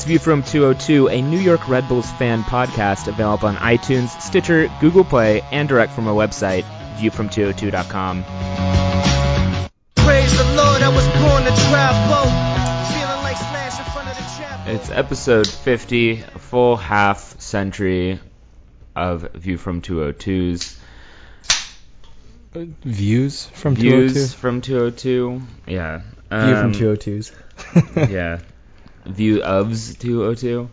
It's 0.00 0.06
View 0.06 0.18
from 0.18 0.42
202, 0.42 1.08
a 1.10 1.20
New 1.20 1.38
York 1.38 1.68
Red 1.68 1.86
Bulls 1.86 2.10
fan 2.12 2.42
podcast 2.42 3.06
available 3.06 3.48
on 3.48 3.56
iTunes, 3.56 4.08
Stitcher, 4.22 4.70
Google 4.80 5.04
Play, 5.04 5.42
and 5.52 5.68
direct 5.68 5.92
from 5.92 6.08
our 6.08 6.14
website, 6.14 6.62
viewfrom202.com. 6.96 8.24
Praise 9.96 10.38
the 10.38 10.44
Lord, 10.56 10.80
I 10.80 10.88
was 10.88 11.06
born 11.06 11.44
to 11.44 11.52
travel. 11.68 12.24
Feeling 12.94 13.22
like 13.22 13.36
Slash 13.36 13.78
in 13.78 13.84
front 13.92 14.08
of 14.08 14.16
the 14.16 14.22
chapel. 14.42 14.74
It's 14.74 14.88
episode 14.88 15.46
50, 15.46 16.12
a 16.22 16.38
full 16.38 16.76
half 16.78 17.38
century 17.38 18.20
of 18.96 19.30
View 19.34 19.58
from 19.58 19.82
202's 19.82 20.80
Views 22.54 23.44
from 23.48 23.74
views 23.74 24.14
202? 24.14 24.36
from 24.38 24.60
202. 24.62 25.42
Yeah. 25.66 25.98
View 25.98 26.56
from 26.56 26.64
Um, 26.64 26.72
202s. 26.72 27.32
yeah. 28.10 28.38
View 29.06 29.38
ofs 29.40 29.98
202. 29.98 30.68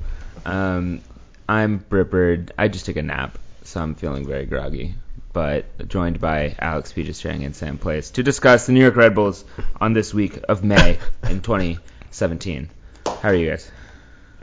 Um, 0.45 1.01
I'm 1.47 1.77
Brippered. 1.77 2.51
I 2.57 2.67
just 2.67 2.85
took 2.85 2.97
a 2.97 3.01
nap, 3.01 3.37
so 3.63 3.81
I'm 3.81 3.95
feeling 3.95 4.25
very 4.27 4.45
groggy. 4.45 4.95
But 5.33 5.87
joined 5.87 6.19
by 6.19 6.55
Alex 6.59 6.91
Peterstrang 6.93 7.45
and 7.45 7.55
Sam 7.55 7.77
Place 7.77 8.11
to 8.11 8.23
discuss 8.23 8.65
the 8.65 8.71
New 8.73 8.81
York 8.81 8.95
Red 8.95 9.13
Bulls 9.15 9.45
on 9.79 9.93
this 9.93 10.13
week 10.13 10.39
of 10.49 10.63
May 10.63 10.97
in 11.29 11.41
2017. 11.41 12.69
How 13.05 13.29
are 13.29 13.33
you 13.35 13.49
guys? 13.49 13.69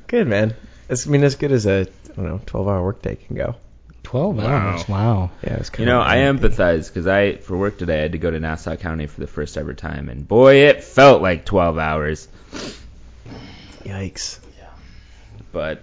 Good 0.07 0.29
man. 0.29 0.55
It's, 0.89 1.07
I 1.07 1.11
mean, 1.11 1.25
as 1.25 1.35
good 1.37 1.53
as 1.53 1.67
a 1.67 1.81
I 2.13 2.17
don't 2.17 2.27
know 2.27 2.41
12 2.47 2.69
hour 2.69 2.85
workday 2.85 3.17
can 3.17 3.37
go. 3.37 3.57
12 4.05 4.37
Wow. 4.37 4.45
hours. 4.45 4.89
Wow. 4.89 5.31
Yeah, 5.43 5.55
it's 5.55 5.71
You 5.79 5.87
know, 5.87 6.01
I 6.01 6.19
empathize 6.19 6.89
because 6.89 7.07
I, 7.07 7.37
for 7.37 7.57
work 7.57 7.79
today, 7.79 7.99
I 7.99 8.03
had 8.03 8.13
to 8.13 8.19
go 8.19 8.31
to 8.31 8.39
Nassau 8.39 8.77
County 8.77 9.07
for 9.07 9.21
the 9.21 9.27
first 9.27 9.57
ever 9.57 9.75
time, 9.75 10.09
and 10.09 10.29
boy, 10.29 10.67
it 10.67 10.85
felt 10.85 11.23
like 11.23 11.45
12 11.45 11.79
hours. 11.79 12.29
Yikes. 13.85 14.39
Yeah. 14.59 14.67
But 15.53 15.83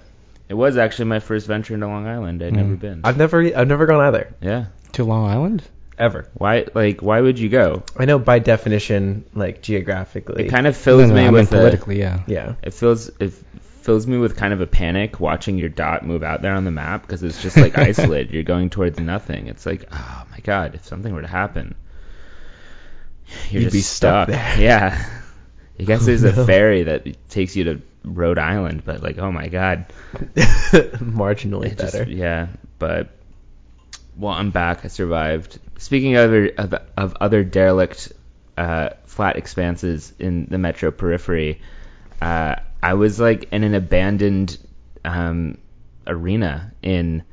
it 0.49 0.53
was 0.55 0.77
actually 0.77 1.05
my 1.05 1.19
first 1.19 1.47
venture 1.47 1.73
into 1.73 1.87
Long 1.87 2.07
Island. 2.07 2.41
I'd 2.43 2.53
Mm. 2.53 2.57
never 2.57 2.75
been. 2.75 3.01
I've 3.03 3.17
never 3.17 3.41
I've 3.57 3.67
never 3.67 3.85
gone 3.85 4.01
either 4.01 4.33
yeah. 4.41 4.65
To 4.93 5.03
Long 5.03 5.29
Island? 5.29 5.63
ever. 5.97 6.27
Why? 6.33 6.65
Like, 6.73 7.01
why 7.01 7.21
would 7.21 7.37
you 7.37 7.47
go? 7.49 7.83
I 7.95 8.05
know 8.05 8.17
by 8.17 8.39
definition, 8.39 9.23
like 9.35 9.61
geographically. 9.61 10.45
It 10.45 10.49
kind 10.49 10.65
of 10.65 10.75
fills 10.75 11.01
No, 11.03 11.07
no, 11.09 11.13
me 11.13 11.21
I 11.21 11.23
mean 11.25 11.33
with 11.33 11.51
a, 11.53 11.55
politically, 11.57 11.99
yeah. 11.99 12.21
yeah. 12.25 12.55
it 12.63 12.73
feels 12.73 13.09
it 13.19 13.33
fills 13.81 14.07
me 14.07 14.17
with 14.17 14.35
kind 14.35 14.51
of 14.53 14.61
a 14.61 14.67
panic 14.67 15.19
watching 15.19 15.57
your 15.59 15.69
dot 15.69 16.03
move 16.05 16.23
out 16.23 16.41
there 16.41 16.53
on 16.53 16.65
the 16.65 16.71
map 16.71 17.01
because 17.03 17.21
it's 17.23 17.41
just 17.41 17.55
like 17.55 17.77
isolated. 17.89 18.33
You're 18.33 18.41
going 18.43 18.69
towards 18.71 18.99
nothing. 18.99 19.45
It's 19.47 19.65
like, 19.65 19.85
oh 19.91 20.23
my 20.31 20.39
god, 20.39 20.73
if 20.75 20.85
something 20.85 21.13
were 21.13 21.21
to 21.21 21.27
happen, 21.27 21.75
you're 23.51 23.61
You'd 23.61 23.65
just 23.67 23.73
be 23.73 23.81
stuck 23.81 24.27
there. 24.27 24.55
Yeah. 24.59 25.05
I 25.81 25.83
guess 25.83 26.03
Oh, 26.03 26.05
there's 26.05 26.23
a 26.23 26.45
ferry 26.45 26.83
that 26.83 27.29
takes 27.29 27.55
you 27.55 27.63
to 27.65 27.81
Rhode 28.03 28.37
Island, 28.37 28.83
but 28.85 29.01
like, 29.03 29.17
oh 29.17 29.31
my 29.31 29.47
god, 29.47 29.91
Marginally 30.71 31.77
just- 31.77 31.93
better. 31.93 32.09
yeah, 32.09 32.47
but 32.79 33.09
well, 34.17 34.33
I'm 34.33 34.51
back. 34.51 34.85
I 34.85 34.87
survived. 34.89 35.59
Speaking 35.77 36.15
of 36.15 36.25
other 36.29 36.47
of, 36.57 36.73
of 36.97 37.17
other 37.21 37.43
derelict 37.43 38.11
uh, 38.57 38.89
flat 39.05 39.37
expanses 39.37 40.13
in 40.19 40.45
the 40.49 40.57
metro 40.57 40.91
periphery, 40.91 41.61
uh, 42.21 42.55
I 42.83 42.93
was 42.95 43.19
like 43.19 43.49
in 43.51 43.63
an 43.63 43.73
abandoned 43.73 44.57
um, 45.05 45.57
arena 46.05 46.71
in 46.83 47.23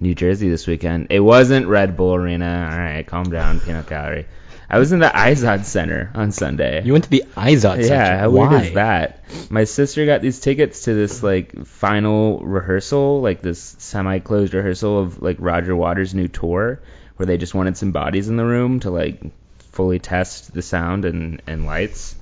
New 0.00 0.14
Jersey 0.14 0.48
this 0.50 0.66
weekend. 0.66 1.06
It 1.10 1.20
wasn't 1.20 1.66
Red 1.66 1.96
Bull 1.96 2.14
Arena. 2.14 2.68
All 2.70 2.78
right, 2.78 3.06
calm 3.06 3.24
down, 3.30 3.60
peanut 3.60 3.86
gallery. 3.86 4.26
I 4.74 4.78
was 4.78 4.90
in 4.90 4.98
the 4.98 5.06
Izod 5.06 5.66
Center 5.66 6.10
on 6.16 6.32
Sunday. 6.32 6.82
You 6.84 6.90
went 6.90 7.04
to 7.04 7.10
the 7.10 7.22
Izod 7.36 7.84
Center? 7.84 7.86
Yeah, 7.86 8.18
how 8.18 8.30
Why? 8.30 8.48
weird 8.48 8.62
is 8.64 8.72
that? 8.72 9.20
My 9.48 9.62
sister 9.62 10.04
got 10.04 10.20
these 10.20 10.40
tickets 10.40 10.82
to 10.86 10.94
this 10.94 11.22
like 11.22 11.64
final 11.64 12.40
rehearsal, 12.40 13.20
like 13.20 13.40
this 13.40 13.76
semi-closed 13.78 14.52
rehearsal 14.52 14.98
of 14.98 15.22
like 15.22 15.36
Roger 15.38 15.76
Waters' 15.76 16.12
new 16.12 16.26
tour, 16.26 16.82
where 17.14 17.24
they 17.24 17.36
just 17.36 17.54
wanted 17.54 17.76
some 17.76 17.92
bodies 17.92 18.28
in 18.28 18.36
the 18.36 18.44
room 18.44 18.80
to 18.80 18.90
like 18.90 19.22
fully 19.70 20.00
test 20.00 20.52
the 20.52 20.60
sound 20.60 21.04
and 21.04 21.40
and 21.46 21.66
lights. 21.66 22.16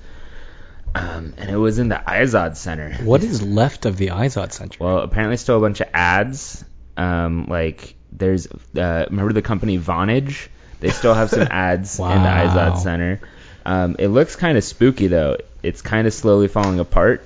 Um, 0.93 1.33
and 1.39 1.49
it 1.49 1.57
was 1.57 1.79
in 1.79 1.89
the 1.89 2.03
Izod 2.05 2.55
Center. 2.55 2.93
What 3.03 3.23
is 3.23 3.41
left 3.41 3.87
of 3.87 3.97
the 3.97 4.09
Izod 4.09 4.51
Center? 4.51 4.77
Well, 4.79 4.99
apparently 4.99 5.37
still 5.37 5.57
a 5.57 5.61
bunch 5.61 5.81
of 5.81 5.87
ads. 5.91 6.63
Um, 6.97 7.47
like 7.49 7.95
there's 8.11 8.45
uh, 8.45 9.07
remember 9.09 9.33
the 9.33 9.41
company 9.41 9.79
Vonage? 9.79 10.49
They 10.83 10.89
still 10.89 11.13
have 11.13 11.29
some 11.29 11.47
ads 11.49 11.97
in 11.97 12.05
the 12.05 12.11
Wow. 12.11 12.73
Izod 12.73 12.77
Center. 12.83 13.21
Um, 13.65 13.95
it 13.97 14.09
looks 14.09 14.35
kind 14.35 14.57
of 14.57 14.65
spooky 14.65 15.07
though. 15.07 15.37
It's 15.63 15.81
kind 15.81 16.07
of 16.07 16.13
slowly 16.13 16.49
falling 16.49 16.81
apart. 16.81 17.25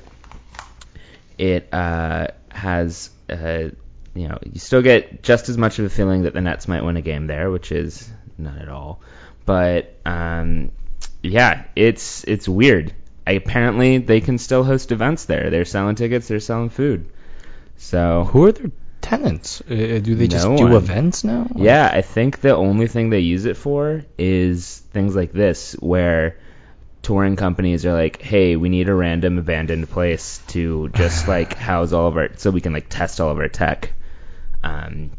It 1.39 1.73
uh, 1.73 2.27
has 2.49 3.09
uh, 3.27 3.69
you 4.13 4.27
know 4.27 4.37
you 4.43 4.59
still 4.59 4.83
get 4.83 5.23
just 5.23 5.49
as 5.49 5.57
much 5.57 5.79
of 5.79 5.85
a 5.85 5.89
feeling 5.89 6.21
that 6.23 6.35
the 6.35 6.41
Nets 6.41 6.67
might 6.67 6.83
win 6.83 6.97
a 6.97 7.01
game 7.01 7.25
there, 7.25 7.49
which 7.49 7.71
is 7.71 8.07
none 8.37 8.59
at 8.59 8.69
all. 8.69 9.01
But 9.47 9.95
um, 10.05 10.71
yeah, 11.23 11.63
it's 11.75 12.23
it's 12.25 12.47
weird. 12.47 12.93
I, 13.25 13.31
apparently, 13.31 13.97
they 13.97 14.21
can 14.21 14.37
still 14.37 14.63
host 14.63 14.91
events 14.91 15.25
there. 15.25 15.49
They're 15.49 15.65
selling 15.65 15.95
tickets. 15.95 16.27
They're 16.27 16.39
selling 16.39 16.69
food. 16.69 17.09
So 17.77 18.25
Who 18.25 18.45
are 18.45 18.51
their 18.51 18.71
tenants? 19.01 19.61
Uh, 19.61 19.99
do 20.01 20.15
they 20.15 20.27
just 20.27 20.45
No 20.47 20.57
do 20.57 20.63
one. 20.63 20.73
events 20.73 21.23
now? 21.23 21.47
yeah, 21.55 21.89
I 21.91 22.01
think 22.01 22.41
the 22.41 22.55
only 22.55 22.87
thing 22.87 23.09
they 23.09 23.19
use 23.19 23.45
it 23.45 23.57
for 23.57 24.03
is 24.17 24.79
things 24.93 25.15
like 25.15 25.31
this, 25.31 25.73
where 25.73 26.37
touring 27.01 27.35
companies 27.35 27.85
are 27.85 27.93
like, 27.93 28.21
"Hey, 28.21 28.55
we 28.55 28.69
need 28.69 28.89
a 28.89 28.93
random 28.95 29.37
abandoned 29.37 29.89
place 29.89 30.39
to 30.49 30.89
just 30.89 31.27
like 31.35 31.53
house 31.55 31.93
all 31.93 32.07
of 32.07 32.17
our, 32.17 32.29
so 32.37 32.51
we 32.51 32.61
can 32.61 32.73
like 32.73 32.87
test 32.89 33.21
all 33.21 33.29
of 33.31 33.37
our 33.37 33.47
tech." 33.49 33.93
Um, 34.63 35.11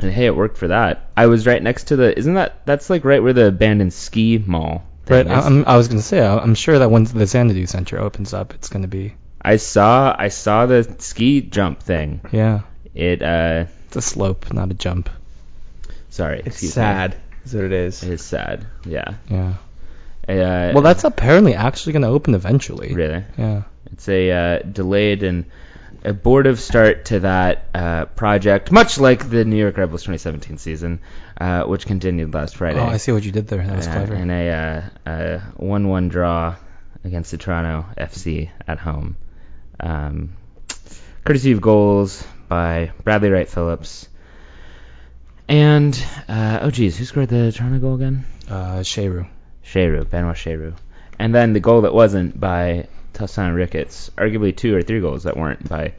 and 0.00 0.12
hey, 0.12 0.26
it 0.26 0.36
worked 0.36 0.58
for 0.58 0.68
that. 0.68 1.10
I 1.16 1.26
was 1.26 1.46
right 1.46 1.62
next 1.62 1.84
to 1.84 1.96
the. 1.96 2.16
Isn't 2.18 2.34
that 2.34 2.64
that's 2.66 2.90
like 2.90 3.04
right 3.04 3.22
where 3.22 3.32
the 3.32 3.46
abandoned 3.48 3.92
ski 3.92 4.42
mall? 4.44 4.82
Right. 5.08 5.26
I? 5.26 5.40
I'm, 5.40 5.64
I 5.66 5.76
was 5.76 5.86
going 5.88 6.00
to 6.00 6.04
say, 6.06 6.20
I'm 6.26 6.54
sure 6.56 6.80
that 6.80 6.90
once 6.90 7.12
the 7.12 7.26
Xanadu 7.26 7.66
Center 7.66 8.00
opens 8.00 8.34
up, 8.34 8.54
it's 8.54 8.68
going 8.68 8.82
to 8.82 8.88
be. 8.88 9.14
I 9.40 9.56
saw 9.56 10.14
I 10.18 10.28
saw 10.28 10.66
the 10.66 10.96
ski 10.98 11.40
jump 11.40 11.80
thing. 11.82 12.20
Yeah. 12.32 12.62
It 12.96 13.22
uh, 13.22 13.66
It's 13.88 13.96
a 13.96 14.02
slope, 14.02 14.52
not 14.52 14.70
a 14.70 14.74
jump. 14.74 15.08
sorry, 16.10 16.38
It's 16.38 16.46
excuse 16.48 16.72
me. 16.72 16.82
sad. 16.82 17.16
Is 17.44 17.54
what 17.54 17.64
it 17.64 17.72
is. 17.72 18.02
It 18.02 18.12
is 18.12 18.22
sad. 18.24 18.66
Yeah. 18.84 19.14
Yeah. 19.30 19.54
Uh, 20.28 20.72
Well, 20.74 20.82
that's 20.82 21.04
apparently 21.04 21.54
actually 21.54 21.92
going 21.92 22.02
to 22.02 22.08
open 22.08 22.34
eventually. 22.34 22.92
really. 22.94 23.22
Yeah. 23.38 23.62
It's 23.92 24.08
a 24.08 24.30
uh, 24.32 24.58
delayed 24.62 25.22
and 25.22 25.44
abortive 26.04 26.58
start 26.58 27.04
to 27.06 27.20
that 27.20 27.66
uh, 27.74 28.04
project, 28.06 28.72
much 28.72 28.98
like 28.98 29.28
the 29.30 29.44
New 29.44 29.56
York 29.56 29.76
Rebels 29.76 30.02
2017 30.02 30.58
season, 30.58 30.98
uh, 31.40 31.64
which 31.64 31.86
continued 31.86 32.34
last 32.34 32.56
Friday. 32.56 32.80
Oh, 32.80 32.86
I 32.86 32.96
see 32.96 33.12
what 33.12 33.22
you 33.24 33.30
did 33.32 33.46
there. 33.46 33.64
That 33.64 33.76
was 33.76 33.86
Uh, 33.86 33.92
clever. 33.92 34.14
In 34.14 34.30
a 34.30 34.50
uh, 35.06 35.10
uh, 35.10 35.40
1-1 35.60 36.08
draw 36.10 36.56
against 37.04 37.30
the 37.30 37.36
Toronto 37.38 37.86
FC 37.96 38.50
at 38.66 38.78
home. 38.78 39.16
Um, 39.78 40.30
courtesy 41.24 41.52
of 41.52 41.60
goals 41.60 42.24
by 42.48 42.92
Bradley 43.04 43.30
Wright 43.30 43.48
Phillips. 43.48 44.08
And, 45.48 46.04
uh, 46.28 46.60
oh 46.62 46.70
geez, 46.70 46.96
who 46.96 47.04
scored 47.04 47.28
the 47.28 47.52
Toronto 47.52 47.78
goal 47.78 47.94
again? 47.94 48.24
Uh, 48.48 48.80
Cheyrou. 48.80 49.28
Cheyrou, 49.64 50.08
Benoit 50.08 50.36
Cheyrou. 50.36 50.74
And 51.18 51.34
then 51.34 51.52
the 51.52 51.60
goal 51.60 51.82
that 51.82 51.94
wasn't 51.94 52.38
by 52.38 52.88
Tosaint 53.12 53.54
Ricketts. 53.54 54.10
Arguably 54.16 54.56
two 54.56 54.74
or 54.76 54.82
three 54.82 55.00
goals 55.00 55.24
that 55.24 55.36
weren't 55.36 55.68
by 55.68 55.94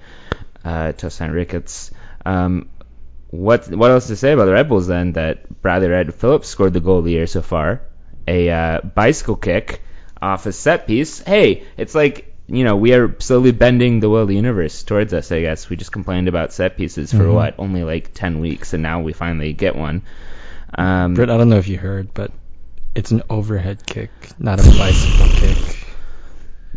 uh, 0.64 0.92
Tosaint 0.92 1.34
Ricketts. 1.34 1.92
Um, 2.26 2.70
what 3.30 3.68
what 3.70 3.92
else 3.92 4.08
to 4.08 4.16
say 4.16 4.32
about 4.32 4.46
the 4.46 4.54
Red 4.54 4.70
Bulls 4.70 4.88
then? 4.88 5.14
That 5.14 5.62
Bradley 5.62 5.90
Red 5.90 6.14
Phillips 6.14 6.48
scored 6.48 6.74
the 6.74 6.80
goal 6.80 7.00
of 7.00 7.06
the 7.06 7.12
year 7.12 7.28
so 7.28 7.42
far. 7.42 7.82
A 8.28 8.50
uh, 8.50 8.82
bicycle 8.82 9.36
kick 9.36 9.82
off 10.22 10.46
a 10.46 10.52
set 10.52 10.88
piece. 10.88 11.20
Hey, 11.20 11.66
it's 11.78 11.96
like 11.96 12.37
you 12.48 12.64
know 12.64 12.76
we 12.76 12.94
are 12.94 13.16
slowly 13.20 13.52
bending 13.52 14.00
the 14.00 14.10
will 14.10 14.22
of 14.24 14.28
the 14.28 14.36
universe 14.36 14.84
towards 14.84 15.14
us. 15.14 15.32
I 15.32 15.42
guess 15.42 15.70
we 15.70 15.76
just 15.76 15.92
complained 15.92 16.28
about 16.28 16.54
set 16.54 16.78
pieces 16.78 17.12
for 17.12 17.24
Mhm. 17.26 17.34
what 17.34 17.56
only 17.60 17.84
like 17.84 18.14
ten 18.14 18.40
weeks, 18.40 18.74
and 18.74 18.82
now 18.84 19.02
we 19.02 19.14
finally 19.14 19.54
get 19.54 19.76
one. 19.76 20.02
Um, 20.74 21.14
Britt, 21.14 21.30
I 21.30 21.38
don't 21.38 21.50
know 21.50 21.58
if 21.58 21.68
you 21.68 21.78
heard, 21.78 22.14
but 22.14 22.32
it's 22.96 23.12
an 23.12 23.24
overhead 23.30 23.86
kick, 23.86 24.10
not 24.40 24.60
a 24.60 24.64
bicycle 24.64 25.28
kick. 25.40 25.58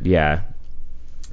Yeah. 0.02 0.40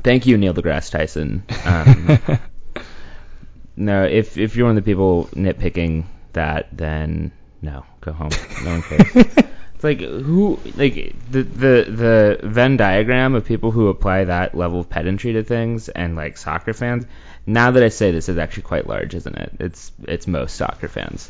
Thank 0.03 0.27
you, 0.27 0.37
Neil 0.37 0.53
deGrasse 0.53 0.91
Tyson. 0.91 1.43
Um, 1.65 2.19
no, 3.75 4.03
if 4.05 4.37
if 4.37 4.55
you're 4.55 4.67
one 4.67 4.77
of 4.77 4.83
the 4.83 4.89
people 4.89 5.29
nitpicking 5.33 6.05
that, 6.33 6.67
then 6.71 7.31
no, 7.61 7.85
go 8.01 8.13
home. 8.13 8.29
No 8.63 8.71
one 8.71 8.81
cares. 8.83 9.25
it's 9.77 9.83
like 9.83 9.99
who 9.99 10.59
like 10.75 11.13
the 11.29 11.43
the 11.43 11.85
the 11.87 12.39
Venn 12.41 12.77
diagram 12.77 13.35
of 13.35 13.45
people 13.45 13.69
who 13.69 13.89
apply 13.89 14.23
that 14.23 14.55
level 14.55 14.79
of 14.79 14.89
pedantry 14.89 15.33
to 15.33 15.43
things 15.43 15.87
and 15.87 16.15
like 16.15 16.37
soccer 16.37 16.73
fans. 16.73 17.05
Now 17.45 17.69
that 17.69 17.83
I 17.83 17.89
say 17.89 18.09
this 18.09 18.27
is 18.27 18.39
actually 18.39 18.63
quite 18.63 18.87
large, 18.87 19.13
isn't 19.13 19.35
it? 19.35 19.51
It's 19.59 19.91
it's 20.07 20.25
most 20.25 20.55
soccer 20.55 20.87
fans. 20.87 21.29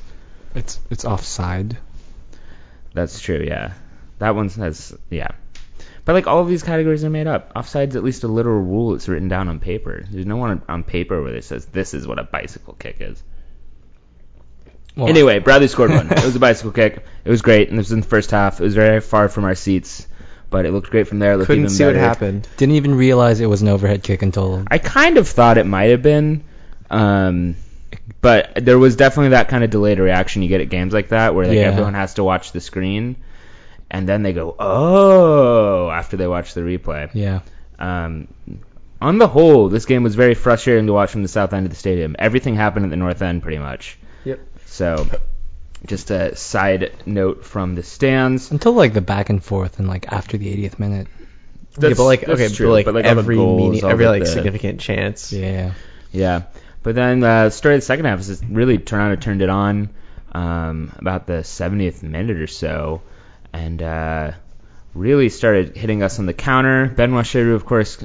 it's 0.56 0.80
it's 0.90 1.04
offside. 1.04 1.78
That's 2.94 3.20
true, 3.20 3.44
yeah. 3.46 3.74
That 4.20 4.34
one 4.34 4.48
has, 4.48 4.96
yeah. 5.10 5.32
But 6.06 6.14
like 6.14 6.28
all 6.28 6.40
of 6.40 6.48
these 6.48 6.64
categories 6.64 7.04
are 7.04 7.10
made 7.10 7.28
up. 7.28 7.54
Offside's 7.54 7.98
at 7.98 8.04
least 8.04 8.24
a 8.24 8.30
literal 8.30 8.62
rule 8.62 8.92
that's 8.94 9.10
written 9.10 9.28
down 9.28 9.50
on 9.50 9.60
paper. 9.60 10.06
There's 10.10 10.26
no 10.26 10.38
one 10.38 10.62
on 10.70 10.86
paper 10.86 11.22
where 11.22 11.36
it 11.36 11.44
says 11.44 11.66
this 11.66 11.94
is 11.94 12.08
what 12.08 12.18
a 12.18 12.24
bicycle 12.24 12.76
kick 12.76 13.02
is. 13.02 13.22
Well, 14.98 15.08
Anyway, 15.10 15.40
Bradley 15.40 15.68
scored 15.68 15.92
one. 15.92 16.12
it 16.12 16.26
was 16.26 16.36
a 16.36 16.40
bicycle 16.40 16.72
kick. 16.72 17.06
It 17.24 17.30
was 17.30 17.42
great, 17.42 17.70
and 17.70 17.78
this 17.78 17.86
was 17.88 17.92
in 17.94 18.00
the 18.02 18.08
first 18.08 18.32
half. 18.32 18.60
It 18.60 18.64
was 18.64 18.74
very 18.76 19.00
far 19.00 19.30
from 19.30 19.46
our 19.46 19.54
seats, 19.56 20.08
but 20.50 20.66
it 20.66 20.72
looked 20.72 20.90
great 20.90 21.08
from 21.08 21.20
there. 21.20 21.34
It 21.34 21.38
looked 21.38 21.48
Couldn't 21.48 21.66
even 21.66 21.76
see 21.76 21.86
what 21.86 21.96
happened. 21.96 22.48
didn't 22.58 22.76
even 22.76 22.96
realize 22.96 23.40
it 23.40 23.46
was 23.46 23.62
an 23.62 23.68
overhead 23.68 24.02
kick 24.04 24.22
until 24.24 24.64
I 24.72 24.80
kind 24.80 25.18
of 25.18 25.28
thought 25.28 25.58
it 25.58 25.66
might 25.68 25.92
have 25.92 26.02
been, 26.02 26.44
um, 26.90 27.56
but 28.22 28.54
there 28.56 28.80
was 28.80 28.96
definitely 28.96 29.30
that 29.30 29.50
kind 29.50 29.64
of 29.64 29.70
delayed 29.70 30.00
reaction 30.00 30.42
you 30.42 30.50
get 30.50 30.62
at 30.62 30.70
games 30.70 30.94
like 30.94 31.10
that, 31.10 31.36
where 31.36 31.46
like 31.46 31.56
Yeah. 31.58 31.64
everyone 31.66 31.94
has 31.94 32.16
to 32.16 32.24
watch 32.24 32.52
the 32.52 32.60
screen, 32.62 33.18
and 33.92 34.10
then 34.10 34.24
they 34.24 34.34
go, 34.34 34.56
"Oh!" 34.60 35.90
after 35.92 36.18
they 36.18 36.28
watch 36.28 36.54
the 36.54 36.62
replay. 36.62 37.10
yeah. 37.14 37.42
Um, 37.80 38.28
on 39.00 39.20
the 39.20 39.28
whole, 39.28 39.70
this 39.70 39.86
game 39.86 40.02
was 40.02 40.16
very 40.16 40.34
frustrating 40.34 40.88
to 40.88 40.94
watch 40.94 41.12
from 41.12 41.22
the 41.22 41.28
south 41.28 41.54
end 41.54 41.68
of 41.68 41.70
the 41.70 41.76
stadium. 41.76 42.16
Everything 42.18 42.56
happened 42.56 42.86
at 42.86 42.90
the 42.90 42.98
north 42.98 43.22
end, 43.22 43.44
pretty 43.44 43.60
much. 43.60 44.00
Yep. 44.24 44.40
So, 44.68 45.08
just 45.86 46.12
a 46.12 46.36
side 46.36 46.92
note 47.06 47.46
from 47.46 47.76
the 47.76 47.84
stands. 47.84 48.52
Until 48.52 48.74
like 48.74 48.94
the 48.94 49.02
back 49.02 49.30
and 49.30 49.44
forth 49.44 49.80
and 49.80 49.88
like 49.88 50.12
after 50.12 50.38
the 50.38 50.48
80th 50.56 50.80
minute. 50.80 51.08
yeah, 51.80 51.94
but 51.96 52.04
like 52.04 52.22
that's 52.22 52.42
okay, 52.42 52.50
true, 52.54 52.68
but 52.68 52.74
like, 52.74 52.86
but, 52.86 52.96
like, 52.96 53.06
every 53.06 53.36
goals, 53.36 53.74
meaning, 53.74 53.90
every 53.90 54.08
like 54.08 54.24
the- 54.24 54.30
significant 54.30 54.80
chance. 54.80 55.32
Yeah. 55.32 55.74
Yeah, 56.12 56.44
but 56.84 56.96
then 56.96 57.24
uh, 57.24 57.46
the 57.46 57.50
story 57.50 57.76
of 57.76 57.82
the 57.82 57.86
second 57.86 58.06
half 58.06 58.20
is 58.22 58.28
just 58.28 58.44
really 58.50 58.78
Toronto 58.78 59.20
turned 59.22 59.42
it 59.42 59.50
on 59.50 59.90
um, 60.32 60.94
about 60.98 61.28
the 61.28 61.40
70th 61.44 62.02
minute 62.02 62.38
or 62.38 62.48
so, 62.48 63.02
and 63.52 63.82
uh, 63.82 64.32
really 64.94 65.30
started 65.30 65.76
hitting 65.76 66.02
us 66.02 66.18
on 66.20 66.26
the 66.26 66.34
counter. 66.34 66.88
Benoit 66.88 67.26
Cheyrou, 67.26 67.56
of 67.56 67.66
course, 67.66 68.04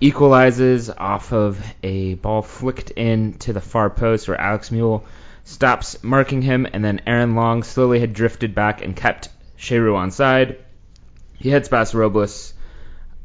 equalizes 0.00 0.90
off 0.90 1.32
of 1.32 1.64
a 1.82 2.14
ball 2.14 2.42
flicked 2.42 2.90
in 2.90 3.34
to 3.38 3.52
the 3.52 3.60
far 3.60 3.90
post 3.90 4.28
where 4.28 4.40
Alex 4.40 4.70
Muyl 4.70 5.02
stops 5.44 6.02
marking 6.02 6.42
him, 6.42 6.66
and 6.72 6.84
then 6.84 7.00
Aaron 7.06 7.34
Long 7.34 7.62
slowly 7.62 8.00
had 8.00 8.12
drifted 8.12 8.54
back 8.54 8.82
and 8.82 8.94
kept 8.94 9.28
Cheyrou 9.58 9.94
onside. 9.94 10.56
He 11.38 11.50
heads 11.50 11.68
past 11.68 11.94
Robles. 11.94 12.54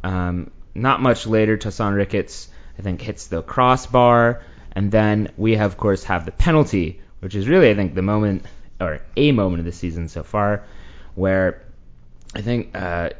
Um, 0.04 0.52
not 0.74 1.02
much 1.02 1.26
later, 1.26 1.58
Tosaint 1.58 1.96
Ricketts, 1.96 2.50
I 2.78 2.82
think, 2.82 3.02
hits 3.02 3.28
the 3.28 3.42
crossbar, 3.42 4.42
and 4.74 4.92
then 4.92 5.32
we, 5.38 5.56
have, 5.56 5.72
of 5.72 5.78
course, 5.78 6.04
have 6.04 6.26
the 6.26 6.32
penalty, 6.32 7.02
which 7.20 7.36
is 7.36 7.48
really, 7.48 7.70
I 7.70 7.76
think, 7.76 7.96
the 7.96 8.02
moment 8.02 8.46
or 8.80 9.02
a 9.16 9.32
moment 9.32 9.60
of 9.60 9.66
the 9.66 9.72
season 9.72 10.08
so 10.10 10.24
far, 10.24 10.64
where 11.16 11.64
I 12.34 12.42
think 12.42 12.76
uh, 12.76 13.12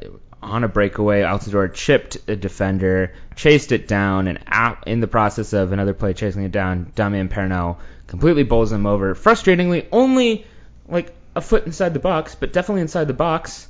on 0.42 0.64
a 0.64 0.68
breakaway, 0.68 1.22
Altidore 1.22 1.72
chipped 1.72 2.18
a 2.28 2.36
defender, 2.36 3.14
chased 3.34 3.72
it 3.72 3.88
down, 3.88 4.28
and 4.28 4.38
out, 4.46 4.86
in 4.86 5.00
the 5.00 5.06
process 5.06 5.52
of 5.52 5.72
another 5.72 5.94
play 5.94 6.12
chasing 6.12 6.44
it 6.44 6.52
down, 6.52 6.92
Damien 6.94 7.28
Perrinelle 7.28 7.78
completely 8.06 8.44
bowls 8.44 8.70
him 8.70 8.86
over. 8.86 9.14
Frustratingly, 9.14 9.86
only 9.90 10.46
like 10.88 11.14
a 11.34 11.40
foot 11.40 11.66
inside 11.66 11.94
the 11.94 12.00
box, 12.00 12.34
but 12.34 12.52
definitely 12.52 12.82
inside 12.82 13.08
the 13.08 13.14
box. 13.14 13.68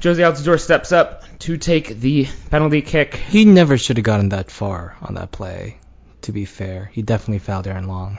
Jozy 0.00 0.20
Altidore 0.20 0.58
steps 0.58 0.92
up 0.92 1.24
to 1.40 1.58
take 1.58 1.88
the 2.00 2.26
penalty 2.50 2.80
kick. 2.80 3.14
He 3.14 3.44
never 3.44 3.76
should 3.76 3.98
have 3.98 4.04
gotten 4.04 4.30
that 4.30 4.50
far 4.50 4.96
on 5.02 5.14
that 5.14 5.30
play. 5.30 5.78
To 6.22 6.32
be 6.32 6.44
fair, 6.44 6.90
he 6.92 7.02
definitely 7.02 7.40
fouled 7.40 7.66
Aaron 7.66 7.86
Long 7.86 8.18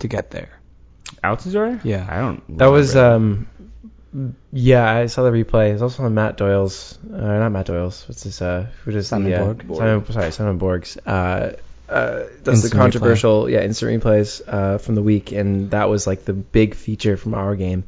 to 0.00 0.08
get 0.08 0.30
there. 0.30 0.60
Altidore? 1.24 1.80
Yeah. 1.84 2.06
I 2.08 2.18
don't. 2.18 2.58
That 2.58 2.66
was 2.66 2.96
um, 2.96 3.46
yeah, 4.52 4.90
I 4.90 5.06
saw 5.06 5.22
the 5.22 5.30
replay. 5.30 5.70
It 5.70 5.72
was 5.74 5.82
also 5.82 6.04
on 6.04 6.14
Matt 6.14 6.36
Doyle's, 6.36 6.98
uh, 7.12 7.16
not 7.16 7.50
Matt 7.50 7.66
Doyle's. 7.66 8.06
What's 8.08 8.24
this? 8.24 8.42
Uh, 8.42 8.66
who 8.84 8.92
does 8.92 9.08
Simon 9.08 9.30
the 9.30 9.40
uh, 9.40 9.44
Borg? 9.54 9.76
Simon, 9.78 10.12
sorry, 10.12 10.32
Simon 10.32 10.58
Borg's. 10.58 10.96
Uh, 10.98 11.56
uh, 11.88 12.24
Instant 12.46 12.62
the 12.62 12.70
controversial, 12.78 13.50
yeah, 13.50 13.62
instant 13.62 14.02
replays 14.02 14.40
uh, 14.46 14.78
from 14.78 14.94
the 14.94 15.02
week, 15.02 15.32
and 15.32 15.70
that 15.72 15.88
was 15.90 16.06
like 16.06 16.24
the 16.24 16.32
big 16.32 16.74
feature 16.74 17.16
from 17.16 17.34
our 17.34 17.54
game 17.54 17.84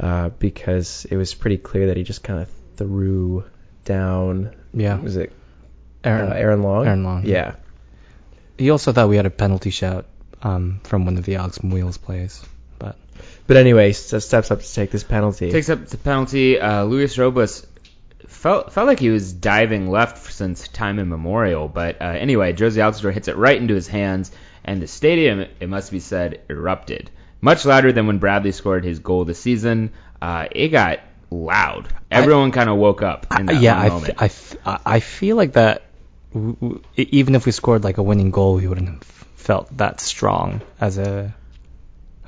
uh, 0.00 0.30
because 0.30 1.04
it 1.10 1.16
was 1.16 1.34
pretty 1.34 1.58
clear 1.58 1.88
that 1.88 1.96
he 1.96 2.04
just 2.04 2.22
kind 2.22 2.40
of 2.40 2.48
threw 2.76 3.44
down. 3.84 4.54
Yeah. 4.72 4.98
Was 4.98 5.16
it 5.16 5.32
Aaron. 6.02 6.32
uh, 6.32 6.34
Aaron 6.34 6.62
Long? 6.62 6.86
Aaron 6.86 7.04
Long, 7.04 7.26
Yeah. 7.26 7.56
He 8.56 8.70
also 8.70 8.92
thought 8.92 9.08
we 9.08 9.16
had 9.16 9.26
a 9.26 9.30
penalty 9.30 9.70
shout 9.70 10.06
um, 10.42 10.80
from 10.84 11.04
one 11.04 11.18
of 11.18 11.24
the 11.24 11.36
Alex 11.36 11.58
Muyl's 11.58 11.98
plays, 11.98 12.42
but 13.46 13.56
anyway, 13.56 13.90
s- 13.90 14.24
steps 14.24 14.50
up 14.50 14.60
to 14.60 14.74
take 14.74 14.90
this 14.90 15.04
penalty. 15.04 15.50
takes 15.50 15.68
up 15.68 15.86
the 15.86 15.96
penalty. 15.98 16.58
Uh, 16.60 16.84
Luis 16.84 17.16
Robles 17.18 17.66
felt 18.26 18.72
felt 18.72 18.86
like 18.86 18.98
he 19.00 19.10
was 19.10 19.32
diving 19.32 19.90
left 19.90 20.32
since 20.32 20.68
time 20.68 20.98
immemorial. 20.98 21.68
But 21.68 22.00
uh, 22.00 22.04
anyway, 22.06 22.52
Jozy 22.52 22.78
Altidore 22.78 23.12
hits 23.12 23.28
it 23.28 23.36
right 23.36 23.60
into 23.60 23.74
his 23.74 23.86
hands, 23.88 24.30
and 24.64 24.80
the 24.80 24.86
stadium, 24.86 25.40
it 25.60 25.68
must 25.68 25.90
be 25.90 26.00
said, 26.00 26.40
erupted. 26.48 27.10
Much 27.40 27.64
louder 27.66 27.92
than 27.92 28.06
when 28.06 28.18
Bradley 28.18 28.52
scored 28.52 28.84
his 28.84 28.98
goal 29.00 29.24
this 29.26 29.38
season. 29.38 29.92
Uh, 30.22 30.48
it 30.50 30.68
got 30.68 31.00
loud. 31.30 31.88
Everyone 32.10 32.52
kind 32.52 32.70
of 32.70 32.76
woke 32.76 33.02
up 33.02 33.26
in 33.38 33.46
that 33.46 33.60
yeah, 33.60 33.78
I, 33.78 33.88
moment. 33.90 34.14
f- 34.14 34.22
I, 34.22 34.24
f- 34.26 34.56
I- 34.64 34.80
I 34.96 35.00
feel 35.00 35.36
like 35.36 35.52
that. 35.54 35.82
w- 36.32 36.54
w- 36.60 36.80
even 36.96 37.34
if 37.34 37.44
we 37.44 37.52
scored 37.52 37.84
like 37.84 37.98
a 37.98 38.02
winning 38.02 38.30
goal, 38.30 38.54
we 38.54 38.66
wouldn't 38.66 38.88
have 38.88 39.02
felt 39.36 39.76
that 39.76 40.00
strong 40.00 40.62
as 40.80 40.96
a 40.96 41.34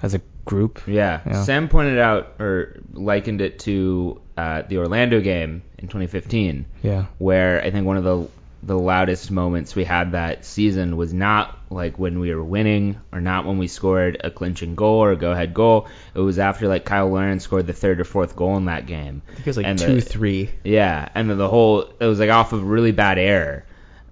as 0.02 0.12
a 0.14 0.20
group. 0.46 0.80
Yeah. 0.86 1.20
Yeah. 1.26 1.42
Sam 1.44 1.68
pointed 1.68 1.98
out 1.98 2.34
or 2.40 2.80
likened 2.94 3.42
it 3.42 3.58
to 3.60 4.20
uh, 4.38 4.62
the 4.62 4.78
Orlando 4.78 5.20
game 5.20 5.62
in 5.78 5.88
2015, 5.88 6.64
Yeah, 6.82 7.06
where 7.18 7.62
I 7.62 7.70
think 7.70 7.86
one 7.86 7.98
of 7.98 8.04
the 8.04 8.28
the 8.62 8.76
loudest 8.76 9.30
moments 9.30 9.76
we 9.76 9.84
had 9.84 10.12
that 10.12 10.44
season 10.44 10.96
was 10.96 11.12
not 11.12 11.56
like 11.70 11.98
when 12.00 12.18
we 12.18 12.34
were 12.34 12.42
winning 12.42 12.98
or 13.12 13.20
not 13.20 13.44
when 13.46 13.58
we 13.58 13.68
scored 13.68 14.16
a 14.24 14.30
clinching 14.30 14.74
goal 14.74 14.96
or 15.04 15.12
a 15.12 15.16
go 15.16 15.30
ahead 15.30 15.54
goal. 15.54 15.86
It 16.14 16.20
was 16.20 16.38
after 16.40 16.66
like 16.66 16.84
Kyle 16.84 17.08
Lawrence 17.08 17.44
scored 17.44 17.66
the 17.68 17.72
third 17.74 18.00
or 18.00 18.04
fourth 18.04 18.34
goal 18.34 18.56
in 18.56 18.64
that 18.64 18.86
game. 18.86 19.22
I 19.28 19.34
think 19.34 19.46
it 19.46 19.50
was 19.50 19.56
like 19.58 19.66
And 19.66 19.78
two, 19.78 19.94
the- 19.96 20.00
three. 20.00 20.50
Yeah, 20.64 21.08
and 21.14 21.30
then 21.30 21.38
the 21.38 21.48
whole 21.48 21.82
it 22.00 22.06
was 22.06 22.18
like 22.18 22.30
off 22.30 22.52
of 22.52 22.64
really 22.64 22.92
bad 22.92 23.18
air, 23.18 23.66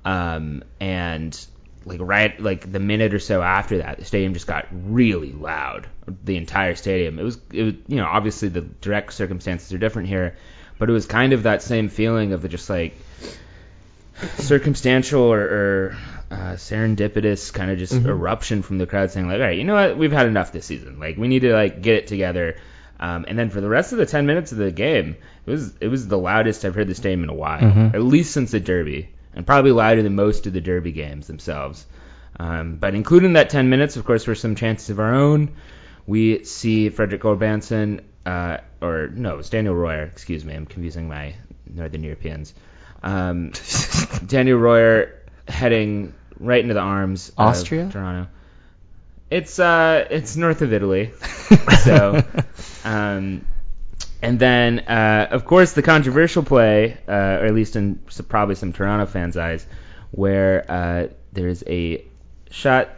um, 0.04 0.62
and 0.78 1.46
like 1.86 2.00
right 2.02 2.38
like 2.40 2.70
the 2.70 2.80
minute 2.80 3.14
or 3.14 3.18
so 3.18 3.42
after 3.42 3.78
that, 3.78 3.98
the 3.98 4.04
stadium 4.04 4.32
just 4.34 4.46
got 4.46 4.66
really 4.72 5.32
loud. 5.32 5.86
The 6.24 6.36
entire 6.36 6.74
stadium. 6.74 7.18
It 7.18 7.22
was 7.22 7.38
it 7.52 7.62
was 7.62 7.74
you 7.88 7.96
know 7.96 8.06
obviously 8.06 8.48
the 8.48 8.60
direct 8.62 9.12
circumstances 9.12 9.72
are 9.72 9.78
different 9.78 10.08
here, 10.08 10.36
but 10.78 10.88
it 10.88 10.92
was 10.92 11.06
kind 11.06 11.32
of 11.32 11.44
that 11.44 11.62
same 11.62 11.88
feeling 11.88 12.32
of 12.32 12.42
the 12.42 12.48
just 12.48 12.68
like 12.70 12.94
circumstantial 14.36 15.22
or, 15.22 15.40
or 15.40 15.96
uh, 16.30 16.36
serendipitous 16.54 17.52
kind 17.52 17.70
of 17.70 17.78
just 17.78 17.92
eruption 17.94 18.62
from 18.62 18.78
the 18.78 18.86
crowd 18.86 19.10
saying 19.10 19.26
like, 19.26 19.34
all 19.36 19.40
right, 19.40 19.58
you 19.58 19.64
know 19.64 19.74
what, 19.74 19.98
we've 19.98 20.12
had 20.12 20.26
enough 20.26 20.52
this 20.52 20.66
season. 20.66 20.98
Like 20.98 21.16
we 21.16 21.28
need 21.28 21.40
to 21.40 21.52
like 21.52 21.82
get 21.82 21.96
it 21.96 22.06
together. 22.06 22.56
Um, 23.00 23.24
and 23.28 23.38
then 23.38 23.50
for 23.50 23.60
the 23.60 23.68
rest 23.68 23.92
of 23.92 23.98
the 23.98 24.06
10 24.06 24.24
minutes 24.26 24.52
of 24.52 24.58
the 24.58 24.70
game, 24.70 25.16
it 25.46 25.50
was 25.50 25.74
it 25.80 25.88
was 25.88 26.06
the 26.06 26.16
loudest 26.16 26.64
I've 26.64 26.74
heard 26.74 26.88
the 26.88 26.94
stadium 26.94 27.24
in 27.24 27.28
a 27.28 27.34
while, 27.34 27.60
Mhm. 27.60 27.94
at 27.94 28.02
least 28.02 28.32
since 28.32 28.52
the 28.52 28.60
Derby, 28.60 29.08
and 29.34 29.46
probably 29.46 29.72
louder 29.72 30.02
than 30.02 30.14
most 30.14 30.46
of 30.46 30.52
the 30.52 30.60
Derby 30.60 30.92
games 30.92 31.26
themselves. 31.26 31.86
Um, 32.38 32.76
but 32.76 32.94
including 32.94 33.34
that 33.34 33.50
10 33.50 33.70
minutes, 33.70 33.96
of 33.96 34.04
course, 34.04 34.26
were 34.26 34.34
some 34.34 34.54
chances 34.56 34.90
of 34.90 34.98
our 34.98 35.14
own. 35.14 35.56
We 36.06 36.44
see 36.44 36.90
Fredrik 36.90 37.22
Gulbrandsen, 37.22 38.00
uh, 38.26 38.58
or 38.80 39.08
no, 39.08 39.38
it's 39.38 39.50
Daniel 39.50 39.74
Royer. 39.74 40.02
Excuse 40.02 40.44
me, 40.44 40.54
I'm 40.54 40.66
confusing 40.66 41.08
my 41.08 41.34
Northern 41.72 42.02
Europeans. 42.02 42.52
Um, 43.02 43.52
Daniel 44.26 44.58
Royer 44.58 45.14
heading 45.46 46.14
right 46.38 46.62
into 46.62 46.74
the 46.74 46.80
arms 46.80 47.32
Austria? 47.38 47.84
of 47.84 47.92
Toronto. 47.92 48.28
It's 49.30 49.58
uh, 49.58 50.06
it's 50.10 50.36
north 50.36 50.62
of 50.62 50.72
Italy, 50.72 51.12
so 51.82 52.22
um, 52.84 53.46
and 54.24 54.38
then 54.38 54.80
uh, 54.80 55.28
of 55.30 55.44
course 55.44 55.72
the 55.72 55.82
controversial 55.82 56.42
play, 56.42 56.96
uh, 57.06 57.12
or 57.12 57.46
at 57.46 57.54
least 57.54 57.76
in 57.76 58.00
probably 58.28 58.54
some 58.54 58.72
Toronto 58.72 59.06
fans' 59.06 59.36
eyes, 59.36 59.66
where 60.10 60.64
uh, 60.68 61.06
there's 61.32 61.62
a 61.66 62.04
shot. 62.50 62.88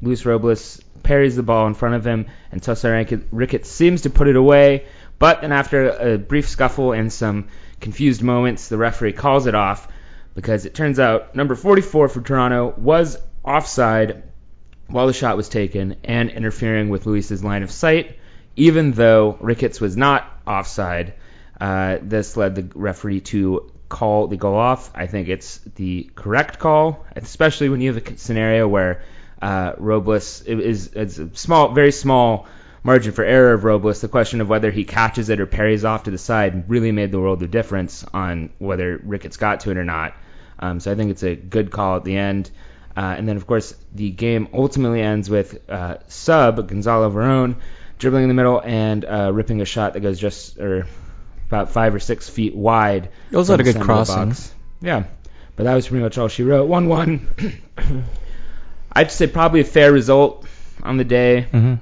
Luis 0.00 0.26
Robles 0.26 0.80
parries 1.04 1.36
the 1.36 1.44
ball 1.44 1.68
in 1.68 1.74
front 1.74 1.94
of 1.94 2.04
him, 2.04 2.26
and 2.50 2.60
Tosaint 2.60 3.26
Ricketts 3.30 3.70
seems 3.70 4.02
to 4.02 4.10
put 4.10 4.26
it 4.26 4.34
away. 4.34 4.86
But 5.20 5.42
then 5.42 5.52
after 5.52 5.90
a 5.90 6.18
brief 6.18 6.48
scuffle 6.48 6.92
and 6.92 7.12
some 7.12 7.46
confused 7.80 8.22
moments, 8.22 8.68
the 8.68 8.76
referee 8.76 9.12
calls 9.12 9.46
it 9.46 9.54
off 9.54 9.86
because 10.34 10.66
it 10.66 10.74
turns 10.74 10.98
out 10.98 11.36
number 11.36 11.54
44 11.54 12.08
for 12.08 12.20
Toronto 12.20 12.74
was 12.76 13.16
offside 13.44 14.24
while 14.88 15.06
the 15.06 15.12
shot 15.12 15.36
was 15.36 15.48
taken 15.48 15.96
and 16.02 16.30
interfering 16.30 16.88
with 16.88 17.06
Luis's 17.06 17.44
line 17.44 17.62
of 17.62 17.70
sight, 17.70 18.18
even 18.56 18.92
though 18.92 19.36
Ricketts 19.40 19.80
was 19.80 19.96
not 19.96 20.26
offside. 20.46 21.14
Uh, 21.60 21.98
this 22.02 22.36
led 22.36 22.54
the 22.54 22.68
referee 22.74 23.20
to 23.20 23.70
call 23.88 24.26
the 24.26 24.36
goal 24.36 24.56
off. 24.56 24.90
I 24.94 25.06
think 25.06 25.28
it's 25.28 25.58
the 25.76 26.10
correct 26.14 26.58
call, 26.58 27.04
especially 27.14 27.68
when 27.68 27.80
you 27.80 27.92
have 27.92 28.04
a 28.04 28.16
scenario 28.16 28.66
where 28.66 29.02
uh, 29.40 29.74
Robles 29.78 30.42
is, 30.42 30.92
it's 30.94 31.18
a 31.18 31.34
small, 31.36 31.72
very 31.72 31.92
small 31.92 32.46
margin 32.82 33.12
for 33.12 33.24
error 33.24 33.52
of 33.52 33.64
Robles, 33.64 34.00
the 34.00 34.08
question 34.08 34.40
of 34.40 34.48
whether 34.48 34.70
he 34.70 34.84
catches 34.84 35.28
it 35.28 35.40
or 35.40 35.46
parries 35.46 35.84
off 35.84 36.04
to 36.04 36.10
the 36.10 36.18
side 36.18 36.68
really 36.68 36.90
made 36.90 37.12
the 37.12 37.20
world 37.20 37.42
of 37.42 37.50
difference 37.50 38.04
on 38.12 38.50
whether 38.58 38.98
Ricketts 39.04 39.36
got 39.36 39.60
to 39.60 39.70
it 39.70 39.76
or 39.76 39.84
not. 39.84 40.14
Um, 40.58 40.80
so 40.80 40.90
I 40.90 40.94
think 40.94 41.10
it's 41.10 41.22
a 41.22 41.36
good 41.36 41.70
call 41.70 41.96
at 41.96 42.04
the 42.04 42.16
end. 42.16 42.50
Uh, 42.96 43.14
and 43.16 43.28
then, 43.28 43.36
of 43.36 43.46
course, 43.46 43.74
the 43.94 44.10
game 44.10 44.48
ultimately 44.52 45.00
ends 45.00 45.30
with 45.30 45.68
uh, 45.70 45.96
sub 46.08 46.68
Gonzalo 46.68 47.10
Verón 47.10 47.56
dribbling 48.02 48.24
in 48.24 48.28
the 48.28 48.34
middle 48.34 48.60
and 48.62 49.04
uh, 49.06 49.30
ripping 49.32 49.60
a 49.62 49.64
shot 49.64 49.94
that 49.94 50.00
goes 50.00 50.18
just 50.18 50.58
or 50.58 50.86
about 51.48 51.70
five 51.70 51.94
or 51.94 51.98
six 52.00 52.28
feet 52.28 52.54
wide. 52.54 53.08
It 53.30 53.36
was 53.36 53.48
a 53.48 53.56
good 53.56 53.80
crossing. 53.80 54.28
box. 54.30 54.54
Yeah, 54.82 55.04
but 55.56 55.64
that 55.64 55.74
was 55.74 55.88
pretty 55.88 56.02
much 56.02 56.18
all 56.18 56.28
she 56.28 56.42
wrote. 56.42 56.68
One-one. 56.68 57.28
I'd 58.92 59.10
say 59.10 59.26
probably 59.26 59.60
a 59.60 59.64
fair 59.64 59.92
result 59.92 60.46
on 60.82 60.96
the 60.98 61.04
day. 61.04 61.42
hmm 61.42 61.74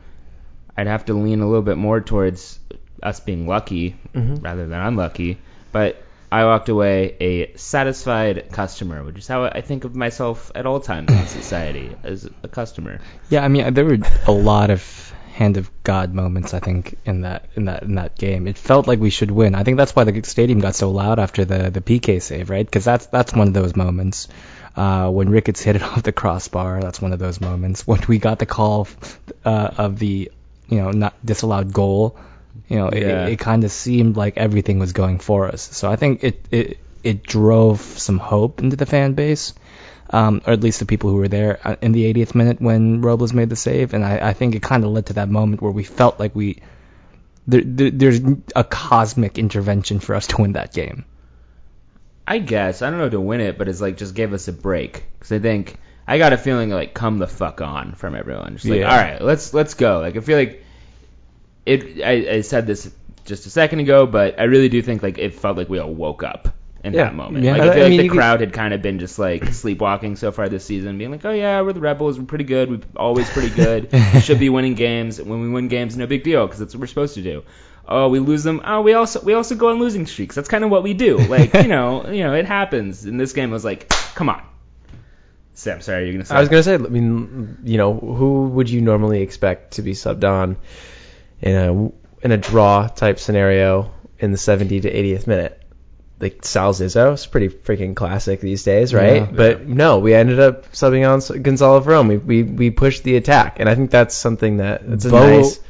I'd 0.77 0.87
have 0.87 1.05
to 1.07 1.15
lean 1.15 1.41
a 1.41 1.47
little 1.47 1.62
bit 1.62 1.77
more 1.77 2.00
towards 2.00 2.59
us 3.03 3.21
being 3.21 3.47
lucky 3.47 3.97
Mhm. 4.15 4.43
rather 4.43 4.67
than 4.67 4.81
unlucky. 4.81 5.39
But 5.73 6.03
I 6.33 6.45
walked 6.45 6.69
away 6.69 7.17
a 7.21 7.57
satisfied 7.57 8.50
customer, 8.53 9.03
which 9.05 9.19
is 9.19 9.27
how 9.27 9.45
I 9.45 9.61
think 9.62 9.85
of 9.85 9.95
myself 9.97 10.50
at 10.55 10.65
all 10.67 10.81
times 10.81 11.11
in 11.11 11.27
society 11.43 11.91
as 12.05 12.29
a 12.43 12.49
customer. 12.49 13.00
Yeah, 13.29 13.45
I 13.45 13.49
mean, 13.49 13.75
there 13.75 13.85
were 13.85 13.99
a 14.27 14.33
lot 14.33 14.71
of 14.71 15.12
hand 15.40 15.56
of 15.56 15.70
God 15.82 16.14
moments. 16.14 16.54
I 16.54 16.61
think 16.61 16.97
in 17.04 17.23
that 17.23 17.47
in 17.56 17.64
that 17.64 17.82
in 17.82 17.94
that 17.97 18.16
game, 18.25 18.47
it 18.47 18.59
felt 18.59 18.87
like 18.87 19.00
we 19.00 19.11
should 19.11 19.30
win. 19.30 19.54
I 19.54 19.64
think 19.64 19.78
that's 19.78 19.94
why 19.97 20.04
the 20.04 20.23
stadium 20.23 20.61
got 20.61 20.75
so 20.75 20.90
loud 20.90 21.18
after 21.18 21.44
the 21.44 21.70
the 21.70 21.80
PK 21.80 22.20
save, 22.23 22.50
right? 22.50 22.66
Because 22.66 22.85
that's 22.85 23.06
that's 23.06 23.32
one 23.32 23.49
of 23.49 23.54
those 23.54 23.75
moments. 23.75 24.28
Uh, 24.76 25.11
when 25.11 25.28
Ricketts 25.30 25.61
hit 25.68 25.76
it 25.76 25.82
off 25.82 26.02
the 26.02 26.12
crossbar, 26.12 26.80
that's 26.80 27.00
one 27.02 27.12
of 27.12 27.18
those 27.18 27.40
moments. 27.40 27.87
When 27.87 28.00
we 28.09 28.18
got 28.18 28.38
the 28.38 28.47
call 28.47 28.87
uh, 29.44 29.70
of 29.87 29.99
the 29.99 30.30
you 30.68 30.78
know 30.82 30.90
not 30.90 31.14
disallowed 31.25 31.73
goal, 31.73 32.16
you 32.68 32.76
know, 32.78 32.90
Yeah. 32.92 33.26
it, 33.26 33.32
it 33.32 33.38
kind 33.38 33.64
of 33.64 33.73
seemed 33.73 34.16
like 34.16 34.37
everything 34.37 34.78
was 34.78 34.92
going 34.92 35.18
for 35.18 35.49
us. 35.49 35.62
So 35.62 35.90
I 35.90 35.97
think 35.97 36.23
it 36.25 36.44
it 36.50 36.78
it 37.02 37.23
drove 37.23 37.80
some 37.80 38.18
hope 38.18 38.61
into 38.62 38.76
the 38.76 38.87
fan 38.87 39.14
base 39.14 39.54
um, 40.11 40.43
or 40.47 40.52
at 40.52 40.61
least 40.61 40.81
the 40.81 40.87
people 40.87 41.11
who 41.11 41.17
were 41.17 41.29
there 41.29 41.61
uh, 41.64 41.76
in 41.81 41.93
the 41.93 42.12
80th 42.12 42.35
minute 42.35 42.61
when 42.61 43.00
Robles 43.00 43.33
made 43.33 43.49
the 43.49 43.57
save, 43.57 43.95
and 43.95 44.05
I, 44.05 44.31
I 44.31 44.33
think 44.33 44.55
it 44.55 44.62
kind 44.62 44.85
of 44.85 44.90
led 44.90 45.07
to 45.07 45.12
that 45.14 45.29
moment 45.29 45.62
where 45.62 45.71
we 45.71 45.85
felt 45.85 46.19
like 46.19 46.35
we 46.35 46.59
there, 47.47 47.62
there, 47.64 47.90
there's 47.90 48.21
a 48.55 48.64
cosmic 48.64 49.38
intervention 49.38 50.00
for 50.00 50.14
us 50.14 50.26
to 50.29 50.43
win 50.43 50.52
that 50.52 50.73
game. 50.73 51.05
I 52.26 52.38
guess 52.38 52.83
I 52.83 52.90
don't 52.90 52.99
know 52.99 53.09
to 53.09 53.21
win 53.21 53.40
it, 53.40 53.59
but 53.59 53.69
it's 53.69 53.81
like 53.81 53.97
just 53.97 54.14
give 54.14 54.33
us 54.33 54.47
a 54.49 54.52
break 54.52 55.05
because 55.19 55.33
I 55.33 55.38
think 55.38 55.79
I 56.07 56.19
got 56.19 56.33
a 56.33 56.38
feeling 56.38 56.71
like 56.71 56.95
come 56.95 57.19
the 57.19 57.26
fuck 57.26 57.61
on 57.61 57.95
from 57.95 58.14
everyone. 58.14 58.55
Just 58.55 58.67
like 58.67 58.81
Yeah. 58.81 58.90
all 58.90 58.97
right, 58.97 59.23
let's 59.23 59.55
let's 59.55 59.75
go. 59.75 60.00
Like 60.00 60.17
I 60.17 60.21
feel 60.21 60.38
like 60.38 60.64
it. 61.67 62.02
I, 62.02 62.37
I 62.37 62.40
said 62.43 62.67
this 62.67 62.93
just 63.25 63.47
a 63.47 63.50
second 63.50 63.81
ago, 63.81 64.07
but 64.07 64.38
I 64.38 64.45
really 64.45 64.69
do 64.69 64.83
think 64.83 65.02
like 65.02 65.19
it 65.19 65.35
felt 65.35 65.57
like 65.57 65.69
we 65.69 65.79
all 65.79 65.93
woke 65.93 66.23
up 66.23 66.55
in 66.83 66.95
Yeah. 66.95 67.05
that 67.05 67.15
moment. 67.15 67.45
Yeah. 67.45 67.53
Like 67.53 67.61
I- 67.61 67.65
feel 67.65 67.73
I 67.73 67.83
like 67.83 67.91
mean, 67.91 67.99
the 67.99 68.05
you 68.05 68.11
could- 68.11 68.17
crowd 68.19 68.41
had 68.41 68.53
kind 68.53 68.73
of 68.75 68.83
been 68.83 68.99
just 68.99 69.19
like 69.19 69.45
sleepwalking 69.53 70.17
so 70.17 70.33
far 70.33 70.49
this 70.49 70.65
season, 70.65 70.97
being 70.99 71.11
like, 71.11 71.25
oh 71.25 71.31
yeah, 71.33 71.61
we're 71.61 71.73
the 71.73 71.81
Rebels, 71.81 72.19
we're 72.19 72.27
pretty 72.27 72.45
good, 72.45 72.71
we're 72.71 72.81
always 72.97 73.29
pretty 73.31 73.51
good, 73.51 73.93
we 74.15 74.21
should 74.21 74.39
be 74.41 74.49
winning 74.49 74.75
games. 74.75 75.21
When 75.21 75.41
we 75.41 75.49
win 75.49 75.69
games, 75.69 75.97
no 75.97 76.07
big 76.07 76.23
deal 76.25 76.47
because 76.47 76.59
that's 76.61 76.75
what 76.75 76.81
we're 76.81 76.87
supposed 76.87 77.15
to 77.15 77.23
do. 77.23 77.43
Oh, 77.89 78.09
we 78.09 78.21
lose 78.21 78.45
them. 78.45 78.61
Oh, 78.65 78.83
we 78.83 78.93
also 78.95 79.21
we 79.21 79.35
also 79.35 79.57
go 79.57 79.71
on 79.71 79.79
losing 79.81 80.07
streaks. 80.07 80.35
That's 80.37 80.49
kind 80.49 80.63
of 80.65 80.71
what 80.71 80.83
we 80.83 80.95
do. 80.95 81.19
Like 81.29 81.55
you 81.55 81.67
know, 81.69 82.09
you 82.11 82.23
know, 82.23 82.35
it 82.35 82.47
happens. 82.47 83.05
In 83.05 83.17
this 83.17 83.33
game, 83.33 83.51
I 83.51 83.53
was 83.53 83.65
like, 83.65 83.89
come 84.15 84.29
on. 84.29 84.43
Sam, 85.55 85.81
sorry, 85.83 86.05
you're 86.05 86.13
gonna 86.15 86.25
say. 86.25 86.35
I 86.35 86.41
was 86.41 86.49
gonna 86.49 86.63
say, 86.63 86.75
I 86.75 86.79
mean, 86.79 87.59
you 87.65 87.77
know, 87.79 87.93
who 87.95 88.49
would 88.51 88.71
you 88.71 88.81
normally 88.81 89.21
expect 89.23 89.73
to 89.73 89.83
be 89.83 89.93
subbed 89.93 90.25
on 90.25 90.57
in 91.43 91.57
a 91.57 92.25
in 92.25 92.33
a 92.33 92.37
draw 92.37 92.87
type 92.87 93.19
scenario 93.19 93.91
in 94.19 94.31
the 94.33 94.39
70 94.39 94.81
to 94.81 94.93
80th 94.93 95.27
minute? 95.27 95.60
Like 96.21 96.45
Sal 96.45 96.75
Zizzo, 96.75 97.15
it's 97.15 97.25
pretty 97.25 97.49
freaking 97.49 97.97
classic 97.97 98.41
these 98.41 98.62
days, 98.62 98.93
right? 98.93 99.23
Yeah. 99.23 99.31
But 99.33 99.67
no, 99.67 100.00
we 100.00 100.15
ended 100.15 100.39
up 100.39 100.71
subbing 100.73 101.09
on 101.09 101.43
Gonzalo 101.43 101.81
Verón. 101.81 102.09
We, 102.09 102.19
we 102.19 102.43
we 102.43 102.71
pushed 102.71 103.05
the 103.05 103.17
attack, 103.17 103.59
and 103.59 103.69
I 103.69 103.75
think 103.75 103.91
that's 103.91 104.15
something 104.15 104.59
that 104.59 104.83
it's 104.83 105.07
a 105.07 105.11
Bo- 105.11 105.39
nice. 105.39 105.61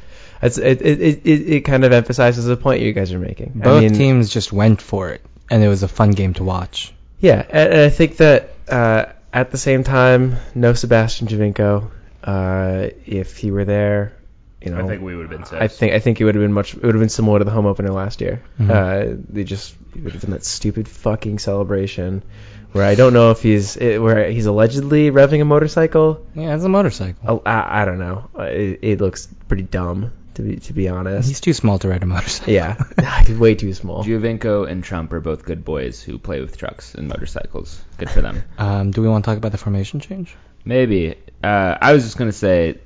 It's, 0.41 0.57
it, 0.57 0.81
it, 0.81 0.99
it, 0.99 1.25
it 1.25 1.61
kind 1.61 1.85
of 1.85 1.93
emphasizes 1.93 2.45
the 2.45 2.57
point 2.57 2.81
you 2.81 2.93
guys 2.93 3.13
are 3.13 3.19
making. 3.19 3.61
I 3.61 3.63
Both 3.63 3.83
mean, 3.83 3.93
teams 3.93 4.29
just 4.29 4.51
went 4.51 4.81
for 4.81 5.11
it, 5.11 5.21
and 5.49 5.63
it 5.63 5.67
was 5.67 5.83
a 5.83 5.87
fun 5.87 6.11
game 6.11 6.33
to 6.33 6.43
watch. 6.43 6.93
Yeah, 7.19 7.45
and, 7.47 7.73
and 7.73 7.81
I 7.81 7.89
think 7.89 8.17
that 8.17 8.49
uh, 8.67 9.05
at 9.31 9.51
the 9.51 9.57
same 9.57 9.83
time, 9.83 10.35
no 10.55 10.73
Sebastian 10.73 11.27
Giovinco. 11.27 11.91
Uh, 12.23 12.89
if 13.05 13.37
he 13.37 13.51
were 13.51 13.65
there, 13.65 14.13
you 14.61 14.71
know, 14.71 14.83
I 14.83 14.87
think 14.87 15.01
we 15.01 15.15
would 15.15 15.31
have 15.31 15.49
been. 15.49 15.59
I 15.59 15.67
think 15.67 15.93
I 15.93 15.99
think 15.99 16.21
it 16.21 16.25
would 16.25 16.35
have 16.35 16.43
been 16.43 16.53
much. 16.53 16.73
It 16.75 16.83
would 16.83 16.93
have 16.95 16.99
been 17.01 17.09
similar 17.09 17.39
to 17.39 17.45
the 17.45 17.51
home 17.51 17.65
opener 17.65 17.89
last 17.89 18.21
year. 18.21 18.41
Mhm. 18.59 18.69
Uh, 18.69 19.17
they 19.29 19.43
just 19.43 19.75
it 19.95 20.03
would 20.03 20.13
have 20.13 20.21
been 20.21 20.31
that 20.31 20.45
stupid 20.45 20.87
fucking 20.87 21.39
celebration 21.39 22.23
where 22.71 22.85
I 22.85 22.95
don't 22.95 23.13
know 23.13 23.31
if 23.31 23.41
he's 23.41 23.75
it, 23.77 24.01
where 24.01 24.29
he's 24.29 24.45
allegedly 24.45 25.09
revving 25.11 25.41
a 25.41 25.45
motorcycle. 25.45 26.25
Yeah, 26.35 26.55
it's 26.55 26.63
a 26.63 26.69
motorcycle. 26.69 27.19
Oh, 27.27 27.41
I, 27.45 27.81
I 27.81 27.85
don't 27.85 27.99
know. 27.99 28.29
Uh, 28.37 28.43
It, 28.43 28.79
it 28.81 29.01
looks 29.01 29.27
pretty 29.47 29.63
dumb 29.63 30.13
to 30.35 30.41
be 30.43 30.55
to 30.57 30.73
be 30.73 30.87
honest. 30.87 31.27
He's 31.27 31.41
too 31.41 31.53
small 31.53 31.79
to 31.79 31.89
ride 31.89 32.03
a 32.03 32.05
motorcycle. 32.05 32.53
yeah, 32.53 32.77
he's 33.25 33.37
way 33.37 33.55
too 33.55 33.73
small. 33.73 34.03
Giovinco 34.03 34.69
and 34.69 34.83
Trump 34.83 35.11
are 35.11 35.19
both 35.21 35.43
good 35.43 35.65
boys 35.65 36.01
who 36.03 36.17
play 36.19 36.39
with 36.39 36.55
trucks 36.55 36.93
and 36.95 37.07
motorcycles. 37.07 37.81
Good 37.97 38.09
for 38.11 38.21
them. 38.21 38.43
Um, 38.59 38.91
do 38.91 39.01
we 39.01 39.07
want 39.09 39.25
to 39.25 39.29
talk 39.31 39.37
about 39.39 39.51
the 39.51 39.57
formation 39.57 39.99
change? 39.99 40.35
Maybe. 40.63 41.15
Uh, 41.43 41.75
I 41.81 41.93
was 41.93 42.03
just 42.03 42.17
gonna 42.17 42.31
say, 42.31 42.77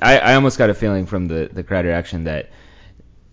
I, 0.00 0.18
I 0.18 0.34
almost 0.34 0.58
got 0.58 0.70
a 0.70 0.74
feeling 0.74 1.06
from 1.06 1.28
the 1.28 1.48
the 1.52 1.62
crowd 1.62 1.84
reaction 1.84 2.24
that 2.24 2.50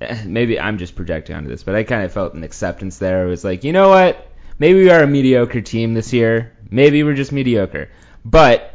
eh, 0.02 0.24
maybe 0.26 0.60
I'm 0.60 0.78
just 0.78 0.96
projecting 0.96 1.36
onto 1.36 1.50
this, 1.50 1.64
but 1.64 1.76
I 1.76 1.84
kind 1.84 2.04
of 2.04 2.12
felt 2.14 2.34
an 2.34 2.44
acceptance 2.44 2.98
there. 2.98 3.26
It 3.26 3.30
was 3.30 3.44
like, 3.44 3.64
you 3.64 3.74
know 3.74 3.90
what? 3.90 4.28
Maybe 4.60 4.80
we 4.80 4.90
are 4.90 5.04
a 5.04 5.08
mediocre 5.08 5.62
team 5.62 5.94
this 5.94 6.14
year. 6.14 6.54
Maybe 6.70 7.04
we're 7.04 7.14
just 7.16 7.32
mediocre, 7.32 7.90
but 8.24 8.72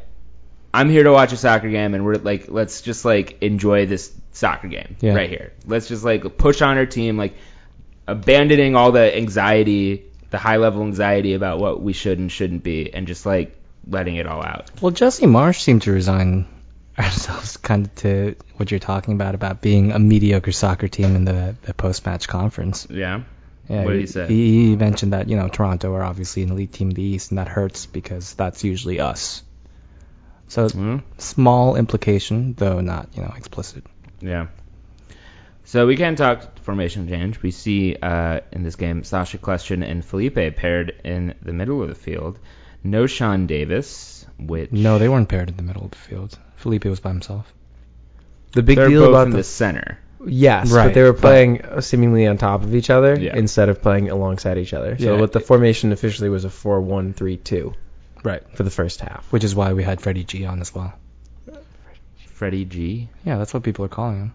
I'm 0.73 0.89
here 0.89 1.03
to 1.03 1.11
watch 1.13 1.33
a 1.33 1.37
soccer 1.37 1.69
game, 1.71 1.95
and 1.95 2.05
we're 2.05 2.15
like, 2.17 2.49
let's 2.49 2.83
just 2.83 3.05
like 3.05 3.43
enjoy 3.43 3.87
this 3.87 4.13
soccer 4.33 4.69
game 4.69 4.97
Yeah. 5.01 5.15
right 5.15 5.29
here. 5.29 5.53
Let's 5.67 5.89
just 5.89 6.05
like 6.05 6.37
push 6.39 6.63
on 6.63 6.77
our 6.79 6.87
team, 6.87 7.17
like 7.17 7.35
abandoning 8.07 8.77
all 8.77 8.93
the 8.93 9.17
anxiety, 9.17 10.05
the 10.31 10.39
high 10.39 10.57
level 10.59 10.83
anxiety 10.83 11.35
about 11.35 11.59
what 11.59 11.83
we 11.83 11.93
should 11.93 12.19
and 12.19 12.31
shouldn't 12.31 12.63
be, 12.63 12.93
and 12.93 13.07
just 13.07 13.27
like 13.27 13.57
letting 13.87 14.17
it 14.17 14.27
all 14.27 14.43
out. 14.45 14.71
Well, 14.81 14.93
Jesse 14.93 15.27
Marsch 15.27 15.61
seemed 15.63 15.83
to 15.83 15.93
resign 15.93 16.47
ourselves 16.99 17.57
kind 17.57 17.87
of 17.87 17.95
to 17.97 18.37
what 18.57 18.71
you're 18.71 18.81
talking 18.81 19.15
about 19.15 19.35
about 19.35 19.61
being 19.63 19.93
a 19.93 19.99
mediocre 19.99 20.53
soccer 20.53 20.89
team 20.89 21.17
in 21.17 21.25
the, 21.25 21.57
the 21.63 21.75
post-match 21.75 22.29
conference. 22.29 22.87
Yeah. 22.91 23.23
Yeah, 23.69 23.85
What 23.85 23.93
did 23.93 24.01
he 24.01 24.07
say? 24.07 24.27
He, 24.27 24.71
he 24.71 24.77
mentioned 24.77 25.13
that 25.13 25.29
you 25.29 25.37
know 25.37 25.47
Toronto 25.49 25.95
are 25.95 26.03
obviously 26.03 26.43
an 26.43 26.51
elite 26.51 26.73
team 26.73 26.91
in 26.91 26.95
the 26.97 27.03
East, 27.03 27.31
and 27.31 27.39
that 27.39 27.47
hurts 27.47 27.87
because 27.87 28.35
that's 28.35 28.65
usually 28.65 28.99
us. 28.99 29.43
So 30.49 30.69
Hmm? 30.69 30.97
small 31.19 31.77
implication, 31.77 32.55
though 32.55 32.81
not 32.81 33.09
you 33.15 33.23
know 33.23 33.33
explicit. 33.37 33.85
Yeah. 34.21 34.49
So 35.65 35.87
we 35.87 35.97
can 35.97 36.17
talk 36.17 36.59
formation 36.59 37.07
change. 37.09 37.41
We 37.43 37.53
see 37.53 37.95
uh, 37.95 38.41
in 38.51 38.65
this 38.65 38.75
game 38.75 39.05
Sacha 39.05 39.39
Kljestan 39.39 39.89
and 39.89 40.05
Felipe 40.05 40.57
paired 40.57 41.01
in 41.05 41.35
the 41.41 41.53
middle 41.53 41.81
of 41.81 41.89
the 41.89 41.95
field. 41.95 42.41
No 42.83 43.07
Sean 43.07 43.47
Davis, 43.47 44.27
which 44.37 44.73
No, 44.73 44.99
they 44.99 45.09
weren't 45.09 45.29
paired 45.29 45.49
in 45.49 45.57
the 45.57 45.63
middle 45.63 45.85
of 45.85 45.93
the 45.93 45.97
field. 45.99 46.37
Felipe 46.61 46.85
was 46.85 47.01
by 47.01 47.11
himself. 47.11 47.53
The 48.53 48.63
big 48.63 48.77
they're 48.77 48.89
deal 48.89 49.03
both 49.03 49.09
about 49.11 49.27
in 49.27 49.31
the 49.33 49.37
the 49.39 49.45
center. 49.45 49.99
Yes, 50.27 50.71
Right, 50.71 50.87
but 50.89 50.95
they 50.95 51.03
were 51.03 51.15
playing 51.15 51.63
uh, 51.65 51.81
seemingly 51.81 52.27
on 52.27 52.37
top 52.37 52.63
of 52.63 52.75
each 52.75 52.91
other 52.91 53.19
Yeah. 53.19 53.37
instead 53.37 53.69
of 53.71 53.81
playing 53.81 54.11
alongside 54.11 54.59
each 54.59 54.75
other. 54.75 54.99
So 54.99 55.15
Yeah. 55.15 55.21
what 55.21 55.33
the 55.33 55.41
formation 55.41 55.93
officially 55.93 56.29
was 56.29 56.45
a 56.45 56.49
4-1-3-2 56.51 57.75
Right. 58.23 58.43
for 58.55 58.63
the 58.63 58.71
first 58.71 59.01
half. 59.01 59.27
Which 59.33 59.45
is 59.45 59.55
why 59.55 59.73
we 59.73 59.83
had 59.83 60.01
Freddie 60.03 60.25
G 60.25 60.45
on 60.45 60.61
as 60.61 60.75
well. 60.75 60.93
Freddie 62.35 62.65
G. 62.67 63.09
Yeah, 63.25 63.39
that's 63.39 63.53
what 63.55 63.63
people 63.63 63.85
are 63.85 63.89
calling 63.89 64.17
him. 64.19 64.35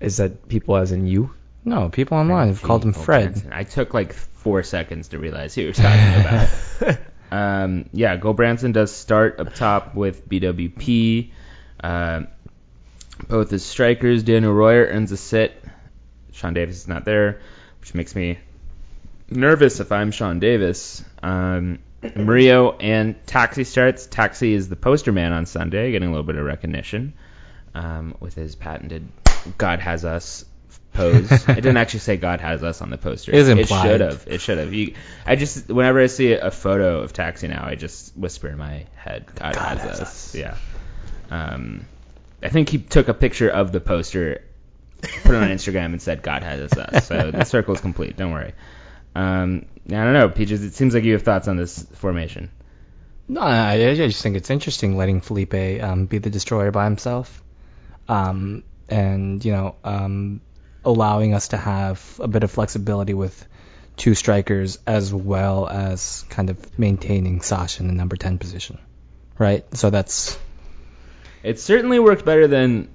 Is 0.00 0.18
that 0.18 0.48
people 0.48 0.76
as 0.76 0.92
in 0.92 1.06
you? 1.06 1.30
No, 1.64 1.88
people 1.88 2.16
online 2.18 2.48
have 2.48 2.58
Freddie 2.58 2.66
called 2.68 2.84
him 2.84 2.92
G. 2.94 3.00
Fred. 3.00 3.32
Branson. 3.32 3.52
I 3.52 3.64
took 3.64 3.92
like 3.94 4.12
four 4.12 4.62
seconds 4.62 5.08
to 5.08 5.18
realize 5.18 5.54
who 5.54 5.62
he 5.62 5.66
was 5.68 5.76
talking 5.76 6.20
about. 6.20 6.98
Um, 7.28 7.90
yeah, 7.92 8.16
Gulbrandsen 8.16 8.72
does 8.72 8.94
start 8.94 9.40
up 9.40 9.52
top 9.56 9.96
with 9.96 10.28
BWP. 10.28 11.32
Uh, 11.82 12.22
both 13.28 13.52
as 13.52 13.64
strikers, 13.64 14.22
Daniel 14.22 14.52
Royer 14.52 14.86
earns 14.86 15.12
a 15.12 15.16
sit. 15.16 15.62
Sean 16.32 16.54
Davis 16.54 16.76
is 16.76 16.88
not 16.88 17.04
there, 17.04 17.40
which 17.80 17.94
makes 17.94 18.14
me 18.14 18.38
nervous 19.30 19.80
if 19.80 19.90
I'm 19.90 20.10
Sean 20.10 20.38
Davis. 20.38 21.04
Um, 21.22 21.78
Murillo 22.14 22.76
and 22.76 23.16
Taxi 23.26 23.64
starts. 23.64 24.06
Taxi 24.06 24.52
is 24.52 24.68
the 24.68 24.76
poster 24.76 25.12
man 25.12 25.32
on 25.32 25.46
Sunday, 25.46 25.92
getting 25.92 26.08
a 26.08 26.12
little 26.12 26.26
bit 26.26 26.36
of 26.36 26.44
recognition 26.44 27.14
um, 27.74 28.14
with 28.20 28.34
his 28.34 28.54
patented 28.54 29.08
"God 29.58 29.80
has 29.80 30.04
us" 30.04 30.44
pose. 30.92 31.30
it 31.48 31.54
didn't 31.54 31.78
actually 31.78 32.00
say 32.00 32.16
"God 32.16 32.40
has 32.40 32.62
us" 32.62 32.82
on 32.82 32.90
the 32.90 32.98
poster. 32.98 33.32
It 33.32 33.36
It 33.58 33.90
should 33.90 34.00
have. 34.00 34.24
It 34.26 34.40
should 34.40 34.58
have. 34.58 34.96
I 35.26 35.36
just 35.36 35.68
whenever 35.68 36.00
I 36.00 36.06
see 36.06 36.32
a 36.32 36.50
photo 36.50 37.00
of 37.00 37.12
Taxi 37.12 37.48
now, 37.48 37.64
I 37.64 37.74
just 37.74 38.16
whisper 38.16 38.48
in 38.48 38.58
my 38.58 38.86
head, 38.94 39.26
"God, 39.34 39.56
has, 39.56 40.00
us. 40.00 40.34
Yeah. 40.34 40.56
Um, 41.30 41.86
I 42.42 42.48
think 42.48 42.68
he 42.68 42.78
took 42.78 43.08
a 43.08 43.14
picture 43.14 43.48
of 43.48 43.72
the 43.72 43.80
poster 43.80 44.42
put 45.00 45.34
it 45.34 45.42
on 45.42 45.48
Instagram 45.48 45.86
and 45.86 46.02
said 46.02 46.22
God 46.22 46.42
has 46.42 46.72
us. 46.72 47.06
So 47.06 47.30
the 47.30 47.44
circle 47.44 47.74
is 47.74 47.80
complete. 47.80 48.16
Don't 48.16 48.32
worry. 48.32 48.54
Um, 49.14 49.66
I 49.86 49.90
don't 49.92 50.12
know, 50.12 50.28
Peaches. 50.28 50.62
It 50.62 50.74
seems 50.74 50.94
like 50.94 51.04
you 51.04 51.12
have 51.12 51.22
thoughts 51.22 51.48
on 51.48 51.56
this 51.56 51.82
formation. 51.94 52.50
No, 53.28 53.40
I, 53.40 53.72
I 53.72 53.94
just 53.94 54.22
think 54.22 54.36
it's 54.36 54.50
interesting 54.50 54.96
letting 54.96 55.20
Felipe 55.20 55.82
um, 55.82 56.06
be 56.06 56.18
the 56.18 56.30
destroyer 56.30 56.70
by 56.70 56.84
himself, 56.84 57.42
um, 58.08 58.62
and 58.88 59.44
you 59.44 59.52
know, 59.52 59.74
um, 59.82 60.40
allowing 60.84 61.34
us 61.34 61.48
to 61.48 61.56
have 61.56 62.20
a 62.22 62.28
bit 62.28 62.44
of 62.44 62.50
flexibility 62.50 63.14
with 63.14 63.46
two 63.96 64.14
strikers 64.14 64.78
as 64.86 65.12
well 65.12 65.66
as 65.66 66.24
kind 66.28 66.50
of 66.50 66.78
maintaining 66.78 67.40
Sacha 67.40 67.82
in 67.82 67.88
the 67.88 67.94
number 67.94 68.16
ten 68.16 68.38
position, 68.38 68.78
right? 69.38 69.64
So 69.76 69.90
that's 69.90 70.38
It 71.42 71.58
certainly 71.60 71.98
worked 71.98 72.24
better 72.24 72.46
than 72.48 72.88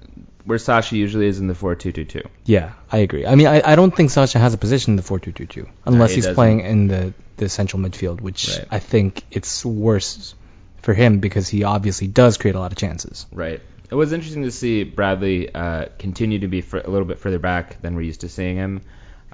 where 0.46 0.58
Sacha 0.58 0.96
usually 0.98 1.28
is 1.28 1.40
in 1.40 1.48
the 1.48 1.56
four 1.56 1.76
two 1.76 1.92
two 1.92 2.06
two. 2.06 2.24
yeah, 2.46 2.72
I 2.92 2.98
agree. 3.00 3.26
I 3.26 3.36
mean, 3.36 3.48
I, 3.48 3.62
I 3.64 3.76
don't 3.76 3.96
think 3.96 4.10
Sacha 4.12 4.40
has 4.40 4.54
a 4.54 4.58
position 4.58 4.94
in 4.94 4.96
the 4.98 5.04
four 5.04 5.20
two 5.20 5.32
two 5.32 5.46
two 5.46 5.68
unless 5.86 6.10
he 6.12 6.16
he's 6.16 6.26
doesn't. 6.26 6.36
playing 6.36 6.62
in 6.62 6.88
the 6.88 7.14
the 7.38 7.48
central 7.50 7.82
midfield, 7.82 8.22
which 8.22 8.50
Right. 8.50 8.68
I 8.72 8.80
think 8.80 9.24
it's 9.32 9.64
worse 9.66 10.36
for 10.82 10.94
him 10.94 11.20
because 11.20 11.48
he 11.48 11.64
obviously 11.64 12.08
does 12.08 12.38
create 12.38 12.56
a 12.56 12.60
lot 12.60 12.72
of 12.72 12.78
chances. 12.78 13.26
Right. 13.32 13.62
It 13.90 13.96
was 13.96 14.14
interesting 14.14 14.44
to 14.44 14.52
see 14.52 14.84
Bradley 14.84 15.54
uh, 15.54 15.86
continue 16.00 16.40
to 16.40 16.48
be 16.48 16.62
fr- 16.62 16.78
a 16.78 16.90
little 16.90 17.06
bit 17.08 17.20
further 17.20 17.40
back 17.40 17.82
than 17.82 17.96
we're 17.96 18.02
used 18.04 18.22
to 18.22 18.30
seeing 18.30 18.56
him, 18.56 18.82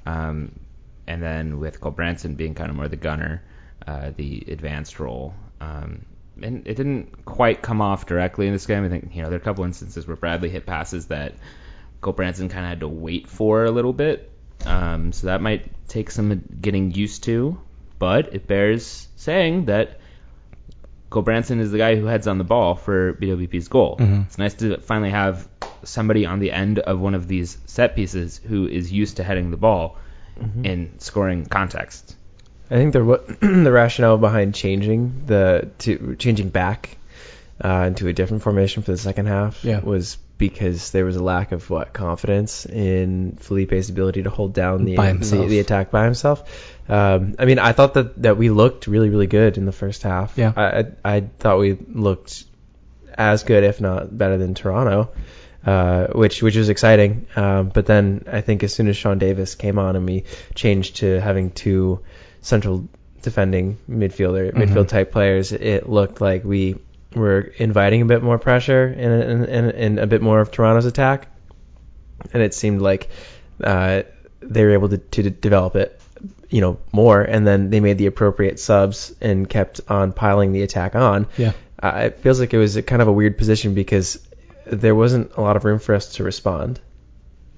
um, 0.05 0.51
and 1.05 1.21
then 1.21 1.59
with 1.59 1.79
Gulbrandsen 1.79 2.35
being 2.37 2.53
kind 2.55 2.69
of 2.69 2.75
more 2.75 2.87
the 2.87 2.95
gunner, 2.97 3.43
uh, 3.85 4.11
the 4.15 4.43
advanced 4.47 4.99
role. 4.99 5.33
Um, 5.61 6.05
and 6.43 6.67
it 6.67 6.75
didn't 6.75 7.25
quite 7.25 7.61
come 7.61 7.81
off 7.81 8.05
directly 8.05 8.47
in 8.47 8.53
this 8.53 8.65
game. 8.65 8.83
I 8.85 8.89
think 8.89 9.15
you 9.15 9.21
know 9.21 9.29
there 9.29 9.37
are 9.37 9.41
a 9.41 9.43
couple 9.43 9.63
instances 9.63 10.07
where 10.07 10.15
Bradley 10.17 10.49
hit 10.49 10.65
passes 10.65 11.07
that 11.07 11.33
Gulbrandsen 12.01 12.49
kind 12.49 12.65
of 12.65 12.69
had 12.69 12.79
to 12.81 12.87
wait 12.87 13.27
for 13.29 13.65
a 13.65 13.71
little 13.71 13.93
bit. 13.93 14.31
Um, 14.65 15.11
so 15.11 15.27
that 15.27 15.41
might 15.41 15.87
take 15.87 16.09
some 16.11 16.43
getting 16.61 16.91
used 16.91 17.23
to, 17.25 17.59
but 17.99 18.33
it 18.33 18.47
bears 18.47 19.07
saying 19.15 19.65
that 19.65 19.99
Gulbrandsen 21.11 21.59
is 21.59 21.71
the 21.71 21.77
guy 21.77 21.95
who 21.95 22.05
heads 22.05 22.27
on 22.27 22.37
the 22.37 22.43
ball 22.43 22.75
for 22.75 23.13
BWP's 23.13 23.67
goal. 23.69 23.97
Mhm. 23.97 24.25
It's 24.25 24.37
nice 24.37 24.55
to 24.55 24.77
finally 24.77 25.11
have 25.11 25.47
somebody 25.83 26.25
on 26.25 26.39
the 26.39 26.51
end 26.51 26.79
of 26.79 26.99
one 26.99 27.15
of 27.15 27.27
these 27.27 27.57
set 27.65 27.95
pieces 27.95 28.41
who 28.43 28.67
is 28.67 28.91
used 28.91 29.17
to 29.17 29.23
heading 29.23 29.51
the 29.51 29.57
ball 29.57 29.97
in 30.63 30.91
scoring 30.99 31.45
context. 31.45 32.15
I 32.69 32.75
think 32.75 32.93
the 32.93 33.01
the 33.63 33.71
rationale 33.71 34.17
behind 34.17 34.55
changing 34.55 35.23
the 35.25 35.69
to 35.79 36.15
changing 36.17 36.49
back 36.49 36.97
uh, 37.63 37.85
into 37.87 38.07
a 38.07 38.13
different 38.13 38.43
formation 38.43 38.83
for 38.83 38.91
the 38.91 38.97
second 38.97 39.25
half 39.27 39.63
Yeah. 39.63 39.79
was 39.79 40.17
because 40.37 40.91
there 40.91 41.03
was 41.05 41.15
a 41.15 41.23
lack 41.23 41.51
of 41.51 41.67
what 41.71 41.91
confidence 41.93 42.67
in 42.67 43.37
Felipe's 43.39 43.89
ability 43.89 44.21
to 44.23 44.29
hold 44.29 44.53
down 44.53 44.85
the 44.85 44.95
the, 44.95 45.45
the 45.47 45.59
attack 45.59 45.89
by 45.89 46.05
himself. 46.05 46.43
Um, 46.87 47.35
I 47.39 47.45
mean, 47.45 47.57
I 47.57 47.71
thought 47.71 47.95
that 47.95 48.21
that 48.21 48.37
we 48.37 48.49
looked 48.49 48.85
really 48.87 49.09
really 49.09 49.27
good 49.27 49.57
in 49.57 49.65
the 49.65 49.71
first 49.71 50.03
half. 50.03 50.37
Yeah. 50.37 50.53
I 50.55 50.63
I, 50.79 50.85
I 51.15 51.21
thought 51.39 51.57
we 51.59 51.73
looked 51.73 52.43
as 53.17 53.43
good, 53.43 53.63
if 53.63 53.81
not 53.81 54.15
better, 54.15 54.37
than 54.37 54.53
Toronto. 54.53 55.09
Uh, 55.65 56.07
which 56.13 56.41
which 56.41 56.55
was 56.55 56.69
exciting, 56.69 57.27
um, 57.35 57.67
but 57.73 57.85
then 57.85 58.23
I 58.31 58.39
think 58.39 58.63
as 58.63 58.73
soon 58.73 58.87
as 58.87 58.95
Sean 58.95 59.17
Davis 59.17 59.55
came 59.55 59.79
on 59.79 59.97
and 59.97 60.05
we 60.05 60.23
changed 60.55 60.97
to 60.97 61.19
having 61.19 61.51
two 61.51 61.99
central 62.41 62.87
defending 63.21 63.77
midfielder 63.89 64.53
Mhm. 64.53 64.67
midfield 64.69 64.87
type 64.87 65.11
players, 65.11 65.51
it 65.51 65.89
looked 65.89 66.21
like 66.21 66.43
we 66.43 66.75
were 67.15 67.51
inviting 67.57 68.01
a 68.01 68.05
bit 68.05 68.21
more 68.21 68.37
pressure 68.37 68.85
and, 68.85 69.23
and, 69.23 69.45
and, 69.45 69.71
and 69.71 69.99
a 69.99 70.07
bit 70.07 70.21
more 70.21 70.39
of 70.39 70.51
Toronto's 70.51 70.85
attack, 70.85 71.27
and 72.33 72.43
it 72.43 72.53
seemed 72.53 72.81
like 72.81 73.09
uh, 73.63 74.03
they 74.41 74.63
were 74.63 74.71
able 74.71 74.89
to, 74.89 74.97
to 74.97 75.29
develop 75.29 75.75
it, 75.75 75.99
you 76.49 76.61
know, 76.61 76.77
more, 76.91 77.21
and 77.21 77.45
then 77.47 77.69
they 77.69 77.79
made 77.79 77.97
the 77.97 78.05
appropriate 78.05 78.59
subs 78.59 79.13
and 79.19 79.49
kept 79.49 79.81
on 79.87 80.11
piling 80.13 80.51
the 80.51 80.61
attack 80.61 80.95
on. 80.95 81.27
Yeah. 81.37 81.53
Uh, 81.81 82.03
it 82.05 82.19
feels 82.19 82.39
like 82.39 82.53
it 82.53 82.57
was 82.57 82.75
a 82.75 82.83
kind 82.83 83.01
of 83.01 83.07
a 83.07 83.11
weird 83.11 83.37
position 83.37 83.73
because 83.73 84.19
there 84.65 84.93
wasn't 84.95 85.31
a 85.37 85.41
lot 85.41 85.55
of 85.55 85.65
room 85.65 85.79
for 85.79 85.95
us 85.95 86.13
to 86.15 86.23
respond 86.23 86.79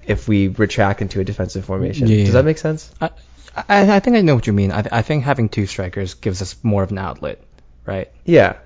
if 0.06 0.26
we 0.28 0.48
retract 0.48 1.02
into 1.02 1.20
a 1.20 1.24
defensive 1.24 1.64
formation. 1.64 2.08
Yeah. 2.08 2.24
Does 2.24 2.32
that 2.34 2.44
make 2.44 2.58
sense? 2.58 2.90
I, 3.00 3.10
I, 3.56 3.96
I 3.96 4.00
think 4.00 4.16
I 4.16 4.20
know 4.20 4.34
what 4.34 4.46
you 4.46 4.52
mean. 4.52 4.72
I, 4.72 4.84
I 4.90 5.02
think 5.02 5.24
having 5.24 5.48
two 5.48 5.66
strikers 5.66 6.14
gives 6.14 6.42
us 6.42 6.56
more 6.62 6.82
of 6.82 6.90
an 6.90 6.98
outlet, 6.98 7.42
right? 7.84 8.10
Yeah, 8.24 8.56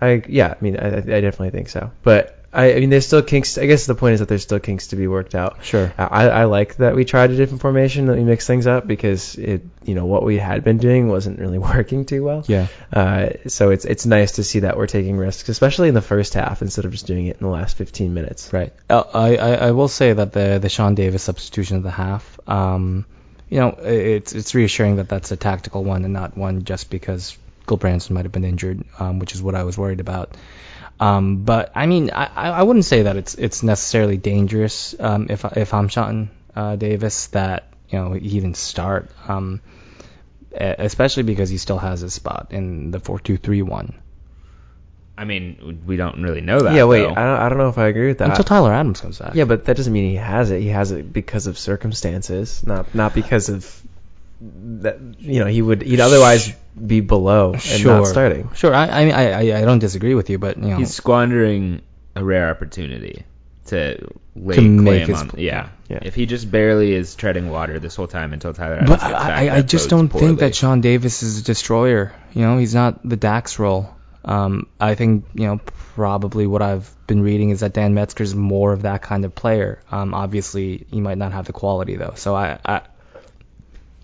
I 0.00 0.22
yeah, 0.28 0.54
I 0.58 0.62
mean, 0.62 0.76
I, 0.76 0.98
I 0.98 1.00
definitely 1.00 1.50
think 1.50 1.68
so. 1.68 1.90
But 2.02 2.40
I, 2.52 2.74
I 2.74 2.80
mean, 2.80 2.90
there's 2.90 3.06
still 3.06 3.22
kinks. 3.22 3.58
I 3.58 3.66
guess 3.66 3.86
the 3.86 3.94
point 3.94 4.14
is 4.14 4.20
that 4.20 4.28
there's 4.28 4.42
still 4.42 4.58
kinks 4.58 4.88
to 4.88 4.96
be 4.96 5.06
worked 5.06 5.34
out. 5.34 5.64
Sure. 5.64 5.92
I, 5.96 6.28
I 6.28 6.44
like 6.44 6.76
that 6.76 6.96
we 6.96 7.04
tried 7.04 7.30
a 7.30 7.36
different 7.36 7.60
formation, 7.60 8.06
that 8.06 8.16
we 8.16 8.24
mixed 8.24 8.46
things 8.46 8.66
up 8.66 8.86
because 8.86 9.36
it, 9.36 9.62
you 9.84 9.94
know, 9.94 10.06
what 10.06 10.24
we 10.24 10.36
had 10.36 10.64
been 10.64 10.78
doing 10.78 11.08
wasn't 11.08 11.38
really 11.38 11.58
working 11.74 12.06
too 12.06 12.24
well. 12.24 12.44
Yeah. 12.48 12.66
Uh, 12.92 13.30
so 13.46 13.70
it's 13.70 13.84
it's 13.84 14.04
nice 14.04 14.32
to 14.32 14.44
see 14.44 14.60
that 14.60 14.76
we're 14.76 14.88
taking 14.88 15.16
risks, 15.16 15.48
especially 15.48 15.88
in 15.88 15.94
the 15.94 16.02
first 16.02 16.34
half 16.34 16.60
instead 16.62 16.84
of 16.84 16.90
just 16.90 17.06
doing 17.06 17.26
it 17.26 17.36
in 17.36 17.46
the 17.46 17.52
last 17.52 17.76
15 17.76 18.12
minutes. 18.14 18.52
Right. 18.52 18.72
Uh, 18.88 19.04
I, 19.14 19.36
I, 19.36 19.54
I 19.54 19.70
will 19.70 19.88
say 19.88 20.12
that 20.12 20.32
the 20.32 20.58
the 20.60 20.68
Sean 20.68 20.94
Davis 20.96 21.22
substitution 21.22 21.76
of 21.76 21.82
the 21.84 21.90
half, 21.90 22.40
um, 22.48 23.06
you 23.50 23.58
know, 23.58 23.76
it's 23.80 24.32
it's 24.32 24.54
reassuring 24.54 24.96
that 24.96 25.08
that's 25.08 25.32
a 25.32 25.36
tactical 25.36 25.82
one 25.82 26.04
and 26.04 26.14
not 26.14 26.36
one 26.36 26.64
just 26.64 26.88
because 26.88 27.36
Gulbrandsen 27.66 28.10
might 28.10 28.24
have 28.24 28.32
been 28.32 28.44
injured, 28.44 28.84
um, 28.98 29.18
which 29.18 29.34
is 29.34 29.42
what 29.42 29.56
I 29.56 29.64
was 29.64 29.76
worried 29.76 30.00
about. 30.00 30.36
Um, 31.00 31.44
but 31.44 31.72
I 31.74 31.86
mean, 31.86 32.10
I, 32.10 32.26
I 32.50 32.62
wouldn't 32.62 32.84
say 32.84 33.02
that 33.02 33.16
it's 33.16 33.34
it's 33.34 33.62
necessarily 33.62 34.16
dangerous 34.16 34.94
um, 35.00 35.26
if 35.30 35.44
if 35.56 35.74
I'm 35.74 35.88
Sean 35.88 36.30
uh, 36.54 36.76
Davis 36.76 37.26
that 37.28 37.72
you 37.88 37.98
know 37.98 38.12
he 38.12 38.40
didn't 38.40 38.56
start, 38.56 39.10
um, 39.26 39.60
especially 40.52 41.24
because 41.24 41.50
he 41.50 41.58
still 41.58 41.78
has 41.78 42.00
his 42.00 42.14
spot 42.14 42.48
in 42.50 42.92
the 42.92 43.00
four 43.00 43.18
two 43.18 43.36
three 43.36 43.62
one 43.62 43.94
I 45.20 45.24
mean, 45.24 45.82
we 45.86 45.96
don't 45.96 46.22
really 46.22 46.40
know 46.40 46.60
that. 46.60 46.72
yeah, 46.74 46.84
wait, 46.84 47.02
though. 47.02 47.10
I 47.10 47.14
don't, 47.14 47.40
I 47.44 47.48
don't 47.50 47.58
know 47.58 47.68
if 47.68 47.76
I 47.76 47.88
agree 47.88 48.08
with 48.08 48.18
that. 48.18 48.30
until 48.30 48.44
Tyler 48.44 48.72
Adams 48.72 49.02
comes 49.02 49.18
back. 49.18 49.34
Yeah, 49.34 49.44
but 49.44 49.66
that 49.66 49.76
doesn't 49.76 49.92
mean 49.92 50.08
he 50.10 50.16
has 50.16 50.50
it. 50.50 50.60
He 50.62 50.68
has 50.68 50.92
it 50.92 51.12
because 51.12 51.46
of 51.46 51.58
circumstances, 51.58 52.64
not 52.66 52.94
not 52.94 53.14
because 53.14 53.48
of 53.50 53.82
that. 54.40 54.98
You 55.18 55.40
know, 55.40 55.46
he 55.46 55.60
would 55.60 55.82
he'd 55.82 56.00
otherwise 56.00 56.52
be 56.86 57.00
below 57.00 57.52
and 57.52 57.60
sure. 57.62 57.98
not 57.98 58.06
starting. 58.06 58.48
Sure. 58.54 58.74
I 58.74 58.86
I 58.88 59.04
mean 59.04 59.14
I 59.14 59.30
I 59.32 59.58
I 59.60 59.64
don't 59.66 59.78
disagree 59.80 60.14
with 60.14 60.30
you, 60.30 60.38
but 60.38 60.56
you 60.56 60.68
know 60.70 60.76
He's 60.78 60.94
squandering 60.94 61.82
a 62.16 62.24
rare 62.24 62.48
opportunity 62.50 63.24
to 63.66 63.98
lay 64.34 64.54
To 64.54 64.60
claim 64.60 64.84
make 64.84 65.06
his 65.06 65.20
on. 65.20 65.28
pl- 65.30 65.40
Yeah. 65.40 65.68
Yeah. 65.88 65.98
If 66.02 66.14
he 66.14 66.26
just 66.26 66.50
barely 66.50 66.94
is 66.94 67.14
treading 67.14 67.50
water 67.50 67.78
this 67.78 67.94
whole 67.96 68.06
time 68.06 68.32
until 68.32 68.54
Tyler 68.54 68.76
Adams 68.76 68.90
But 68.90 69.00
gets 69.00 69.12
back, 69.12 69.20
I, 69.22 69.32
I, 69.48 69.52
I 69.56 69.60
that 69.60 69.68
just 69.68 69.84
bodes 69.84 69.90
don't 69.90 70.08
poorly. 70.08 70.26
think 70.28 70.40
that 70.40 70.54
Sean 70.54 70.80
Davis 70.80 71.22
is 71.22 71.40
a 71.40 71.44
destroyer. 71.44 72.12
You 72.32 72.42
know, 72.42 72.56
he's 72.58 72.74
not 72.74 73.06
the 73.06 73.16
Dax 73.16 73.58
role. 73.58 73.94
Um, 74.24 74.68
I 74.78 74.94
think 74.94 75.24
you 75.34 75.46
know 75.46 75.60
probably 75.94 76.46
what 76.46 76.62
I've 76.62 76.90
been 77.06 77.22
reading 77.22 77.50
is 77.50 77.60
that 77.60 77.72
Dan 77.72 77.94
Metzger's 77.94 78.34
more 78.34 78.72
of 78.72 78.82
that 78.82 79.02
kind 79.02 79.24
of 79.24 79.34
player. 79.34 79.82
Um, 79.90 80.14
obviously 80.14 80.86
he 80.90 81.00
might 81.00 81.18
not 81.18 81.32
have 81.32 81.46
the 81.46 81.52
quality 81.52 81.96
though. 81.96 82.14
So 82.16 82.34
I 82.34 82.58
I, 82.64 82.82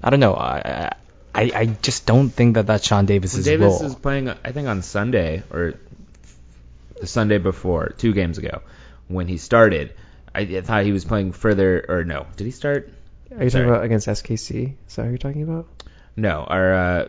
I 0.03 0.11
don't 0.11 0.21
know. 0.21 0.35
I, 0.35 0.93
I 1.35 1.51
I 1.55 1.67
just 1.67 2.07
don't 2.07 2.31
think 2.31 2.55
that 2.55 2.67
that's 2.67 2.87
Sean 2.87 3.07
Davis's 3.07 3.45
Davis 3.45 3.65
role. 3.65 3.79
Davis 3.79 3.93
is 3.93 3.99
playing, 3.99 4.31
I 4.31 4.53
think, 4.53 4.69
on 4.69 4.83
Sunday 4.83 5.43
or 5.51 5.75
the 6.99 7.07
Sunday 7.07 7.39
before, 7.39 7.91
two 7.99 8.15
games 8.15 8.39
ago, 8.39 8.63
when 9.09 9.29
he 9.29 9.37
started. 9.37 9.95
I, 10.35 10.41
I 10.41 10.61
thought 10.61 10.85
he 10.85 10.93
was 10.93 11.05
playing 11.05 11.33
further, 11.33 11.85
or 11.89 12.05
no? 12.05 12.27
Did 12.37 12.45
he 12.45 12.51
start? 12.51 12.93
Are 13.37 13.43
you 13.43 13.51
Sorry. 13.51 13.65
talking 13.65 13.75
about 13.75 13.85
against 13.85 14.07
SKC? 14.07 14.75
Is 14.87 14.97
that 14.97 15.03
what 15.03 15.09
you're 15.09 15.19
talking 15.19 15.43
about? 15.43 15.67
No, 16.17 16.45
our 16.45 16.75
uh, 16.75 17.09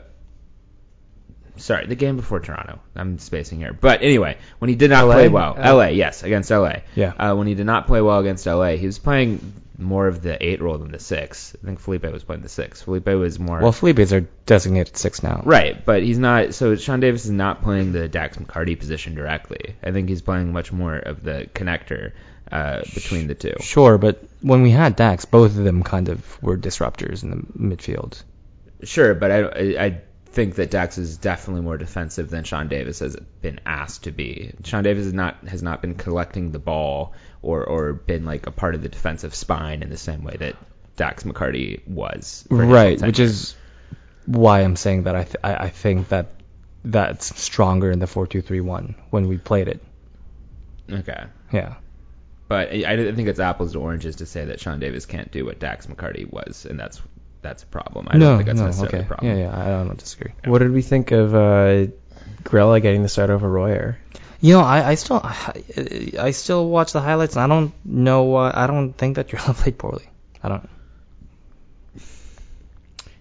sorry, 1.58 1.86
the 1.88 1.96
game 1.96 2.16
before 2.16 2.40
Toronto. 2.40 2.80
I'm 2.96 3.20
spacing 3.20 3.60
here, 3.60 3.74
but 3.74 4.02
anyway, 4.02 4.38
when 4.60 4.70
he 4.70 4.76
did 4.76 4.90
not 4.92 5.06
LA? 5.08 5.14
play 5.16 5.30
well, 5.30 5.56
Uh, 5.58 5.76
LA, 5.76 5.88
yes, 5.88 6.24
against 6.24 6.50
LA. 6.52 6.78
Yeah. 6.96 7.14
Uh, 7.18 7.36
when 7.36 7.48
he 7.48 7.56
did 7.56 7.66
not 7.66 7.88
play 7.88 8.02
well 8.02 8.20
against 8.20 8.46
LA, 8.46 8.72
he 8.78 8.86
was 8.86 9.00
playing 9.00 9.54
more 9.80 10.08
of 10.08 10.24
the 10.24 10.44
eight 10.44 10.60
role 10.60 10.78
than 10.80 10.92
the 10.92 10.98
six. 11.00 11.56
I 11.62 11.66
think 11.66 11.80
Felipe 11.80 12.04
was 12.12 12.24
playing 12.24 12.42
the 12.42 12.50
six. 12.50 12.82
Felipe 12.82 13.06
was 13.08 13.38
more 13.40 13.60
well, 13.62 13.72
Felipe's 13.72 14.12
are 14.12 14.22
designated 14.48 14.98
six 14.98 15.22
now. 15.22 15.44
right, 15.46 15.86
but 15.86 16.02
he's 16.02 16.18
not. 16.18 16.56
So 16.56 16.76
Sean 16.76 17.00
Davis 17.00 17.26
is 17.26 17.32
not 17.32 17.62
playing 17.62 17.92
the 17.92 18.08
Dax 18.08 18.38
McCarty 18.38 18.78
position 18.80 19.14
directly. 19.14 19.76
I 19.84 19.92
think 19.92 20.10
he's 20.10 20.24
playing 20.24 20.52
much 20.52 20.72
more 20.72 20.96
of 20.96 21.22
the 21.24 21.48
connector 21.54 22.14
uh, 22.52 22.80
between 22.96 23.28
the 23.28 23.36
two. 23.36 23.54
Sure, 23.60 24.00
but 24.00 24.24
when 24.42 24.64
we 24.64 24.72
had 24.72 24.96
Dax, 24.96 25.26
both 25.26 25.56
of 25.58 25.64
them 25.64 25.84
kind 25.84 26.10
of 26.10 26.42
were 26.42 26.58
disruptors 26.58 27.22
in 27.22 27.30
the 27.30 27.76
midfield. 27.76 28.24
Sure, 28.84 29.14
but 29.14 29.32
I, 29.32 29.40
I, 29.44 29.86
I 29.86 30.02
think 30.38 30.54
that 30.58 30.70
Dax 30.70 31.00
is 31.00 31.18
definitely 31.18 31.64
more 31.64 31.80
defensive 31.80 32.30
than 32.30 32.44
Sean 32.44 32.68
Davis 32.68 33.00
has 33.00 33.16
been 33.42 33.60
asked 33.66 34.04
to 34.04 34.12
be. 34.12 34.54
Sean 34.64 34.84
Davis 34.84 35.08
is 35.08 35.14
not 35.14 35.48
has 35.48 35.64
not 35.64 35.82
been 35.82 35.96
collecting 35.96 36.52
the 36.52 36.60
ball 36.60 37.14
or 37.42 37.64
or 37.64 37.94
been 37.94 38.24
like 38.24 38.46
a 38.46 38.52
part 38.52 38.76
of 38.76 38.84
the 38.84 38.88
defensive 38.88 39.34
spine 39.34 39.82
in 39.82 39.90
the 39.90 39.98
same 39.98 40.24
way 40.24 40.36
that 40.38 40.56
Dax 40.96 41.24
McCarty 41.24 41.86
was. 41.88 42.46
for 42.50 42.58
his 42.58 42.66
whole 42.66 42.72
right, 42.72 43.02
which 43.02 43.18
is 43.18 43.56
why 44.28 44.62
I'm 44.62 44.76
saying 44.76 45.04
that 45.04 45.16
I 45.16 45.24
th- 45.24 45.38
I, 45.44 45.56
I 45.56 45.70
think 45.70 46.10
that 46.10 46.28
that's 46.86 47.42
stronger 47.42 47.90
in 47.90 47.98
the 47.98 48.06
four 48.06 48.28
two 48.28 48.42
three 48.44 48.62
one 48.62 48.94
when 49.10 49.28
we 49.28 49.40
played 49.40 49.68
it. 49.68 49.84
okay. 50.88 51.24
Yeah. 51.52 51.78
but 52.48 52.72
I, 52.72 52.94
I 52.94 53.12
think 53.16 53.28
it's 53.28 53.40
apples 53.40 53.74
to 53.74 53.80
oranges 53.80 54.18
to 54.18 54.28
say 54.28 54.46
that 54.46 54.60
Sean 54.60 54.80
Davis 54.80 55.08
can't 55.08 55.32
do 55.32 55.46
what 55.46 55.58
Dax 55.58 55.88
McCarty 55.88 56.32
was, 56.32 56.68
and 56.68 56.80
that's 56.80 57.02
that's 57.42 57.64
a 57.64 57.66
problem. 57.68 58.08
I 58.10 58.18
no, 58.18 58.30
don't 58.30 58.38
think 58.38 58.48
that's 58.48 58.60
no, 58.60 58.66
necessarily 58.66 58.98
okay. 58.98 59.06
a 59.06 59.08
problem. 59.08 59.38
Yeah, 59.38 59.44
yeah, 59.46 59.60
I 59.60 59.84
don't 59.84 59.98
disagree. 59.98 60.32
What 60.46 60.60
did 60.60 60.72
we 60.72 60.82
think 60.82 61.12
of 61.12 61.34
uh, 61.34 61.88
Grella 62.44 62.82
getting 62.82 63.04
the 63.04 63.10
start 63.10 63.30
over 63.30 63.50
Royer? 63.50 63.98
You 64.40 64.54
know, 64.54 64.62
I, 64.62 64.90
I 64.90 64.96
still 64.96 65.22
I, 65.24 65.54
I 66.20 66.32
still 66.32 66.68
watch 66.70 66.94
the 66.94 67.02
highlights, 67.02 67.36
and 67.36 67.44
I 67.44 67.56
don't 67.56 67.74
know. 67.86 68.36
Uh, 68.36 68.52
I 68.54 68.68
don't 68.68 68.94
think 68.94 69.16
that 69.16 69.28
Grella 69.28 69.56
played 69.62 69.78
poorly. 69.78 70.08
I 70.44 70.50
don't. 70.50 70.70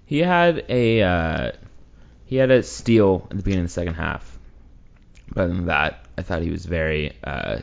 He 0.05 0.18
had 0.18 0.64
a 0.68 1.02
uh, 1.02 1.52
he 2.26 2.37
had 2.37 2.50
a 2.50 2.62
steal 2.62 3.26
at 3.31 3.37
the 3.37 3.42
beginning 3.42 3.64
of 3.64 3.70
the 3.70 3.74
second 3.74 3.94
half. 3.94 4.38
But 5.29 5.44
other 5.44 5.55
than 5.55 5.66
that, 5.66 6.05
I 6.16 6.22
thought 6.22 6.42
he 6.42 6.50
was 6.50 6.64
very 6.64 7.16
uh, 7.24 7.59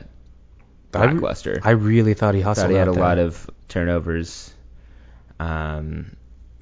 I 0.94 1.04
re- 1.06 1.60
I 1.62 1.70
really 1.70 2.14
thought 2.14 2.34
he 2.34 2.40
hustled. 2.40 2.66
thought 2.66 2.70
he 2.70 2.76
had 2.76 2.88
a 2.88 2.92
there. 2.92 3.02
lot 3.02 3.18
of 3.18 3.50
turnovers. 3.68 4.52
Um, 5.40 6.16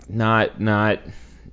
not 0.08 0.60
not 0.60 1.00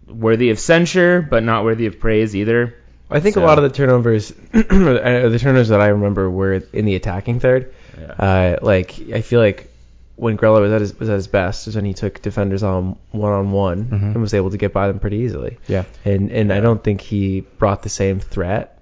worthy 0.07 0.49
of 0.49 0.59
censure, 0.59 1.21
but 1.21 1.43
not 1.43 1.63
worthy 1.63 1.85
of 1.85 1.99
praise 1.99 2.35
either. 2.35 2.75
I 3.11 3.19
think 3.19 3.35
So- 3.35 3.43
a 3.43 3.45
lot 3.45 3.57
of 3.57 3.63
the 3.63 3.69
turnovers, 3.75 4.31
uh, 4.53 4.61
the 4.61 5.37
turnovers 5.39 5.69
that 5.69 5.81
I 5.81 5.87
remember 5.87 6.29
were 6.29 6.61
in 6.73 6.85
the 6.85 6.95
attacking 6.95 7.39
third. 7.39 7.73
Yeah. 7.99 8.05
Uh, 8.11 8.57
like 8.61 8.95
I 9.13 9.21
feel 9.21 9.39
like 9.39 9.67
when 10.15 10.37
Grella 10.37 10.61
was 10.61 10.71
at 10.71 10.81
his 10.81 10.99
was 10.99 11.09
at 11.09 11.15
his 11.15 11.27
best 11.27 11.67
is 11.67 11.75
when 11.75 11.85
he 11.85 11.93
took 11.93 12.21
defenders 12.21 12.61
on 12.63 12.97
one 13.11 13.31
on 13.31 13.51
one 13.51 13.87
and 13.91 14.21
was 14.21 14.33
able 14.33 14.49
to 14.51 14.57
get 14.57 14.73
by 14.73 14.87
them 14.87 14.99
pretty 14.99 15.17
easily. 15.17 15.57
Yeah. 15.67 15.85
And 16.05 16.31
and 16.31 16.51
I 16.53 16.59
don't 16.59 16.83
think 16.83 17.01
he 17.01 17.41
brought 17.57 17.83
the 17.83 17.89
same 17.89 18.19
threat. 18.19 18.75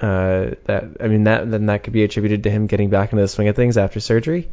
Uh, 0.00 0.52
that 0.64 0.84
I 1.00 1.08
mean 1.08 1.24
that 1.24 1.50
then 1.50 1.66
that 1.66 1.82
could 1.84 1.92
be 1.92 2.02
attributed 2.04 2.44
to 2.44 2.50
him 2.50 2.66
getting 2.66 2.88
back 2.88 3.12
into 3.12 3.20
the 3.22 3.28
swing 3.28 3.48
of 3.48 3.56
things 3.56 3.76
after 3.76 4.00
surgery, 4.00 4.48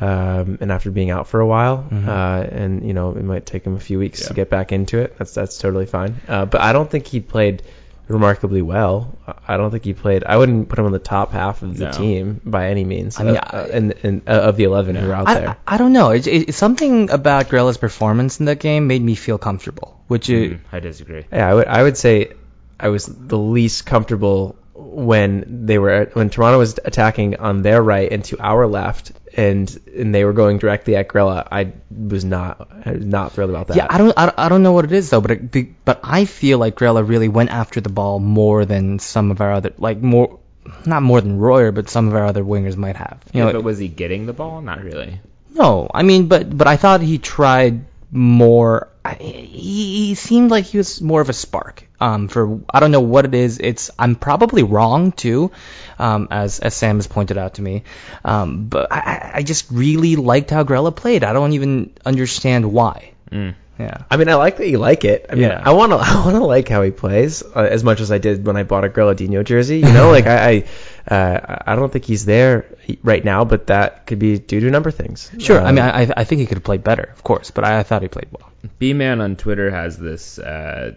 um, 0.00 0.58
and 0.60 0.72
after 0.72 0.90
being 0.90 1.10
out 1.10 1.28
for 1.28 1.40
a 1.40 1.46
while. 1.46 1.86
Mhm. 1.90 2.08
Uh, 2.08 2.46
and 2.50 2.86
you 2.86 2.94
know 2.94 3.10
it 3.12 3.24
might 3.24 3.46
take 3.46 3.64
him 3.64 3.76
a 3.76 3.80
few 3.80 3.98
weeks 3.98 4.26
to 4.28 4.34
get 4.34 4.50
back 4.50 4.72
into 4.72 4.98
it. 4.98 5.16
That's 5.18 5.34
that's 5.34 5.58
totally 5.58 5.86
fine. 5.86 6.16
Uh, 6.28 6.46
but 6.46 6.60
I 6.60 6.72
don't 6.72 6.90
think 6.90 7.06
he 7.06 7.20
played 7.20 7.62
remarkably 8.06 8.60
well. 8.60 9.16
I- 9.26 9.54
I 9.54 9.56
don't 9.56 9.70
think 9.70 9.84
he 9.84 9.94
played. 9.94 10.24
I 10.24 10.36
wouldn't 10.36 10.68
put 10.68 10.78
him 10.78 10.84
on 10.84 10.92
the 10.92 10.98
top 10.98 11.32
half 11.32 11.62
of 11.62 11.78
the 11.78 11.86
No. 11.86 11.90
team 11.92 12.40
by 12.44 12.68
any 12.68 12.84
means. 12.84 13.18
I 13.18 13.22
mean, 13.24 13.36
uh, 13.36 13.50
uh, 13.52 13.68
and, 13.72 13.94
and 14.02 14.22
uh, 14.26 14.32
of 14.48 14.56
the 14.56 14.64
eleven 14.64 14.94
who 14.96 15.10
are 15.10 15.14
out 15.14 15.28
I, 15.28 15.34
there. 15.34 15.48
I, 15.66 15.74
I 15.74 15.78
don't 15.78 15.92
know. 15.94 16.10
It, 16.10 16.26
it, 16.26 16.54
something 16.54 17.08
about 17.10 17.48
Grella's 17.48 17.78
performance 17.78 18.40
in 18.40 18.46
that 18.46 18.58
game 18.60 18.86
made 18.88 19.00
me 19.02 19.14
feel 19.14 19.38
comfortable, 19.38 20.00
which 20.08 20.28
is 20.28 20.52
Mm, 20.52 20.60
I 20.72 20.80
disagree. 20.80 21.24
Yeah, 21.32 21.48
I 21.48 21.54
would 21.54 21.66
I 21.66 21.82
would 21.82 21.96
say 21.96 22.32
I 22.78 22.88
was 22.88 23.06
the 23.06 23.38
least 23.38 23.86
comfortable 23.86 24.56
when 24.74 25.66
they 25.66 25.78
were 25.78 26.10
when 26.14 26.30
Toronto 26.30 26.58
was 26.58 26.78
attacking 26.84 27.36
on 27.36 27.62
their 27.62 27.82
right 27.82 28.10
and 28.10 28.24
to 28.24 28.38
our 28.40 28.66
left 28.66 29.12
and 29.36 29.68
and 29.96 30.14
they 30.14 30.24
were 30.24 30.32
going 30.32 30.58
directly 30.58 30.96
at 30.96 31.08
Grella. 31.08 31.46
I 31.50 31.72
was 31.90 32.24
not 32.24 32.68
I 32.84 32.92
was 32.92 33.04
not 33.04 33.32
thrilled 33.32 33.50
about 33.50 33.68
that. 33.68 33.76
Yeah, 33.76 33.86
I 33.88 33.98
don't, 33.98 34.12
I 34.16 34.26
don't, 34.26 34.38
I 34.38 34.48
don't 34.48 34.62
know 34.62 34.72
what 34.72 34.84
it 34.84 34.92
is 34.92 35.10
though, 35.10 35.20
but 35.20 35.30
it, 35.30 35.84
but 35.84 36.00
I 36.02 36.24
feel 36.24 36.58
like 36.58 36.74
Grella 36.76 37.06
really 37.06 37.28
went 37.28 37.50
after 37.50 37.80
the 37.80 37.88
ball 37.88 38.18
more 38.18 38.64
than 38.64 38.98
some 38.98 39.30
of 39.30 39.40
our 39.40 39.52
other, 39.52 39.72
like 39.78 39.98
more, 40.02 40.38
not 40.84 41.02
more 41.02 41.20
than 41.20 41.38
Royer, 41.38 41.70
but 41.72 41.88
some 41.88 42.08
of 42.08 42.14
our 42.14 42.24
other 42.26 42.42
wingers 42.42 42.76
might 42.76 42.96
have. 42.96 43.20
You 43.32 43.40
Yeah, 43.40 43.46
know, 43.46 43.52
but 43.52 43.62
was 43.64 43.78
he 43.78 43.88
getting 43.88 44.26
the 44.26 44.32
ball? 44.32 44.60
Not 44.60 44.82
really. 44.82 45.20
no, 45.52 45.88
I 45.94 46.02
mean, 46.02 46.26
but 46.26 46.56
but 46.56 46.66
I 46.66 46.76
thought 46.76 47.00
he 47.00 47.18
tried 47.18 47.84
more. 48.14 48.88
He, 49.20 50.06
he 50.06 50.14
seemed 50.14 50.50
like 50.50 50.64
he 50.64 50.78
was 50.78 51.02
more 51.02 51.20
of 51.20 51.28
a 51.28 51.34
spark. 51.34 51.86
Um, 52.00 52.28
for 52.28 52.60
I 52.70 52.80
don't 52.80 52.90
know 52.90 53.00
what 53.00 53.24
it 53.26 53.34
is. 53.34 53.58
It's 53.58 53.90
I'm 53.98 54.14
probably 54.14 54.62
wrong 54.62 55.12
too, 55.12 55.50
um, 55.98 56.28
as 56.30 56.58
as 56.60 56.74
Sam 56.74 56.96
has 56.96 57.06
pointed 57.06 57.36
out 57.36 57.54
to 57.54 57.62
me. 57.62 57.82
Um, 58.24 58.66
but 58.66 58.90
I, 58.90 58.96
I- 58.98 59.30
I 59.38 59.42
just 59.42 59.66
really 59.70 60.16
liked 60.16 60.50
how 60.50 60.62
Grella 60.64 60.94
played. 60.94 61.24
I 61.24 61.32
don't 61.32 61.52
even 61.52 61.92
understand 62.06 62.72
why. 62.72 63.12
Mm. 63.30 63.54
Yeah. 63.78 64.04
I 64.08 64.16
mean, 64.16 64.28
I 64.28 64.34
like 64.36 64.58
that 64.58 64.68
you 64.68 64.78
like 64.78 65.04
it. 65.04 65.26
I 65.28 65.34
mean, 65.34 65.44
Yeah. 65.44 65.60
I 65.64 65.72
want 65.72 65.90
to 65.92 65.96
I 66.00 66.24
want 66.24 66.36
to 66.36 66.44
like 66.44 66.68
how 66.68 66.82
he 66.82 66.92
plays 66.92 67.42
uh, 67.42 67.60
as 67.68 67.82
much 67.82 68.00
as 68.00 68.12
I 68.12 68.18
did 68.18 68.46
when 68.46 68.56
I 68.56 68.62
bought 68.62 68.84
a 68.84 68.88
Grilladino 68.88 69.44
jersey. 69.44 69.78
You 69.78 69.92
know, 69.92 70.10
like 70.12 70.26
I 70.26 70.48
I, 70.48 70.64
uh, 71.08 71.58
I 71.66 71.76
don't 71.76 71.92
think 71.92 72.04
he's 72.04 72.24
there 72.24 72.66
right 73.02 73.24
now, 73.24 73.44
but 73.44 73.66
that 73.68 74.06
could 74.06 74.18
be 74.18 74.38
due 74.38 74.60
to 74.60 74.68
a 74.68 74.70
number 74.70 74.88
of 74.88 74.94
things. 74.94 75.30
Sure. 75.38 75.60
I 75.60 75.68
Um, 75.68 75.74
mean, 75.74 75.84
I, 75.84 76.10
I 76.16 76.24
think 76.24 76.40
he 76.40 76.46
could 76.46 76.56
have 76.58 76.64
played 76.64 76.82
better, 76.84 77.10
of 77.14 77.22
course, 77.22 77.50
but 77.50 77.64
I, 77.64 77.80
I 77.80 77.82
thought 77.82 78.02
he 78.02 78.08
played 78.08 78.28
well. 78.32 78.50
B 78.78 78.92
Man 78.94 79.20
on 79.20 79.36
Twitter 79.36 79.70
has 79.70 79.98
this 79.98 80.38
uh, 80.38 80.94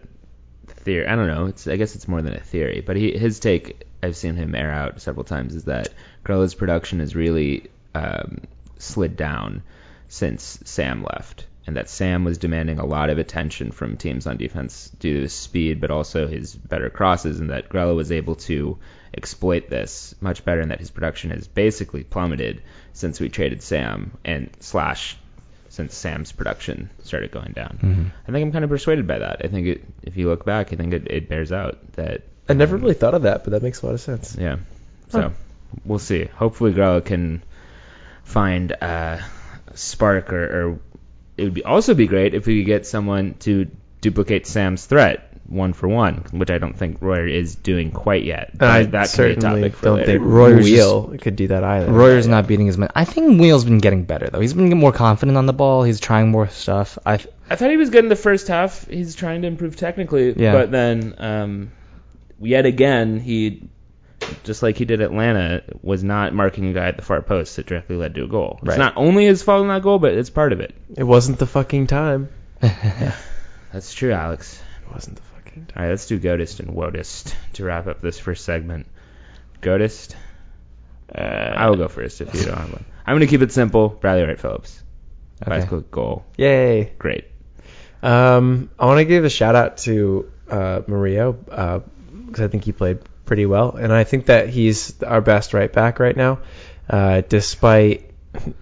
theory. 0.68 1.08
I 1.08 1.16
don't 1.16 1.28
know. 1.28 1.48
It's 1.48 1.68
I 1.68 1.76
guess 1.76 1.96
it's 1.96 2.08
more 2.08 2.22
than 2.22 2.34
a 2.34 2.40
theory, 2.40 2.82
but 2.86 2.96
he 2.96 3.18
his 3.18 3.40
take 3.40 3.84
I've 4.02 4.16
seen 4.16 4.36
him 4.36 4.56
air 4.56 4.72
out 4.72 5.02
several 5.02 5.26
times 5.26 5.56
is 5.56 5.66
that 5.66 5.90
Grella's 6.24 6.56
production 6.56 7.00
has 7.00 7.16
really 7.16 7.70
um, 7.96 8.42
slid 8.78 9.18
down 9.18 9.64
since 10.08 10.60
Sam 10.64 11.04
left, 11.04 11.46
and 11.66 11.76
that 11.76 11.90
Sam 11.90 12.24
was 12.24 12.38
demanding 12.38 12.80
a 12.80 12.86
lot 12.86 13.10
of 13.10 13.18
attention 13.18 13.72
from 13.72 13.98
teams 13.98 14.26
on 14.28 14.38
defense 14.38 14.90
due 15.00 15.16
to 15.16 15.22
his 15.24 15.34
speed, 15.34 15.82
but 15.82 15.92
also 15.92 16.28
his 16.28 16.56
better 16.56 16.90
crosses, 16.90 17.40
and 17.42 17.50
that 17.50 17.68
Grella 17.70 17.96
was 17.96 18.12
able 18.12 18.36
to 18.36 18.78
exploit 19.16 19.70
this 19.70 20.16
much 20.22 20.44
better, 20.46 20.62
and 20.62 20.72
that 20.72 20.80
his 20.80 20.92
production 20.92 21.32
has 21.32 21.48
basically 21.48 22.04
plummeted 22.04 22.62
since 22.94 23.20
we 23.20 23.30
traded 23.30 23.62
Sam 23.62 24.18
and 24.26 24.50
slash 24.60 25.18
since 25.70 25.94
Sam's 25.96 26.32
production 26.32 26.90
started 27.04 27.30
going 27.32 27.52
down. 27.52 27.80
Mm-hmm. 27.82 28.04
I 28.28 28.32
think 28.32 28.46
I'm 28.46 28.52
kind 28.52 28.64
of 28.64 28.70
persuaded 28.70 29.06
by 29.06 29.20
that. 29.20 29.42
I 29.44 29.48
think 29.48 29.68
it, 29.68 29.84
if 30.02 30.18
you 30.18 30.28
look 30.28 30.44
back, 30.44 30.74
I 30.74 30.76
think 30.76 30.94
it, 30.94 31.08
it 31.10 31.30
bears 31.30 31.52
out 31.52 31.94
that. 31.94 32.24
I 32.50 32.54
never 32.54 32.78
um, 32.78 32.82
really 32.82 32.96
thought 32.96 33.14
of 33.14 33.24
that, 33.24 33.44
but 33.44 33.52
that 33.52 33.62
makes 33.62 33.82
a 33.82 33.86
lot 33.86 33.94
of 33.94 34.02
sense. 34.02 34.36
Yeah. 34.40 34.58
So 35.10 35.22
Huh. 35.22 35.30
we'll 35.86 36.00
see. 36.00 36.26
Hopefully, 36.26 36.74
Grella 36.74 37.04
can 37.06 37.44
find 38.24 38.72
a 38.72 39.24
spark, 39.76 40.34
or, 40.34 40.44
or 40.46 40.80
it 41.38 41.44
would 41.44 41.54
be 41.54 41.64
also 41.64 41.94
be 41.94 42.08
great 42.08 42.34
if 42.34 42.48
we 42.48 42.62
could 42.62 42.68
get 42.68 42.86
someone 42.88 43.36
to 43.42 43.70
duplicate 44.02 44.48
Sam's 44.48 44.86
threat 44.86 45.27
one 45.48 45.74
for 45.74 45.88
one, 45.88 46.26
which 46.32 46.50
I 46.52 46.58
don't 46.58 46.76
think 46.78 46.98
Royer 47.02 47.26
is 47.28 47.56
doing 47.56 47.92
quite 47.92 48.24
yet. 48.26 48.50
And 48.54 48.64
I 48.64 48.84
But 48.84 48.92
that 48.92 48.92
can 48.92 48.92
be 48.92 49.04
a 49.04 49.08
certainly 49.08 49.62
topic 49.70 49.82
don't 49.82 49.96
later. 49.98 50.12
think 50.12 50.24
Royer's 50.24 50.66
Wheel 50.66 51.18
could 51.20 51.36
do 51.36 51.48
that 51.48 51.64
either. 51.64 51.92
Royer's 51.92 52.28
not 52.28 52.48
beating 52.48 52.66
his 52.68 52.78
man. 52.78 52.90
I 52.96 53.06
think 53.06 53.40
Wheel's 53.40 53.64
been 53.66 53.78
getting 53.80 54.04
better 54.04 54.30
though. 54.30 54.40
He's 54.42 54.54
been 54.54 54.66
getting 54.66 54.80
more 54.80 54.92
confident 54.92 55.38
on 55.38 55.46
the 55.46 55.54
ball. 55.54 55.84
He's 55.84 56.00
trying 56.00 56.30
more 56.32 56.48
stuff. 56.50 56.98
I 57.06 57.20
I 57.50 57.56
thought 57.56 57.70
he 57.72 57.78
was 57.78 57.90
good 57.90 58.04
in 58.04 58.10
the 58.10 58.16
first 58.18 58.48
half. 58.50 58.88
He's 58.88 59.16
trying 59.16 59.42
to 59.44 59.48
improve 59.48 59.76
technically, 59.78 60.34
Yeah. 60.38 60.52
but 60.52 60.70
then 60.72 61.16
um, 61.18 61.72
yet 62.42 62.66
again 62.66 63.20
he, 63.22 63.70
just 64.44 64.62
like 64.62 64.76
he 64.78 64.84
did 64.84 65.00
Atlanta, 65.00 65.64
was 65.82 66.04
not 66.04 66.34
marking 66.34 66.68
a 66.68 66.74
guy 66.74 66.88
at 66.88 66.98
the 66.98 67.04
far 67.04 67.22
post 67.22 67.56
that 67.56 67.68
directly 67.68 67.96
led 67.96 68.16
to 68.16 68.26
a 68.26 68.28
goal. 68.28 68.60
Right. 68.62 68.74
It's 68.74 68.80
not 68.80 68.94
only 68.98 69.26
his 69.26 69.44
fault 69.44 69.62
in 69.62 69.70
that 69.70 69.82
goal, 69.82 69.98
but 70.00 70.14
it's 70.14 70.30
part 70.30 70.52
of 70.52 70.60
it. 70.60 70.76
It 70.98 71.04
wasn't 71.06 71.40
the 71.40 71.48
fucking 71.48 71.88
time. 71.88 72.28
That's 73.74 73.94
true, 73.94 74.12
Alex. 74.12 74.62
It 74.88 74.94
wasn't 74.94 75.18
the 75.18 75.22
fucking 75.22 75.36
time. 75.36 75.37
All 75.76 75.84
right, 75.84 75.90
let's 75.90 76.06
do 76.06 76.20
Godist 76.20 76.60
and 76.60 76.70
Wodist 76.70 77.34
to 77.54 77.64
wrap 77.64 77.88
up 77.88 78.02
this 78.02 78.20
first 78.20 78.44
segment. 78.46 78.88
Godist, 79.62 80.16
uh, 81.14 81.22
I 81.22 81.70
will 81.70 81.78
go 81.78 81.88
first 81.88 82.22
if 82.22 82.34
you 82.34 82.44
don't 82.46 82.58
have 82.58 82.72
one. 82.72 82.86
I'm 83.06 83.14
going 83.16 83.22
to 83.22 83.28
keep 83.28 83.42
it 83.42 83.52
simple. 83.52 83.90
Bradley 83.90 84.24
Wright 84.24 84.40
Phillips, 84.40 84.82
Okay. 85.42 85.50
bicycle 85.52 85.82
goal, 85.82 86.26
Yay. 86.38 86.94
great. 86.98 87.26
Um, 88.04 88.70
I 88.78 88.86
want 88.86 89.00
to 89.00 89.06
give 89.06 89.26
a 89.26 89.30
shout 89.30 89.56
out 89.56 89.78
to 89.80 90.32
uh, 90.50 90.82
Mario 90.88 91.34
because 91.34 92.42
I 92.42 92.48
think 92.48 92.64
he 92.64 92.72
played 92.72 93.00
pretty 93.26 93.46
well, 93.46 93.76
and 93.76 93.92
I 93.92 94.04
think 94.04 94.28
that 94.28 94.50
he's 94.50 95.02
our 95.04 95.22
best 95.22 95.54
right 95.54 95.72
back 95.72 96.00
right 96.00 96.16
now. 96.16 96.40
Uh, 96.90 97.22
despite, 97.28 98.07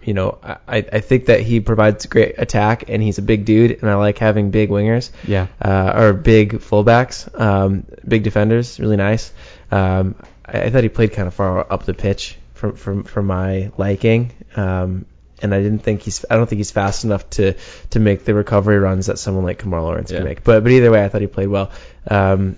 you 0.03 0.13
know, 0.13 0.37
I, 0.43 0.77
I 0.77 0.99
think 0.99 1.27
that 1.27 1.41
he 1.41 1.59
provides 1.59 2.05
great 2.05 2.35
attack, 2.37 2.89
and 2.89 3.01
he's 3.01 3.17
a 3.17 3.21
big 3.21 3.45
dude, 3.45 3.71
and 3.81 3.89
I 3.89 3.95
like 3.95 4.17
having 4.17 4.51
big 4.51 4.69
wingers 4.69 5.11
yeah. 5.27 5.47
uh, 5.61 5.93
or 5.95 6.13
big 6.13 6.53
fullbacks, 6.53 7.39
um, 7.39 7.85
big 8.07 8.23
defenders, 8.23 8.79
really 8.79 8.97
nice. 8.97 9.31
Um, 9.71 10.15
I, 10.45 10.63
I 10.63 10.69
thought 10.69 10.83
he 10.83 10.89
played 10.89 11.13
kind 11.13 11.27
of 11.27 11.33
far 11.33 11.71
up 11.71 11.85
the 11.85 11.93
pitch 11.93 12.37
from 12.53 12.75
from 12.75 13.03
for 13.03 13.21
my 13.21 13.71
liking. 13.77 14.31
Um, 14.55 15.05
and 15.41 15.53
I 15.53 15.61
didn't 15.61 15.79
think 15.79 16.01
he's 16.01 16.25
I 16.29 16.35
don't 16.35 16.47
think 16.47 16.57
he's 16.57 16.71
fast 16.71 17.03
enough 17.03 17.29
to 17.31 17.55
to 17.91 17.99
make 17.99 18.25
the 18.25 18.33
recovery 18.33 18.79
runs 18.79 19.07
that 19.07 19.19
someone 19.19 19.43
like 19.43 19.61
Kemar 19.61 19.81
Lawrence 19.81 20.11
Yeah. 20.11 20.19
can 20.19 20.27
make. 20.27 20.43
But 20.43 20.63
but 20.63 20.71
either 20.71 20.91
way, 20.91 21.03
I 21.03 21.09
thought 21.09 21.21
he 21.21 21.27
played 21.27 21.49
well. 21.49 21.71
Um, 22.07 22.57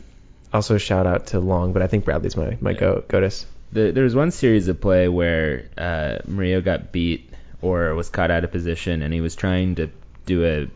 also 0.53 0.77
shout 0.77 1.05
out 1.07 1.27
to 1.27 1.39
Long, 1.39 1.73
but 1.73 1.81
I 1.81 1.87
think 1.87 2.05
Bradley's 2.05 2.37
my 2.37 2.57
my 2.61 2.71
Yeah. 2.71 2.79
go 2.79 3.03
Gotis. 3.07 3.45
The, 3.71 3.91
there 3.91 4.03
was 4.03 4.15
one 4.15 4.31
series 4.31 4.67
of 4.67 4.79
play 4.79 5.07
where 5.07 5.69
uh, 5.77 6.19
Mario 6.27 6.61
got 6.61 6.91
beat 6.91 7.29
or 7.61 7.93
was 7.95 8.09
caught 8.09 8.31
out 8.31 8.43
of 8.43 8.51
position, 8.51 9.01
and 9.01 9.13
he 9.13 9.21
was 9.21 9.35
trying 9.35 9.75
to 9.75 9.89
do 10.25 10.45
a 10.45 10.67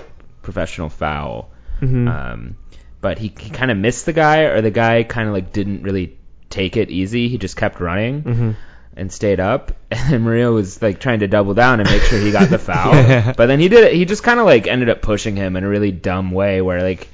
professional 0.41 0.89
foul, 0.89 1.49
Mm-hmm. 1.81 2.07
um, 2.07 2.55
but 3.01 3.17
he, 3.17 3.33
he 3.39 3.49
kind 3.49 3.71
of 3.71 3.77
missed 3.77 4.05
the 4.05 4.13
guy, 4.13 4.41
or 4.41 4.61
the 4.61 4.69
guy 4.69 5.01
kind 5.03 5.27
of 5.27 5.33
like 5.33 5.51
didn't 5.51 5.81
really 5.81 6.17
take 6.51 6.77
it 6.77 6.91
easy. 6.91 7.27
He 7.27 7.39
just 7.39 7.57
kept 7.57 7.79
running 7.79 8.21
mm-hmm. 8.23 8.51
and 8.95 9.11
stayed 9.11 9.39
up, 9.39 9.71
and 9.91 10.23
Mario 10.23 10.53
was 10.53 10.79
like 10.81 10.99
trying 10.99 11.21
to 11.21 11.27
double 11.27 11.55
down 11.55 11.79
and 11.79 11.89
make 11.89 12.03
sure 12.03 12.19
he 12.19 12.31
got 12.31 12.49
the 12.49 12.59
foul. 12.69 12.93
Yeah. 12.93 13.33
But 13.35 13.47
then 13.47 13.59
he 13.59 13.67
did 13.67 13.85
it. 13.85 13.93
He 13.93 14.05
just 14.05 14.21
kind 14.21 14.39
of 14.39 14.45
like 14.45 14.67
ended 14.67 14.89
up 14.89 15.01
pushing 15.01 15.35
him 15.35 15.55
in 15.55 15.63
a 15.63 15.69
really 15.69 15.91
dumb 15.91 16.29
way, 16.31 16.61
where 16.61 16.83
like 16.83 17.07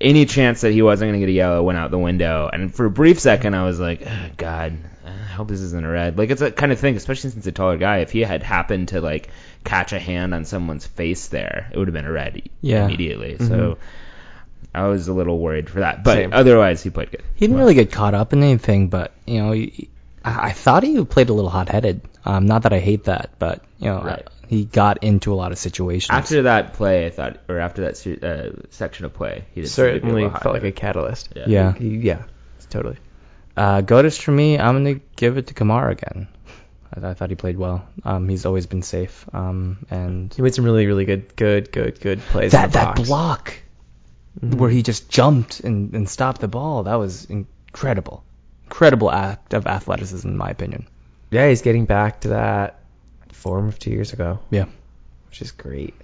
any 0.00 0.26
chance 0.26 0.60
that 0.60 0.72
he 0.72 0.82
wasn't 0.82 1.08
going 1.10 1.20
to 1.20 1.26
get 1.26 1.30
a 1.30 1.34
yellow 1.36 1.62
went 1.62 1.78
out 1.78 1.90
the 1.90 1.98
window. 1.98 2.48
And 2.52 2.74
for 2.74 2.84
a 2.86 2.90
brief 2.90 3.18
second, 3.20 3.54
I 3.54 3.64
was 3.64 3.80
like, 3.80 4.02
"Ugh, 4.06 4.30
God, 4.36 4.76
I 5.06 5.10
hope 5.10 5.48
this 5.48 5.60
isn't 5.60 5.84
a 5.84 5.88
red. 5.88 6.18
Like 6.18 6.30
it's 6.30 6.42
a 6.42 6.50
kind 6.50 6.72
of 6.72 6.78
thing, 6.78 6.96
especially 6.96 7.30
since 7.30 7.46
a 7.46 7.52
taller 7.52 7.76
guy. 7.78 7.98
If 7.98 8.10
he 8.12 8.20
had 8.20 8.42
happened 8.42 8.88
to 8.88 9.00
like 9.00 9.28
catch 9.64 9.92
a 9.92 9.98
hand 9.98 10.34
on 10.34 10.44
someone's 10.44 10.86
face 10.86 11.28
there, 11.28 11.70
it 11.72 11.78
would 11.78 11.88
have 11.88 11.94
been 11.94 12.04
a 12.06 12.12
red 12.12 12.42
Yeah. 12.60 12.84
immediately. 12.84 13.38
So 13.38 13.78
I 14.74 14.86
was 14.88 15.08
a 15.08 15.12
little 15.14 15.38
worried 15.38 15.70
for 15.70 15.80
that. 15.80 16.04
But 16.04 16.14
Same. 16.16 16.32
otherwise, 16.32 16.82
he 16.82 16.90
played 16.90 17.10
good. 17.10 17.22
He 17.34 17.46
didn't 17.46 17.58
really 17.58 17.74
get 17.74 17.90
caught 17.90 18.14
up 18.14 18.32
in 18.32 18.42
anything, 18.42 18.88
but 18.88 19.12
you 19.24 19.42
know, 19.42 19.52
he, 19.52 19.88
I, 20.24 20.48
I 20.48 20.52
thought 20.52 20.82
he 20.82 21.02
played 21.04 21.30
a 21.30 21.32
little 21.32 21.50
hot-headed. 21.50 22.02
Um, 22.26 22.46
not 22.46 22.62
that 22.64 22.72
I 22.72 22.80
hate 22.80 23.04
that, 23.04 23.30
but 23.38 23.62
you 23.78 23.86
know, 23.86 24.02
Right. 24.02 24.26
He 24.48 24.64
got 24.64 25.02
into 25.02 25.32
a 25.32 25.36
lot 25.36 25.52
of 25.52 25.58
situations. 25.58 26.10
After 26.16 26.42
that 26.42 26.74
play, 26.74 27.06
I 27.06 27.10
thought, 27.10 27.38
or 27.48 27.58
after 27.58 27.82
that 27.82 27.96
se- 27.96 28.18
uh, 28.22 28.50
section 28.70 29.04
of 29.04 29.14
play, 29.14 29.44
he 29.54 29.62
did 29.62 29.68
seem 29.70 29.84
to 29.86 29.90
be 29.90 29.96
a 29.96 30.00
Certainly 30.00 30.22
little 30.24 30.38
felt 30.38 30.54
like 30.54 30.64
a 30.64 30.72
catalyst. 30.72 31.28
Yeah. 31.36 31.44
yeah, 31.48 31.72
He- 31.74 31.96
yeah, 31.98 32.22
totally. 32.70 32.96
uh, 33.56 33.82
Gotis 33.82 34.20
for 34.20 34.32
me, 34.32 34.58
I'm 34.58 34.74
gonna 34.76 35.00
give 35.16 35.38
it 35.38 35.48
to 35.48 35.54
Kamara 35.54 35.90
again. 35.92 36.28
I, 36.94 37.08
I 37.10 37.14
thought 37.14 37.30
he 37.30 37.36
played 37.36 37.56
well. 37.58 37.86
Um, 38.04 38.28
he's 38.28 38.46
always 38.46 38.66
been 38.66 38.82
safe. 38.82 39.26
Um, 39.32 39.78
and 39.90 40.32
He 40.32 40.42
made 40.42 40.54
some 40.54 40.64
really, 40.64 40.86
really 40.86 41.04
good, 41.04 41.34
good, 41.36 41.72
good, 41.72 42.00
good 42.00 42.20
plays. 42.20 42.52
that 42.52 42.64
in 42.66 42.70
the 42.70 42.74
that 42.78 42.84
box. 42.96 43.00
Mm-hmm. 43.00 43.08
block 43.08 43.54
where 44.58 44.68
he 44.70 44.82
just 44.82 45.08
jumped 45.08 45.60
and, 45.60 45.94
and 45.94 46.08
stopped 46.08 46.40
the 46.42 46.48
ball, 46.48 46.82
that 46.84 46.96
was 46.96 47.24
incredible. 47.24 48.22
Incredible 48.64 49.10
act 49.10 49.54
of 49.54 49.66
athleticism, 49.66 50.28
in 50.28 50.36
my 50.36 50.50
opinion. 50.50 50.86
Yeah, 51.30 51.48
he's 51.48 51.62
getting 51.62 51.86
back 51.86 52.20
to 52.20 52.28
that 52.28 52.80
form 53.36 53.68
of 53.68 53.78
two 53.78 53.90
years 53.90 54.12
ago, 54.12 54.40
Yeah. 54.50 54.66
which 55.28 55.42
is 55.42 55.52
great. 55.52 55.94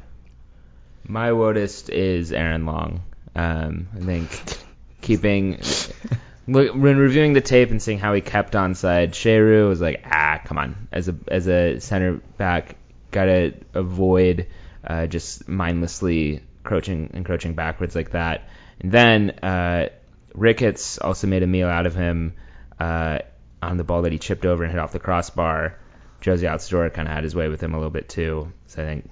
My 1.07 1.31
Wotist 1.31 1.89
is 1.91 2.33
Aaron 2.33 2.65
Long. 2.67 3.03
Um, 3.35 3.89
I 3.97 4.01
think 4.01 4.59
keeping 5.01 5.61
when 6.47 6.97
reviewing 6.97 7.33
the 7.33 7.41
tape 7.41 7.71
and 7.71 7.83
seeing 7.83 7.99
how 7.99 8.15
he 8.15 8.21
kept 8.21 8.53
onside, 8.55 9.11
Cheyrou 9.11 9.69
was 9.69 9.81
like, 9.81 10.03
ah, 10.05 10.41
come 10.45 10.59
on, 10.59 10.89
as 10.93 11.09
a 11.09 11.17
as 11.29 11.49
a 11.49 11.81
center 11.81 12.15
back, 12.37 12.77
gotta 13.11 13.55
avoid 13.75 14.47
uh, 14.87 15.07
just 15.07 15.49
mindlessly 15.49 16.43
crouching 16.63 17.11
encroaching 17.15 17.55
backwards 17.55 17.97
like 17.97 18.11
that. 18.11 18.49
And 18.81 18.93
then 18.93 19.31
uh, 19.43 19.89
Ricketts 20.35 20.99
also 20.99 21.27
made 21.27 21.43
a 21.43 21.47
meal 21.47 21.69
out 21.69 21.87
of 21.87 21.95
him 21.95 22.35
uh, 22.79 23.19
on 23.61 23.77
the 23.77 23.85
ball 23.85 24.03
that 24.03 24.13
he 24.13 24.19
chipped 24.19 24.45
over 24.47 24.63
and 24.63 24.73
hit 24.73 24.81
off 24.81 24.93
the 24.93 24.99
crossbar. 25.01 25.79
Jozy 26.23 26.49
Altidore 26.49 26.93
kind 26.93 27.09
of 27.09 27.15
had 27.15 27.25
his 27.25 27.35
way 27.35 27.49
with 27.49 27.61
him 27.61 27.75
a 27.75 27.77
little 27.77 27.91
bit 27.91 28.09
too. 28.09 28.53
So 28.69 28.83
I 28.83 28.87
think 28.87 29.11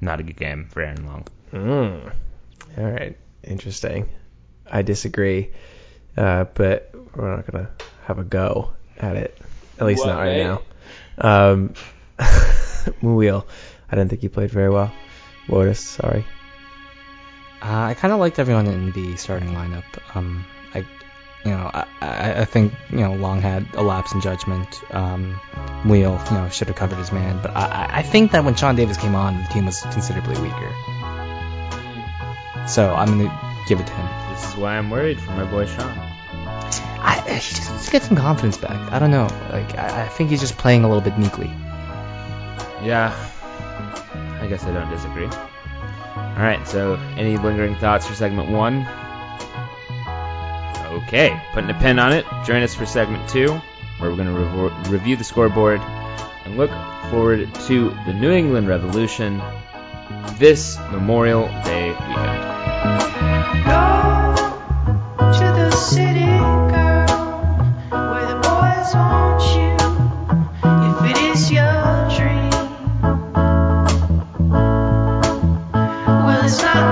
not 0.00 0.20
a 0.20 0.22
good 0.22 0.36
game 0.36 0.66
for 0.70 0.82
Aaron 0.82 1.06
Long. 1.06 1.26
Mm. 1.52 2.12
All 2.78 2.90
right, 2.90 3.16
interesting. 3.44 4.08
I 4.70 4.82
disagree, 4.82 5.50
uh, 6.16 6.44
but 6.54 6.90
we're 7.14 7.36
not 7.36 7.46
gonna 7.50 7.70
have 8.04 8.18
a 8.18 8.24
go 8.24 8.72
at 8.98 9.16
it. 9.16 9.38
At 9.78 9.86
least 9.86 10.00
What, 10.04 10.12
not 10.12 10.18
right 10.20 10.36
mate? 10.38 10.44
now. 10.44 11.50
Um, 11.50 11.74
Muyl, 13.02 13.44
I 13.90 13.96
didn't 13.96 14.10
think 14.10 14.22
he 14.22 14.28
played 14.28 14.50
very 14.50 14.70
well. 14.70 14.92
Wotus, 15.48 15.76
sorry. 15.78 16.24
Uh, 17.62 17.82
I 17.90 17.94
kind 17.94 18.12
of 18.12 18.18
liked 18.20 18.38
everyone 18.38 18.66
in 18.66 18.90
the 18.92 19.16
starting 19.16 19.50
lineup. 19.50 19.84
Um, 20.16 20.44
I, 20.74 20.84
you 21.44 21.50
know, 21.50 21.70
I, 21.72 21.86
I, 22.42 22.44
think 22.44 22.72
you 22.90 22.98
know 22.98 23.14
Long 23.14 23.40
had 23.40 23.66
a 23.74 23.82
lapse 23.82 24.12
in 24.12 24.20
judgment. 24.20 24.80
Um, 24.94 25.40
Wheel, 25.84 26.20
you 26.30 26.36
know, 26.36 26.48
should 26.50 26.68
have 26.68 26.76
covered 26.76 26.98
his 26.98 27.10
man, 27.10 27.40
but 27.42 27.50
I, 27.56 27.64
I- 27.66 27.98
I 27.98 28.02
think 28.02 28.30
that 28.32 28.44
when 28.44 28.54
Sean 28.54 28.76
Davis 28.76 28.96
came 28.96 29.14
on, 29.14 29.36
the 29.42 29.48
team 29.48 29.66
was 29.66 29.80
considerably 29.92 30.40
weaker. 30.40 30.72
So 32.68 32.94
I'm 32.94 33.08
gonna 33.18 33.54
give 33.68 33.80
it 33.80 33.86
to 33.86 33.92
him. 33.92 34.34
This 34.34 34.48
is 34.48 34.56
why 34.56 34.78
I'm 34.78 34.88
worried 34.90 35.20
for 35.20 35.32
my 35.32 35.44
boy 35.44 35.66
Sean. 35.66 35.98
I, 37.04 37.20
he 37.26 37.54
just 37.54 37.70
needs 37.70 37.86
to 37.86 37.90
get 37.90 38.02
some 38.04 38.16
confidence 38.16 38.56
back. 38.56 38.92
I 38.92 38.98
don't 39.00 39.10
know. 39.10 39.26
Like 39.50 39.76
I, 39.76 40.04
I 40.04 40.08
think 40.08 40.30
he's 40.30 40.40
just 40.40 40.56
playing 40.56 40.84
a 40.84 40.88
little 40.88 41.02
bit 41.02 41.18
meekly. 41.18 41.48
Yeah, 42.84 43.12
I 44.40 44.46
guess 44.48 44.62
I 44.64 44.72
don't 44.72 44.90
disagree. 44.90 45.26
All 45.26 46.38
right, 46.38 46.66
so 46.66 46.94
any 47.16 47.36
lingering 47.36 47.74
thoughts 47.76 48.06
for 48.06 48.14
segment 48.14 48.48
one? 48.50 48.86
Okay, 50.92 51.40
putting 51.54 51.70
a 51.70 51.74
pin 51.74 51.98
on 51.98 52.12
it. 52.12 52.26
Join 52.44 52.62
us 52.62 52.74
for 52.74 52.84
segment 52.84 53.26
two, 53.28 53.48
where 53.98 54.10
we're 54.10 54.16
going 54.16 54.28
to 54.28 54.90
review 54.90 55.16
the 55.16 55.24
scoreboard 55.24 55.80
and 56.44 56.58
look 56.58 56.70
forward 57.10 57.54
to 57.66 57.90
the 58.06 58.12
New 58.12 58.30
England 58.30 58.68
Revolution 58.68 59.40
this 60.38 60.76
Memorial 60.90 61.46
Day 61.64 61.88
weekend. 61.90 62.42
Go 76.44 76.72
to 76.72 76.91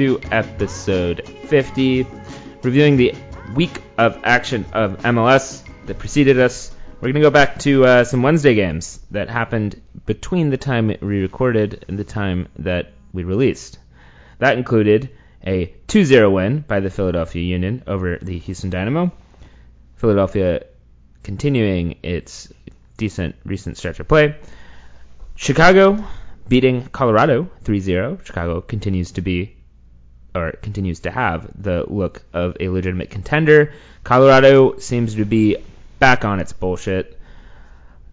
202, 0.00 0.28
episode 0.32 1.28
50. 1.48 2.06
Reviewing 2.62 2.96
the 2.96 3.14
week 3.54 3.82
of 3.98 4.18
action 4.24 4.64
of 4.72 4.96
MLS 5.00 5.62
that 5.84 5.98
preceded 5.98 6.40
us. 6.40 6.74
We're 6.94 7.12
going 7.12 7.16
to 7.16 7.20
go 7.20 7.30
back 7.30 7.58
to 7.60 7.84
uh, 7.84 8.04
some 8.04 8.22
Wednesday 8.22 8.54
games 8.54 8.98
that 9.10 9.28
happened 9.28 9.78
between 10.06 10.48
the 10.48 10.56
time 10.56 10.86
we 10.86 11.20
recorded 11.20 11.84
and 11.86 11.98
the 11.98 12.04
time 12.04 12.48
that 12.60 12.92
we 13.12 13.24
released. 13.24 13.78
That 14.38 14.56
included 14.56 15.10
a 15.46 15.74
2 15.88 16.06
0 16.06 16.30
win 16.30 16.64
by 16.66 16.80
the 16.80 16.88
Philadelphia 16.88 17.42
Union 17.42 17.82
over 17.86 18.16
the 18.22 18.38
Houston 18.38 18.70
Dynamo. 18.70 19.12
Philadelphia 19.96 20.64
continuing 21.22 21.98
its 22.02 22.50
decent 22.96 23.34
recent 23.44 23.76
stretch 23.76 24.00
of 24.00 24.08
play. 24.08 24.36
Chicago 25.36 26.02
beating 26.48 26.86
Colorado 26.86 27.50
3-0. 27.64 28.24
Chicago 28.24 28.62
continues 28.62 29.12
to 29.12 29.20
be 29.20 29.59
or 30.34 30.52
continues 30.52 31.00
to 31.00 31.10
have 31.10 31.50
the 31.60 31.84
look 31.88 32.22
of 32.32 32.56
a 32.60 32.68
legitimate 32.68 33.10
contender. 33.10 33.72
Colorado 34.04 34.78
seems 34.78 35.14
to 35.14 35.24
be 35.24 35.56
back 35.98 36.24
on 36.24 36.40
its 36.40 36.52
bullshit. 36.52 37.18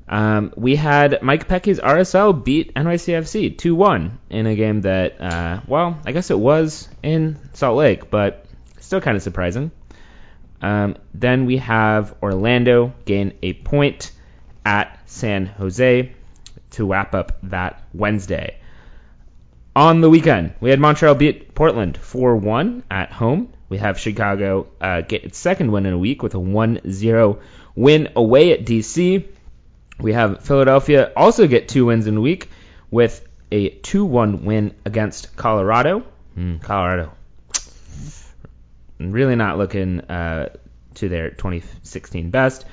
Um, 0.10 0.54
we 0.56 0.76
had 0.76 1.22
Mike 1.22 1.48
Petke's 1.48 1.80
RSL 1.80 2.44
beat 2.44 2.74
NYCFC 2.76 3.58
2-1 3.58 4.12
in 4.30 4.46
a 4.48 4.56
game 4.56 4.82
that, 4.82 5.20
uh, 5.20 5.60
well, 5.68 6.00
I 6.06 6.14
guess 6.14 6.32
it 6.32 6.40
was 6.40 6.88
in 7.04 7.38
Salt 7.54 7.78
Lake, 7.78 8.10
but 8.10 8.46
still 8.80 9.02
kind 9.02 9.18
of 9.18 9.24
surprising. 9.24 9.72
Um, 10.62 10.96
then 11.14 11.46
we 11.46 11.58
have 11.58 12.16
Orlando 12.24 12.94
gain 13.06 13.34
a 13.44 13.54
point 13.54 14.12
at 14.66 15.00
San 15.06 15.46
Jose 15.46 16.12
to 16.72 16.86
wrap 16.86 17.14
up 17.14 17.38
that 17.44 17.84
Wednesday. 17.94 18.57
On 19.78 20.02
the 20.02 20.10
weekend, 20.10 20.56
we 20.60 20.72
had 20.72 20.80
Montreal 20.80 21.14
beat 21.14 21.54
Portland 21.54 22.00
4-1 22.02 22.82
at 22.90 23.12
home. 23.12 23.54
We 23.70 23.78
have 23.78 24.00
Chicago 24.00 24.66
uh, 24.82 25.02
get 25.02 25.24
its 25.24 25.38
second 25.38 25.72
win 25.72 25.86
in 25.86 25.94
a 25.94 26.00
week 26.00 26.24
with 26.24 26.34
a 26.34 26.40
1-0 26.40 27.40
win 27.76 28.10
away 28.16 28.54
at 28.54 28.66
DC. 28.66 29.28
We 30.00 30.14
have 30.14 30.44
Philadelphia 30.44 31.12
also 31.16 31.46
get 31.46 31.68
two 31.68 31.86
wins 31.86 32.08
in 32.08 32.18
a 32.18 32.22
week 32.22 32.50
with 32.90 33.24
a 33.52 33.70
2-1 33.70 34.42
win 34.42 34.74
against 34.84 35.36
Colorado. 35.36 36.04
Hmm, 36.34 36.58
Colorado 36.58 37.12
really 38.98 39.36
not 39.36 39.60
looking 39.60 40.02
uh, 40.02 40.50
to 40.96 41.08
their 41.08 41.30
2016 41.30 42.32
best. 42.32 42.66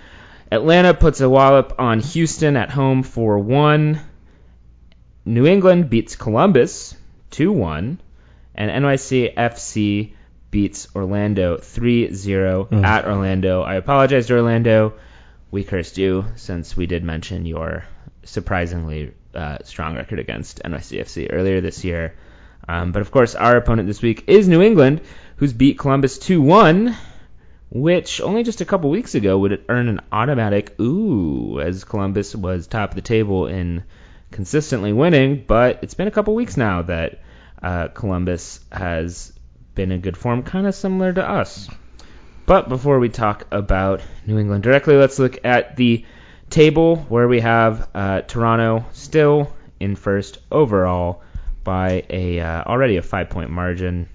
Atlanta 0.50 0.94
puts 0.94 1.20
a 1.20 1.28
wallop 1.28 1.74
on 1.78 2.00
Houston 2.00 2.56
at 2.56 2.70
home 2.70 3.02
4 3.02 3.40
1. 3.40 4.00
New 5.24 5.46
England 5.46 5.88
beats 5.90 6.16
Columbus 6.16 6.94
2-1, 7.30 7.98
and 8.54 8.70
NYCFC 8.84 10.12
beats 10.50 10.88
Orlando 10.94 11.56
3-0 11.56 12.68
Mm. 12.68 12.84
at 12.84 13.06
Orlando. 13.06 13.62
I 13.62 13.74
apologize 13.74 14.26
to 14.26 14.34
Orlando. 14.36 14.94
We 15.50 15.64
cursed 15.64 15.98
you 15.98 16.26
since 16.36 16.76
we 16.76 16.86
did 16.86 17.02
mention 17.04 17.46
your 17.46 17.84
surprisingly 18.24 19.12
uh, 19.34 19.58
strong 19.64 19.96
record 19.96 20.18
against 20.18 20.62
NYCFC 20.62 21.28
earlier 21.32 21.60
this 21.60 21.84
year. 21.84 22.14
Um, 22.68 22.92
but 22.92 23.02
of 23.02 23.10
course, 23.10 23.34
our 23.34 23.56
opponent 23.56 23.88
this 23.88 24.00
week 24.02 24.24
is 24.28 24.46
New 24.48 24.62
England, 24.62 25.00
who's 25.36 25.52
beat 25.52 25.78
Columbus 25.78 26.18
2-1, 26.18 26.94
which 27.70 28.20
only 28.20 28.42
just 28.44 28.60
a 28.60 28.64
couple 28.64 28.90
weeks 28.90 29.14
ago 29.14 29.38
would 29.38 29.64
earn 29.68 29.88
an 29.88 30.00
automatic 30.12 30.78
ooh, 30.80 31.60
as 31.60 31.82
Columbus 31.84 32.34
was 32.34 32.66
top 32.66 32.90
of 32.90 32.94
the 32.94 33.02
table 33.02 33.46
in 33.48 33.82
consistently 34.34 34.92
winning. 34.92 35.44
But 35.46 35.78
it's 35.82 35.94
been 35.94 36.08
a 36.08 36.10
couple 36.10 36.34
weeks 36.34 36.56
now 36.56 36.82
that 36.82 37.20
uh, 37.62 37.88
Columbus 37.88 38.60
has 38.70 39.32
been 39.74 39.92
in 39.92 40.00
good 40.00 40.16
form, 40.16 40.42
kind 40.42 40.66
of 40.66 40.74
similar 40.74 41.12
to 41.12 41.26
us. 41.26 41.70
But 42.44 42.68
before 42.68 42.98
we 42.98 43.08
talk 43.08 43.46
about 43.50 44.02
New 44.26 44.38
England 44.38 44.62
directly, 44.62 44.96
let's 44.96 45.18
look 45.18 45.44
at 45.44 45.76
the 45.76 46.04
table 46.50 46.96
where 47.08 47.26
we 47.26 47.40
have 47.40 47.88
uh, 47.94 48.20
Toronto 48.20 48.84
still 48.92 49.50
in 49.80 49.96
first 49.96 50.38
overall 50.52 51.22
by 51.62 52.04
a 52.10 52.40
uh, 52.40 52.64
already 52.64 52.98
a 52.98 53.02
five 53.02 53.30
point 53.30 53.50
margin. 53.50 54.08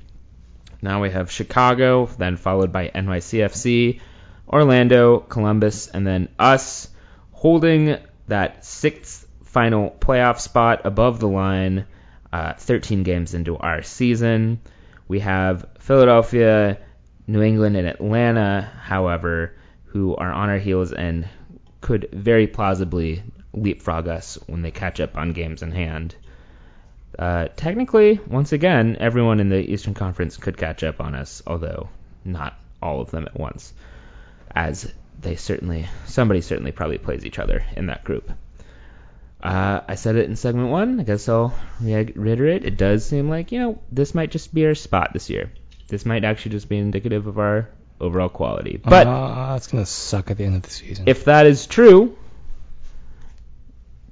Now 0.82 1.02
we 1.02 1.10
have 1.10 1.32
Chicago, 1.32 2.06
then 2.06 2.38
followed 2.38 2.72
by 2.72 2.90
NYCFC, 2.90 4.00
Orlando, 4.48 5.20
Columbus, 5.20 5.88
and 5.88 6.06
then 6.06 6.30
us 6.38 6.88
holding 7.32 7.98
that 8.28 8.64
sixth 8.64 9.26
final 9.50 9.90
playoff 10.00 10.40
spot 10.40 10.82
above 10.86 11.20
the 11.20 11.28
line, 11.28 11.86
uh, 12.32 12.54
13 12.54 13.02
games 13.02 13.34
into 13.34 13.58
our 13.58 13.82
season. 13.82 14.60
We 15.08 15.22
have 15.22 15.66
Philadelphia, 15.80 16.78
New 17.26 17.42
England, 17.42 17.76
and 17.76 17.88
Atlanta, 17.88 18.70
however, 18.84 19.56
who 19.86 20.16
are 20.16 20.32
on 20.32 20.50
our 20.50 20.60
heels 20.60 20.94
and 20.94 21.28
could 21.82 22.10
very 22.14 22.46
plausibly 22.46 23.24
leapfrog 23.52 24.08
us 24.08 24.38
when 24.46 24.62
they 24.62 24.70
catch 24.70 25.00
up 25.00 25.18
on 25.18 25.34
games 25.34 25.64
in 25.64 25.72
hand. 25.72 26.16
Uh, 27.18 27.48
technically, 27.56 28.20
once 28.28 28.52
again, 28.52 28.98
everyone 29.00 29.40
in 29.40 29.50
the 29.50 29.60
Eastern 29.60 29.96
Conference 29.96 30.38
could 30.38 30.58
catch 30.58 30.84
up 30.84 31.02
on 31.02 31.16
us, 31.16 31.42
although 31.48 31.90
not 32.24 32.56
all 32.84 33.02
of 33.02 33.10
them 33.10 33.26
at 33.26 33.40
once, 33.40 33.74
as 34.54 34.94
they 35.20 35.36
certainly, 35.36 35.88
somebody 36.06 36.42
certainly 36.42 36.72
probably 36.72 37.00
plays 37.00 37.26
each 37.26 37.40
other 37.40 37.64
in 37.76 37.88
that 37.88 38.04
group. 38.04 38.32
Uh, 39.42 39.82
I 39.88 39.96
said 39.96 40.18
it 40.18 40.30
in 40.30 40.36
segment 40.36 40.70
one. 40.70 41.00
I 41.00 41.04
guess 41.04 41.30
I'll 41.30 41.54
re- 41.80 42.12
reiterate. 42.16 42.66
It 42.66 42.78
does 42.78 43.06
seem 43.06 43.30
like 43.30 43.52
you 43.52 43.60
know 43.60 43.82
this 43.92 44.14
might 44.14 44.32
just 44.32 44.54
be 44.54 44.66
our 44.66 44.76
spot 44.76 45.14
this 45.14 45.30
year. 45.30 45.52
This 45.88 46.06
might 46.06 46.24
actually 46.24 46.52
just 46.52 46.68
be 46.70 46.78
indicative 46.78 47.26
of 47.26 47.40
our 47.40 47.70
overall 48.02 48.30
quality. 48.30 48.78
But 48.84 49.08
uh, 49.08 49.54
it's 49.56 49.68
gonna 49.68 49.86
suck 49.86 50.30
at 50.32 50.38
the 50.38 50.44
end 50.44 50.58
of 50.58 50.62
the 50.64 50.70
season. 50.70 51.06
if 51.08 51.26
that 51.26 51.46
is 51.46 51.68
true, 51.68 52.18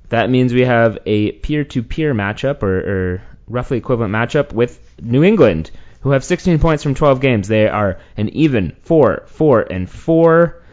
that 0.10 0.30
means 0.30 0.54
we 0.54 0.62
have 0.62 1.00
a 1.06 1.34
peer-to-peer 1.34 2.13
matchup 2.13 2.63
or, 2.63 2.78
or 2.80 3.22
roughly 3.48 3.78
equivalent 3.78 4.13
matchup 4.13 4.54
with 4.54 4.80
New 5.02 5.24
England, 5.24 5.72
who 6.02 6.12
have 6.12 6.24
16 6.24 6.60
points 6.60 6.84
from 6.84 6.96
12 6.96 7.20
games. 7.20 7.48
They 7.48 7.68
are 7.68 8.00
an 8.16 8.30
even 8.30 8.76
four, 8.84 9.24
four, 9.28 9.62
and 9.62 9.90
four. 9.90 10.63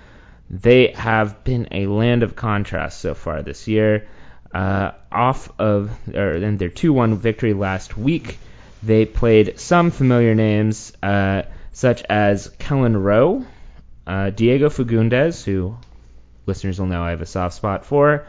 They 0.48 0.92
have 0.92 1.42
been 1.42 1.68
a 1.72 1.86
land 1.86 2.22
of 2.22 2.36
contrast 2.36 3.00
so 3.00 3.14
far 3.14 3.42
this 3.42 3.66
year. 3.66 4.06
Uh, 4.54 4.92
off 5.10 5.50
of 5.58 5.90
or 6.14 6.34
in 6.34 6.58
their 6.58 6.70
2-1 6.70 7.16
victory 7.16 7.54
last 7.54 7.96
week, 7.98 8.38
they 8.84 9.04
played 9.04 9.58
some 9.58 9.90
familiar 9.90 10.34
names 10.34 10.92
uh, 11.02 11.42
such 11.72 12.02
as 12.04 12.48
Kelyn 12.60 13.02
Rowe, 13.02 13.44
uh, 14.06 14.30
Diego 14.30 14.68
Fagundes, 14.68 15.42
who 15.42 15.76
listeners 16.46 16.78
will 16.78 16.86
know 16.86 17.02
I 17.02 17.10
have 17.10 17.20
a 17.20 17.26
soft 17.26 17.56
spot 17.56 17.84
for, 17.84 18.26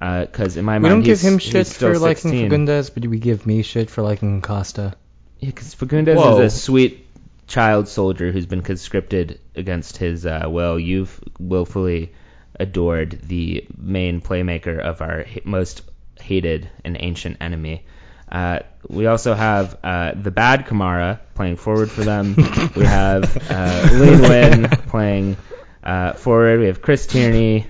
because 0.00 0.56
in 0.56 0.64
my 0.64 0.78
we 0.78 0.82
mind 0.82 0.94
don't 0.94 1.02
give 1.02 1.20
him 1.20 1.38
shit 1.38 1.66
for 1.66 1.98
liking 1.98 2.30
16. 2.30 2.50
Fagundes, 2.50 2.94
but 2.94 3.04
we 3.06 3.18
give 3.18 3.46
me 3.46 3.60
shit 3.62 3.90
for 3.90 4.00
liking 4.02 4.40
Costa. 4.40 4.94
Yeah, 5.40 5.50
because 5.50 5.74
Fagundes 5.74 6.16
Whoa. 6.16 6.40
is 6.40 6.54
a 6.54 6.58
sweet 6.58 7.06
child 7.46 7.88
soldier 7.88 8.32
who's 8.32 8.46
been 8.46 8.62
conscripted 8.62 9.40
against 9.54 9.98
his 9.98 10.24
uh, 10.24 10.44
will. 10.46 10.78
You've 10.78 11.20
willfully 11.38 12.12
adored 12.58 13.20
the 13.22 13.66
main 13.76 14.20
playmaker 14.20 14.78
of 14.78 15.00
our 15.00 15.24
most 15.44 15.82
hated 16.20 16.70
and 16.84 16.96
ancient 16.98 17.36
enemy. 17.40 17.84
Uh, 18.30 18.60
we 18.88 19.06
also 19.06 19.34
have 19.34 19.78
uh, 19.84 20.12
the 20.14 20.30
bad 20.30 20.66
Kamara 20.66 21.20
playing 21.34 21.56
forward 21.56 21.90
for 21.90 22.02
them. 22.02 22.34
we 22.76 22.84
have 22.84 23.24
uh, 23.50 23.88
Nguyen 23.92 24.88
playing 24.88 25.36
uh, 25.84 26.14
forward. 26.14 26.60
We 26.60 26.66
have 26.66 26.82
Chris 26.82 27.06
Tierney, 27.06 27.66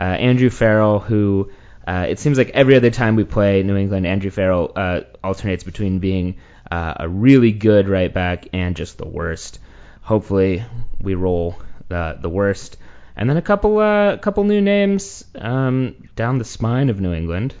uh, 0.00 0.04
Andrew 0.04 0.50
Farrell, 0.50 0.98
who 0.98 1.50
uh, 1.86 2.06
it 2.08 2.18
seems 2.18 2.38
like 2.38 2.50
every 2.50 2.76
other 2.76 2.90
time 2.90 3.16
we 3.16 3.24
play 3.24 3.62
New 3.62 3.76
England, 3.76 4.06
Andrew 4.06 4.30
Farrell 4.30 4.72
uh, 4.76 5.00
alternates 5.24 5.64
between 5.64 5.98
being 5.98 6.36
uh, 6.70 6.94
a 7.00 7.08
really 7.08 7.52
good 7.52 7.88
right 7.88 8.12
back 8.12 8.48
and 8.52 8.76
just 8.76 8.98
the 8.98 9.08
worst. 9.08 9.58
Hopefully, 10.02 10.64
we 11.00 11.14
roll 11.14 11.60
the 11.88 12.18
the 12.20 12.28
worst. 12.28 12.76
And 13.20 13.28
then 13.28 13.36
a 13.36 13.42
couple 13.42 13.78
uh, 13.78 14.16
couple 14.16 14.44
new 14.44 14.62
names 14.62 15.24
um, 15.34 15.94
down 16.16 16.38
the 16.38 16.44
spine 16.44 16.88
of 16.88 17.00
New 17.02 17.12
England. 17.12 17.54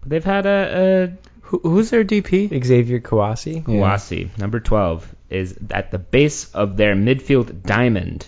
But 0.00 0.08
they've 0.08 0.24
had 0.24 0.46
a, 0.46 1.10
a 1.12 1.42
Who, 1.42 1.58
who's 1.58 1.90
their 1.90 2.04
DP? 2.04 2.64
Xavier 2.64 3.00
Kouassi. 3.00 3.56
Yeah. 3.56 3.62
Kouassi, 3.62 4.38
number 4.38 4.60
12, 4.60 5.14
is 5.28 5.58
at 5.70 5.90
the 5.90 5.98
base 5.98 6.50
of 6.54 6.78
their 6.78 6.94
midfield 6.94 7.62
diamond. 7.62 8.26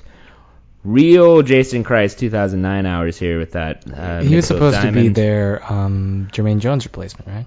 Real 0.84 1.42
Jason 1.42 1.82
Christ 1.82 2.18
2009 2.18 2.84
hours 2.84 3.18
here 3.18 3.38
with 3.38 3.52
that. 3.52 3.84
Uh, 3.90 4.20
he 4.20 4.36
was 4.36 4.44
midfield 4.44 4.48
supposed 4.48 4.80
to 4.82 4.92
be 4.92 4.98
diamond. 4.98 5.14
their 5.16 5.72
um, 5.72 6.28
Jermaine 6.30 6.60
Jones 6.60 6.84
replacement, 6.84 7.26
right? 7.26 7.46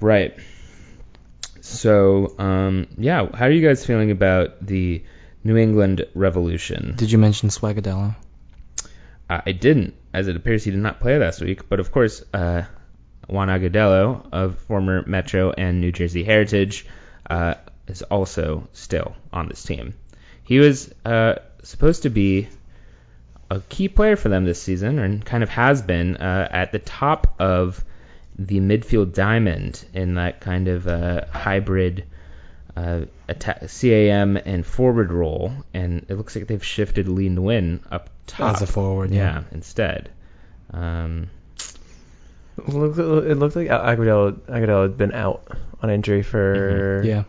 Right. 0.00 0.36
So, 1.60 2.34
um, 2.38 2.88
yeah, 2.98 3.26
how 3.32 3.46
are 3.46 3.50
you 3.50 3.66
guys 3.66 3.86
feeling 3.86 4.10
about 4.10 4.66
the 4.66 5.04
New 5.44 5.56
England 5.56 6.06
Revolution? 6.14 6.94
Did 6.96 7.10
you 7.12 7.18
mention 7.18 7.48
Swagadello? 7.48 8.16
Uh, 9.28 9.40
I 9.46 9.52
didn't, 9.52 9.94
as 10.12 10.28
it 10.28 10.36
appears 10.36 10.64
he 10.64 10.70
did 10.70 10.80
not 10.80 11.00
play 11.00 11.18
last 11.18 11.40
week. 11.40 11.68
But 11.68 11.80
of 11.80 11.90
course, 11.90 12.22
uh, 12.32 12.62
Juan 13.28 13.48
Agudelo 13.48 14.26
of 14.32 14.58
former 14.60 15.02
Metro 15.06 15.50
and 15.50 15.80
New 15.80 15.92
Jersey 15.92 16.24
Heritage 16.24 16.86
uh, 17.28 17.54
is 17.86 18.02
also 18.02 18.68
still 18.72 19.16
on 19.32 19.48
this 19.48 19.62
team. 19.62 19.94
He 20.42 20.58
was 20.58 20.92
uh, 21.04 21.36
supposed 21.62 22.02
to 22.02 22.10
be 22.10 22.48
a 23.50 23.60
key 23.60 23.88
player 23.88 24.16
for 24.16 24.28
them 24.28 24.44
this 24.44 24.60
season, 24.60 24.98
and 24.98 25.24
kind 25.24 25.42
of 25.42 25.48
has 25.50 25.82
been 25.82 26.16
uh, 26.16 26.48
at 26.50 26.72
the 26.72 26.78
top 26.78 27.34
of 27.38 27.84
the 28.38 28.58
midfield 28.58 29.14
diamond 29.14 29.84
in 29.94 30.14
that 30.14 30.40
kind 30.40 30.68
of 30.68 30.88
uh, 30.88 31.24
hybrid 31.30 32.04
uh, 32.76 33.02
atta- 33.28 33.68
CAM 33.68 34.36
and 34.36 34.64
forward 34.66 35.12
role. 35.12 35.52
And 35.72 36.06
it 36.08 36.14
looks 36.14 36.34
like 36.36 36.46
they've 36.46 36.64
shifted 36.64 37.08
Lee 37.08 37.28
Nguyen 37.28 37.80
up 37.90 38.10
top 38.26 38.56
As 38.56 38.62
a 38.62 38.66
forward, 38.66 39.10
yeah, 39.10 39.40
yeah. 39.40 39.42
instead. 39.52 40.10
Um, 40.72 41.28
It 42.56 42.68
looked, 42.68 42.98
it 42.98 43.34
looked 43.36 43.56
like 43.56 43.68
Agudelo, 43.68 44.32
Agudelo 44.32 44.82
had 44.82 44.96
been 44.96 45.12
out 45.12 45.46
on 45.82 45.90
injury 45.90 46.22
for 46.22 47.02
Yeah. 47.04 47.24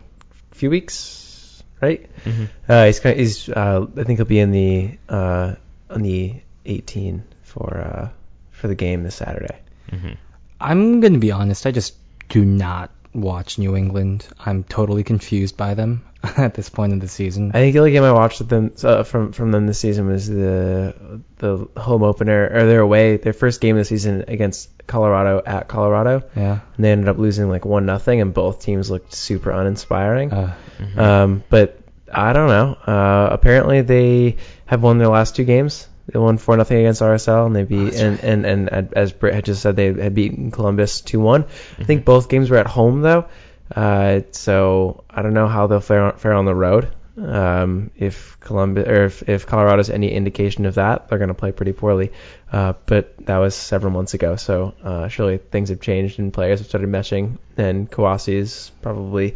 a 0.52 0.54
few 0.54 0.70
weeks, 0.70 1.62
right? 1.82 2.08
mhm. 2.24 2.48
Uh, 2.68 2.86
he's 2.86 3.00
kind 3.00 3.12
of, 3.14 3.18
he's 3.18 3.48
uh, 3.48 3.86
I 3.96 4.04
think 4.04 4.18
he'll 4.18 4.24
be 4.26 4.38
in 4.38 4.52
the 4.52 4.98
uh, 5.08 5.54
on 5.90 6.02
the 6.02 6.34
18 6.64 7.24
for 7.42 7.76
uh, 7.76 8.08
for 8.52 8.68
the 8.68 8.74
game 8.76 9.02
this 9.02 9.16
Saturday. 9.16 9.58
Mhm. 9.90 10.16
I'm 10.60 11.00
gonna 11.00 11.18
be 11.18 11.32
honest. 11.32 11.66
I 11.66 11.72
just 11.72 11.94
do 12.28 12.44
not 12.44 12.90
watch 13.16 13.58
New 13.58 13.76
England. 13.76 14.26
I'm 14.38 14.62
totally 14.64 15.02
confused 15.04 15.56
by 15.56 15.74
them 15.74 16.04
at 16.36 16.54
this 16.54 16.68
point 16.68 16.92
in 16.92 16.98
the 16.98 17.08
season. 17.08 17.50
I 17.54 17.58
think 17.58 17.72
the 17.72 17.78
only 17.80 17.92
game 17.92 18.02
I 18.04 18.12
watched 18.12 18.38
with 18.40 18.48
them 18.48 18.72
uh, 18.84 19.02
from 19.02 19.32
from 19.32 19.50
them 19.52 19.66
this 19.66 19.78
season 19.78 20.06
was 20.06 20.28
the 20.28 21.22
the 21.38 21.68
home 21.76 22.02
opener 22.02 22.48
or 22.52 22.66
their 22.66 22.80
away 22.80 23.16
their 23.16 23.32
first 23.32 23.60
game 23.60 23.76
of 23.76 23.80
the 23.80 23.84
season 23.84 24.24
against 24.28 24.70
Colorado 24.86 25.42
at 25.44 25.66
Colorado, 25.68 26.22
yeah. 26.36 26.60
and 26.76 26.84
they 26.84 26.92
ended 26.92 27.08
up 27.08 27.18
losing 27.18 27.48
like 27.48 27.64
one 27.64 27.86
nothing, 27.86 28.20
and 28.20 28.32
both 28.32 28.62
teams 28.62 28.90
looked 28.90 29.12
super 29.14 29.50
uninspiring. 29.50 30.32
Uh, 30.32 30.54
Mhm. 30.78 30.98
Um, 30.98 31.44
but 31.48 31.80
I 32.12 32.34
don't 32.34 32.48
know. 32.48 32.76
Uh, 32.86 33.28
apparently 33.32 33.80
they 33.80 34.36
have 34.66 34.82
won 34.82 34.98
their 34.98 35.08
last 35.08 35.34
two 35.36 35.44
games. 35.44 35.88
They 36.12 36.18
won 36.18 36.38
four 36.38 36.56
nothing 36.56 36.78
against 36.78 37.02
RSL, 37.02 37.46
and 37.46 37.54
they 37.56 37.64
beat 37.64 37.94
that's 37.94 38.00
and, 38.00 38.20
and 38.20 38.46
and 38.46 38.68
and 38.72 38.94
as 38.94 39.12
Britt 39.12 39.34
had 39.34 39.44
just 39.44 39.62
said, 39.62 39.76
they 39.76 39.92
had 39.92 40.14
beaten 40.14 40.50
Columbus 40.50 41.00
two 41.00 41.20
one. 41.20 41.44
I 41.44 41.46
Mm-hmm. 41.46 41.84
think 41.84 42.04
both 42.04 42.28
games 42.28 42.48
were 42.50 42.58
at 42.58 42.66
home 42.66 43.02
though, 43.02 43.26
uh, 43.74 44.20
so 44.30 45.04
I 45.10 45.22
don't 45.22 45.34
know 45.34 45.48
how 45.48 45.66
they'll 45.66 45.80
fare, 45.80 46.12
fare 46.12 46.34
on 46.34 46.44
the 46.44 46.54
road. 46.54 46.92
Um, 47.18 47.90
if 47.96 48.36
Columbus 48.40 48.86
or 48.86 49.04
if, 49.06 49.26
if 49.28 49.46
Colorado's 49.46 49.88
any 49.88 50.12
indication 50.12 50.66
of 50.66 50.74
that, 50.74 51.08
they're 51.08 51.18
going 51.18 51.28
to 51.28 51.34
play 51.34 51.50
pretty 51.50 51.72
poorly. 51.72 52.12
Uh, 52.52 52.74
but 52.84 53.16
that 53.26 53.38
was 53.38 53.54
several 53.54 53.90
months 53.92 54.12
ago, 54.14 54.36
so 54.36 54.74
uh, 54.84 55.08
surely 55.08 55.38
things 55.38 55.70
have 55.70 55.80
changed 55.80 56.18
and 56.18 56.32
players 56.32 56.60
have 56.60 56.68
started 56.68 56.90
meshing, 56.90 57.38
and 57.56 57.90
Kouassi's 57.90 58.70
probably 58.82 59.34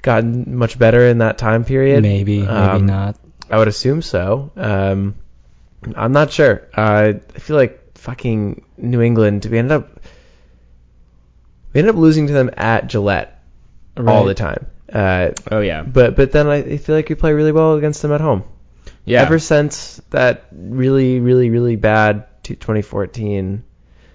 gotten 0.00 0.56
much 0.56 0.78
better 0.78 1.06
in 1.06 1.18
that 1.18 1.38
time 1.38 1.64
period. 1.64 2.02
Maybe, 2.02 2.38
maybe 2.40 2.48
Um, 2.50 2.86
not. 2.86 3.16
I 3.50 3.58
would 3.58 3.68
assume 3.68 4.00
so. 4.02 4.50
Um, 4.56 5.14
I'm 5.96 6.12
not 6.12 6.30
sure. 6.32 6.68
Uh, 6.74 7.14
I 7.34 7.38
feel 7.38 7.56
like 7.56 7.96
fucking 7.98 8.64
New 8.78 9.00
England. 9.00 9.46
We 9.50 9.58
ended 9.58 9.72
up 9.72 10.00
we 11.72 11.80
ended 11.80 11.94
up 11.94 12.00
losing 12.00 12.26
to 12.26 12.32
them 12.32 12.50
at 12.56 12.86
Gillette 12.86 13.42
all 13.96 14.24
the 14.24 14.34
time. 14.34 14.66
Uh, 14.92 15.30
Oh 15.50 15.60
yeah, 15.60 15.82
but 15.82 16.16
but 16.16 16.32
then 16.32 16.46
I 16.46 16.56
I 16.56 16.76
feel 16.76 16.94
like 16.94 17.08
we 17.08 17.14
play 17.14 17.32
really 17.32 17.52
well 17.52 17.74
against 17.74 18.02
them 18.02 18.12
at 18.12 18.20
home. 18.20 18.44
yeah, 19.04 19.22
Ever 19.22 19.38
since 19.38 20.00
that 20.10 20.44
really 20.52 21.20
really 21.20 21.48
really 21.50 21.76
bad 21.76 22.26
t- 22.42 22.56
2014 22.56 23.64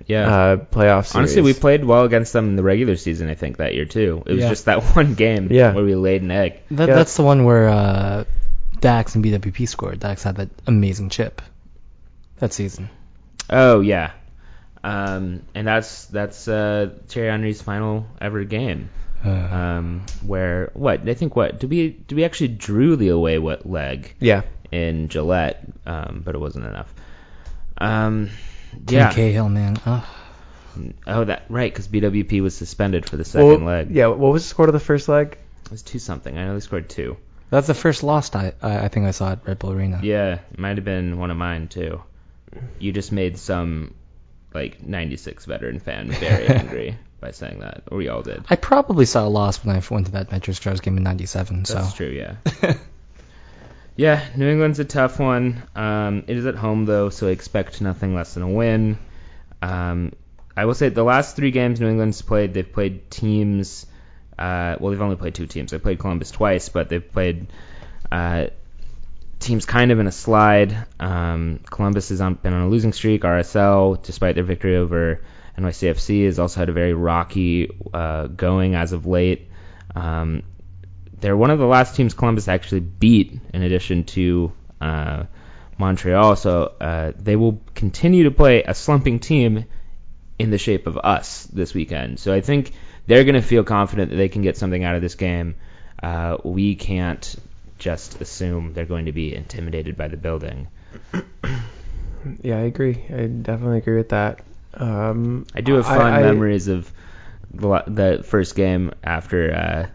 yeah. 0.06 0.28
uh, 0.36 0.56
playoff 0.58 1.08
series. 1.08 1.16
Honestly, 1.16 1.42
we 1.42 1.54
played 1.54 1.84
well 1.84 2.04
against 2.06 2.32
them 2.32 2.48
in 2.50 2.56
the 2.56 2.64
regular 2.64 2.96
season. 2.96 3.28
I 3.30 3.36
think 3.36 3.58
that 3.58 3.74
year 3.74 3.86
too. 3.86 4.24
It 4.26 4.34
was 4.34 4.44
Yeah. 4.44 4.50
just 4.50 4.66
that 4.66 4.84
one 4.96 5.16
game 5.16 5.48
Yeah. 5.52 5.74
where 5.74 5.84
we 5.84 5.96
laid 5.96 6.22
an 6.22 6.32
egg. 6.32 6.60
That, 6.72 6.88
Yeah. 6.90 6.96
That's 6.96 7.16
the 7.18 7.24
one 7.24 7.44
where 7.44 7.68
uh, 7.70 8.24
Dax 8.80 9.16
and 9.16 9.26
BWP 9.26 9.68
scored. 9.68 10.00
Dax 10.00 10.24
had 10.24 10.36
that 10.38 10.50
amazing 10.68 11.10
chip 11.10 11.42
that 12.40 12.54
season. 12.54 12.90
Oh 13.50 13.80
yeah, 13.82 14.12
um, 14.84 15.44
and 15.56 15.68
that's 15.68 16.06
that's 16.06 16.48
uh, 16.48 16.92
Thierry 17.08 17.30
Henry's 17.30 17.62
final 17.62 18.06
ever 18.22 18.44
game. 18.44 18.90
Uh, 19.26 19.30
Um, 19.30 20.06
where 20.26 20.70
what 20.74 21.08
I 21.10 21.14
think 21.16 21.36
what 21.36 21.60
did 21.60 21.70
we 21.70 21.90
did 21.90 22.16
we 22.16 22.24
actually 22.24 22.50
drew 22.50 22.96
the 22.96 23.10
away 23.10 23.40
what 23.40 23.68
leg 23.68 24.14
yeah 24.20 24.44
in 24.72 25.08
Gillette, 25.10 25.64
um, 25.86 26.22
but 26.24 26.36
it 26.36 26.40
wasn't 26.40 26.66
enough. 26.66 26.94
Um, 27.78 28.30
yeah. 28.90 29.12
Cahill, 29.14 29.50
man. 29.50 29.78
Oh, 29.86 30.14
Oh, 31.08 31.24
that 31.24 31.46
right, 31.50 31.72
because 31.74 31.88
BWP 31.88 32.42
was 32.42 32.56
suspended 32.56 33.10
for 33.10 33.18
the 33.18 33.26
second 33.26 33.66
Well, 33.66 33.78
leg. 33.78 33.90
yeah. 33.92 34.08
What 34.08 34.32
was 34.32 34.44
the 34.44 34.50
score 34.50 34.68
of 34.68 34.74
the 34.74 34.80
first 34.80 35.10
leg? 35.10 35.36
It 35.66 35.72
was 35.72 35.82
two 35.82 35.98
something. 36.00 36.38
I 36.38 36.46
know 36.46 36.54
they 36.54 36.60
scored 36.60 36.88
two. 36.90 37.18
that's 37.50 37.66
the 37.68 37.74
first 37.74 38.04
loss 38.04 38.34
I, 38.36 38.54
I 38.62 38.86
I 38.86 38.88
think 38.90 39.08
I 39.08 39.12
saw 39.12 39.32
at 39.32 39.48
Red 39.48 39.58
Bull 39.58 39.72
Arena. 39.72 40.00
Yeah, 40.04 40.34
it 40.52 40.60
might 40.60 40.78
have 40.78 40.86
been 40.86 41.18
one 41.18 41.32
of 41.32 41.38
mine 41.38 41.68
too. 41.68 42.04
You 42.80 42.92
just 42.92 43.12
made 43.12 43.38
some 43.38 43.94
like 44.54 44.84
96 44.86 45.46
veteran 45.46 45.80
fan 45.80 46.10
very 46.12 46.48
angry 46.48 46.98
by 47.20 47.32
saying 47.32 47.60
that, 47.60 47.84
or 47.92 47.98
we 47.98 48.10
all 48.10 48.22
did. 48.22 48.46
I 48.50 48.56
probably 48.56 49.06
saw 49.06 49.28
a 49.28 49.30
loss 49.30 49.64
when 49.64 49.76
I 49.76 49.82
went 49.90 50.08
to 50.08 50.12
that 50.14 50.32
Metro 50.32 50.54
Stars 50.54 50.82
game 50.82 50.98
in 50.98 51.04
'97. 51.04 51.66
So 51.66 51.76
That's 51.76 51.94
true, 51.94 52.08
yeah. 52.08 52.36
yeah, 53.96 54.24
New 54.36 54.48
England's 54.48 54.80
a 54.80 54.86
tough 54.86 55.20
one. 55.20 55.64
Um, 55.76 56.24
it 56.28 56.38
is 56.38 56.46
at 56.46 56.56
home 56.56 56.86
though, 56.86 57.10
so 57.10 57.28
I 57.28 57.32
expect 57.32 57.82
nothing 57.82 58.16
less 58.16 58.34
than 58.34 58.44
a 58.44 58.50
win. 58.50 58.98
Um, 59.62 60.14
I 60.56 60.66
will 60.66 60.76
say 60.76 60.90
the 60.90 61.04
last 61.04 61.36
three 61.36 61.52
games 61.52 61.80
New 61.80 61.88
England's 61.88 62.22
played, 62.22 62.54
they've 62.54 62.72
played 62.72 63.10
teams. 63.10 63.86
Uh, 64.38 64.76
well, 64.80 64.92
they've 64.92 65.02
only 65.02 65.16
played 65.16 65.34
two 65.34 65.48
teams. 65.48 65.72
They 65.72 65.80
played 65.80 66.00
Columbus 66.00 66.32
twice, 66.32 66.70
but 66.70 66.90
they've 66.90 67.12
played 67.12 67.48
uh, 68.12 68.48
teams 69.40 69.66
kind 69.66 69.92
of 69.92 70.00
in 70.00 70.08
a 70.08 70.12
slide. 70.12 70.76
Um, 71.00 71.60
Columbus 71.70 72.10
has 72.10 72.22
on, 72.22 72.36
been 72.36 72.54
on 72.54 72.64
a 72.64 72.70
losing 72.70 72.94
streak. 72.94 73.22
RSL, 73.22 74.02
despite 74.02 74.36
their 74.36 74.44
victory 74.44 74.76
over 74.76 75.22
NYCFC, 75.58 76.26
has 76.26 76.40
also 76.40 76.60
had 76.60 76.70
a 76.70 76.74
very 76.74 76.94
rocky 76.94 77.70
uh, 77.94 78.28
going 78.28 78.76
as 78.76 78.94
of 78.94 79.06
late. 79.06 79.50
Um, 79.96 80.44
they're 81.20 81.38
one 81.38 81.50
of 81.50 81.60
the 81.60 81.66
last 81.66 81.96
teams 81.96 82.14
Columbus 82.14 82.48
actually 82.48 82.82
beat, 82.82 83.40
in 83.54 83.64
addition 83.64 84.04
to 84.06 84.52
uh, 84.80 85.24
Montreal. 85.78 86.36
So 86.36 86.74
uh, 86.80 87.12
they 87.18 87.36
will 87.36 87.62
continue 87.74 88.26
to 88.26 88.32
play 88.32 88.64
a 88.64 88.74
slumping 88.74 89.20
team 89.20 89.66
in 90.40 90.52
the 90.52 90.58
shape 90.58 90.88
of 90.88 90.98
us 90.98 91.46
this 91.46 91.74
weekend. 91.74 92.20
So 92.20 92.34
I 92.34 92.42
think 92.42 92.72
they're 93.08 93.24
going 93.24 93.36
to 93.36 93.42
feel 93.42 93.64
confident 93.64 94.12
that 94.12 94.18
they 94.18 94.30
can 94.30 94.42
get 94.42 94.58
something 94.58 94.84
out 94.84 94.96
of 94.96 95.02
this 95.02 95.16
game. 95.16 95.56
Uh, 96.02 96.38
we 96.44 96.76
can't 96.76 97.36
just 97.78 98.22
assume 98.22 98.74
they're 98.74 98.86
going 98.86 99.06
to 99.06 99.12
be 99.12 99.36
intimidated 99.36 99.98
by 99.98 100.08
the 100.08 100.18
building. 100.18 100.68
Yeah, 102.42 102.58
I 102.58 102.62
agree. 102.62 103.06
I 103.10 103.28
definitely 103.28 103.78
agree 103.78 103.98
with 103.98 104.10
that. 104.10 104.42
Um, 104.74 105.46
I 105.56 105.62
do 105.62 105.76
have 105.76 105.86
fond 105.86 106.02
I- 106.02 106.22
memories 106.22 106.68
of 106.68 106.92
the, 107.54 107.84
the 107.88 108.24
first 108.24 108.56
game 108.56 108.92
after 109.04 109.54
uh, 109.54 109.88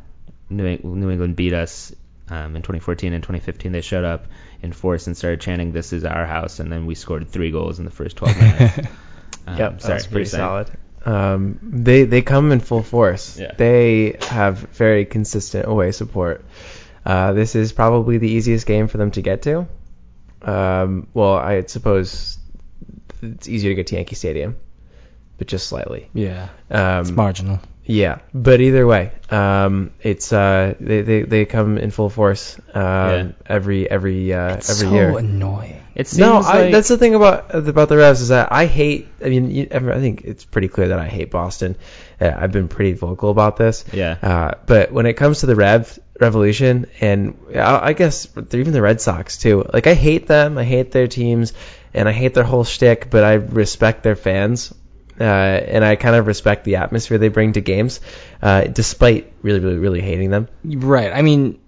New, 0.49 0.67
England 0.67 1.37
beat 1.37 1.53
us 1.53 1.95
um, 2.29 2.57
in 2.57 2.63
2014 2.63 3.13
and 3.13 3.23
2015. 3.23 3.73
They 3.73 3.81
showed 3.81 4.05
up 4.05 4.27
in 4.63 4.73
force 4.73 5.07
and 5.07 5.17
started 5.17 5.41
chanting, 5.41 5.73
"This 5.73 5.93
is 5.93 6.05
our 6.05 6.25
house," 6.25 6.61
and 6.61 6.73
then 6.73 6.87
we 6.87 6.95
scored 6.95 7.29
three 7.29 7.51
goals 7.51 7.79
in 7.79 7.85
the 7.85 7.91
first 7.91 8.17
12 8.17 8.37
minutes. 8.37 8.89
Um, 9.45 9.59
Yep, 9.59 9.81
sorry, 9.81 9.95
that's 9.95 10.07
pretty 10.07 10.27
solid. 10.27 10.71
Um, 11.05 11.59
they 11.63 12.05
they 12.05 12.23
come 12.23 12.53
in 12.53 12.61
full 12.61 12.85
force. 12.85 13.37
Yeah. 13.37 13.53
They 13.57 14.17
have 14.21 14.59
very 14.59 15.05
consistent 15.05 15.67
away 15.67 15.91
support. 15.91 16.45
Uh, 17.05 17.33
this 17.33 17.55
is 17.55 17.73
probably 17.73 18.19
the 18.19 18.29
easiest 18.31 18.67
game 18.67 18.89
for 18.89 18.99
them 18.99 19.11
to 19.13 19.23
get 19.23 19.43
to. 19.43 19.67
Um, 20.43 21.07
well, 21.15 21.35
I 21.35 21.63
suppose 21.63 22.39
it's 23.23 23.49
easier 23.49 23.71
to 23.71 23.75
get 23.75 23.87
to 23.89 23.97
Yankee 23.97 24.15
Stadium, 24.17 24.57
but 25.39 25.47
just 25.47 25.67
slightly. 25.69 26.09
yeah, 26.15 26.49
Um, 26.71 27.01
it's 27.01 27.11
marginal. 27.11 27.61
Yeah, 27.85 28.19
but 28.33 28.61
either 28.61 28.87
way, 28.87 29.11
um, 29.31 29.91
it's 30.01 30.33
uh, 30.33 30.75
they, 30.79 31.03
they 31.03 31.23
they 31.23 31.45
come 31.47 31.79
in 31.79 31.91
full 31.91 32.11
force 32.11 32.57
um, 32.75 32.83
Yeah. 32.83 33.29
every 33.47 33.91
every 33.91 34.33
uh, 34.33 34.55
It's 34.55 34.71
every 34.71 34.89
so 34.89 34.95
year. 34.95 35.19
annoying. 35.19 35.81
It 35.97 36.07
seems 36.07 36.21
No, 36.21 36.37
I, 36.37 36.63
like 36.63 36.73
that's 36.73 36.87
the 36.89 36.97
thing 36.97 37.17
about 37.17 37.53
about 37.55 37.89
the 37.89 37.97
Revs 37.97 38.21
is 38.21 38.29
that 38.29 38.53
I 38.53 38.67
hate. 38.67 39.09
I 39.23 39.29
mean, 39.31 39.51
you, 39.51 39.67
I 39.73 39.81
think 39.99 40.23
it's 40.23 40.45
pretty 40.45 40.69
clear 40.69 40.89
that 40.89 40.99
I 41.01 41.09
hate 41.09 41.33
Boston. 41.33 41.75
Uh, 42.21 42.33
I've 42.35 42.53
been 42.53 42.69
pretty 42.69 42.93
vocal 42.93 43.31
about 43.31 43.57
this. 43.57 43.85
Yeah. 43.93 44.17
Uh, 44.23 44.53
but 44.65 44.93
when 44.93 45.07
it 45.07 45.15
comes 45.15 45.41
to 45.41 45.47
the 45.47 45.57
Rev 45.57 45.99
Revolution, 46.21 46.87
and 47.01 47.39
I, 47.55 47.95
guess 47.95 48.29
even 48.53 48.73
the 48.73 48.83
Red 48.83 49.01
Sox 49.01 49.39
too. 49.39 49.65
Like 49.73 49.87
I 49.87 49.95
hate 49.95 50.27
them. 50.27 50.59
I 50.59 50.65
hate 50.65 50.93
their 50.93 51.09
teams, 51.09 51.53
and 51.95 52.09
I 52.09 52.13
hate 52.13 52.35
their 52.35 52.45
whole 52.45 52.65
shtick. 52.65 53.11
But 53.11 53.25
I 53.25 53.35
respect 53.35 54.03
their 54.03 54.17
fans. 54.17 54.75
Uh, 55.21 55.25
and 55.25 55.85
I 55.85 55.97
kind 55.97 56.17
of 56.17 56.27
respect 56.27 56.65
the 56.65 56.77
atmosphere 56.77 57.19
they 57.19 57.29
bring 57.29 57.53
to 57.53 57.61
games, 57.61 58.01
uh, 58.41 58.63
despite 58.65 59.33
really, 59.43 59.61
really, 59.61 59.77
really 59.77 60.01
hating 60.01 60.31
them. 60.31 60.49
Right. 60.65 61.13
I 61.13 61.23
mean, 61.23 61.61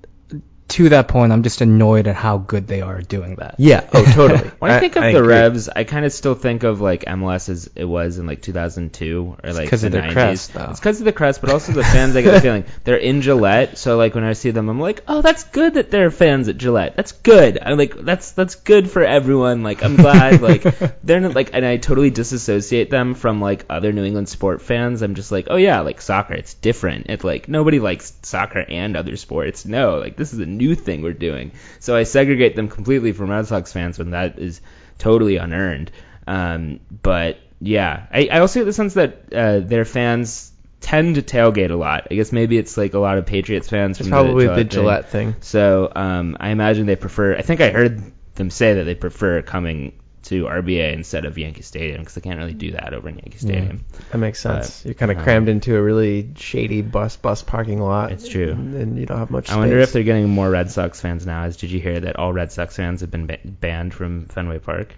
to 0.67 0.89
that 0.89 1.09
point, 1.09 1.31
I'm 1.33 1.43
just 1.43 1.61
annoyed 1.61 2.07
at 2.09 2.17
how 2.17 2.39
good 2.39 2.67
they 2.67 2.81
are 2.81 3.01
doing 3.03 3.37
that. 3.37 3.57
Yeah. 3.59 3.87
Oh, 3.93 4.05
totally. 4.05 4.51
When 4.59 4.71
I, 4.71 4.81
think 4.81 4.97
of 4.97 5.03
the 5.03 5.19
agree. 5.19 5.29
Revs, 5.29 5.69
I 5.69 5.85
kind 5.85 6.07
of 6.07 6.13
still 6.13 6.35
think 6.35 6.63
of 6.63 6.81
like 6.81 7.05
MLS 7.05 7.49
as 7.51 7.69
it 7.77 7.85
was 7.85 8.19
in 8.19 8.27
like 8.27 8.41
2002 8.41 9.37
or 9.45 9.53
like 9.53 9.69
'cause 9.69 9.83
the 9.83 9.89
of 9.89 9.93
their 9.93 10.03
90s. 10.03 10.13
crest, 10.13 10.55
though. 10.55 10.69
It's 10.71 10.81
because 10.81 11.01
of 11.01 11.05
the 11.05 11.13
crest, 11.13 11.41
but 11.43 11.51
also 11.51 11.73
the 11.73 11.85
fans. 11.85 12.17
I 12.17 12.23
get 12.23 12.33
the 12.33 12.41
feeling 12.41 12.65
they're 12.85 12.97
in 12.97 13.21
Gillette, 13.21 13.77
so 13.77 13.99
like 13.99 14.15
when 14.15 14.25
I 14.25 14.33
see 14.33 14.51
them, 14.53 14.69
I'm 14.71 14.81
like, 14.81 15.03
oh, 15.07 15.21
that's 15.21 15.45
good 15.45 15.75
that 15.75 15.91
they're 15.91 16.11
fans 16.11 16.49
at 16.49 16.57
Gillette. 16.57 16.97
That's 16.97 17.13
good. 17.13 17.59
I'm 17.61 17.77
like, 17.77 17.95
that's 17.97 18.31
that's 18.33 18.55
good 18.55 18.91
for 18.91 19.03
everyone. 19.05 19.63
Like 19.63 19.85
I'm 19.85 19.97
glad. 19.97 20.41
like 20.41 20.63
they're 21.05 21.21
not 21.21 21.35
like, 21.35 21.51
and 21.53 21.65
I 21.65 21.77
totally 21.77 22.11
disassociate 22.11 22.91
them 22.91 23.15
from 23.15 23.41
like 23.41 23.67
other 23.69 23.93
New 23.93 24.05
England 24.05 24.29
sport 24.31 24.63
fans. 24.63 25.03
I'm 25.03 25.15
just 25.15 25.31
like, 25.31 25.49
oh 25.51 25.57
yeah, 25.57 25.81
like 25.81 26.01
soccer, 26.01 26.35
it's 26.35 26.55
different. 26.55 27.07
It's 27.11 27.25
like 27.25 27.49
nobody 27.49 27.81
likes 27.81 28.15
soccer 28.23 28.61
and 28.67 28.97
other 28.97 29.17
sports. 29.17 29.67
No, 29.67 29.99
like 29.99 30.17
this 30.17 30.33
is 30.33 30.39
a 30.39 30.47
new 30.55 30.75
thing 30.75 31.03
we're 31.03 31.13
doing. 31.13 31.53
So 31.81 31.97
I 31.97 32.05
segregate 32.05 32.57
them 32.57 32.69
completely 32.69 33.13
from 33.13 33.31
Red 33.31 33.47
Sox 33.47 33.73
fans 33.73 33.99
when 33.99 34.11
that 34.11 34.39
is 34.39 34.61
totally 34.99 35.37
unearned. 35.37 35.91
Um, 36.27 36.81
but 36.91 37.39
yeah, 37.61 38.07
I, 38.13 38.29
I 38.31 38.39
also 38.41 38.61
get 38.61 38.67
the 38.67 38.73
sense 38.73 38.95
that 38.95 39.33
uh, 39.33 39.61
their 39.61 39.85
fans 39.85 40.53
tend 40.81 41.15
to 41.15 41.23
tailgate 41.23 41.71
a 41.71 41.77
lot. 41.77 42.09
I 42.11 42.15
guess 42.15 42.31
maybe 42.31 42.59
it's 42.59 42.77
like 42.77 42.95
a 42.95 42.99
lot 42.99 43.19
of 43.19 43.27
Patriots 43.27 43.69
fans 43.69 43.99
It's 43.99 44.09
from 44.09 44.13
probably 44.13 44.47
the 44.47 44.55
the 44.55 44.65
Gillette, 44.65 44.71
Gillette 44.71 45.09
thing. 45.11 45.37
So 45.41 45.91
um, 45.95 46.37
I 46.39 46.51
imagine 46.51 46.87
they 46.87 46.97
prefer. 46.97 47.37
I 47.37 47.43
think 47.43 47.61
I 47.61 47.71
heard 47.71 48.03
them 48.35 48.51
say 48.51 48.75
that 48.75 48.85
they 48.85 48.95
prefer 48.95 49.43
coming 49.43 49.93
to 50.25 50.45
RBA 50.45 50.93
instead 50.93 51.25
of 51.25 51.37
Yankee 51.39 51.63
Stadium 51.63 52.01
because 52.01 52.15
they 52.15 52.21
can't 52.21 52.39
really 52.39 52.55
do 52.55 52.73
that 52.73 52.93
over 52.95 53.09
in 53.09 53.17
Yankee 53.17 53.39
Stadium. 53.39 53.85
Yeah, 53.93 53.99
That 54.13 54.19
makes 54.19 54.41
sense. 54.41 54.81
But, 54.81 54.85
You're 54.87 54.95
kind 54.95 55.13
of 55.13 55.19
uh, 55.19 55.23
crammed 55.23 55.49
into 55.49 55.77
a 55.77 55.83
really 55.83 56.31
shady 56.37 56.83
bus 56.83 57.17
bus 57.17 57.43
parking 57.43 57.81
lot. 57.81 58.13
It's 58.13 58.29
true. 58.29 58.51
And, 58.53 58.75
and 58.75 58.99
you 58.99 59.07
don't 59.07 59.19
have 59.19 59.31
much 59.31 59.51
I 59.51 59.57
wonder 59.57 59.79
if 59.79 59.93
they're 59.93 60.03
getting 60.03 60.29
more 60.29 60.51
Red 60.51 60.71
Sox 60.71 61.01
fans 61.01 61.25
now. 61.27 61.45
As 61.45 61.57
did 61.57 61.71
you 61.71 61.81
hear 61.81 62.01
that 62.01 62.17
all 62.17 62.33
Red 62.33 62.53
Sox 62.53 62.77
fans 62.77 63.01
have 63.03 63.11
been 63.11 63.27
ba- 63.27 63.39
banned 63.45 63.95
from 63.95 64.27
Fenway 64.27 64.59
Park? 64.59 64.95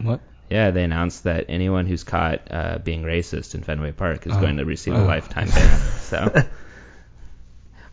What? 0.00 0.20
Yeah, 0.50 0.70
they 0.70 0.82
announced 0.84 1.24
that 1.24 1.46
anyone 1.48 1.84
who's 1.86 2.04
caught 2.04 2.40
uh, 2.50 2.78
being 2.78 3.02
racist 3.02 3.54
in 3.54 3.62
Fenway 3.62 3.92
Park 3.92 4.26
is 4.26 4.32
Oh. 4.34 4.40
going 4.40 4.56
to 4.58 4.64
receive 4.64 4.94
a 4.94 5.02
Oh. 5.02 5.04
lifetime 5.04 5.48
ban. 5.48 5.78
So, 6.00 6.32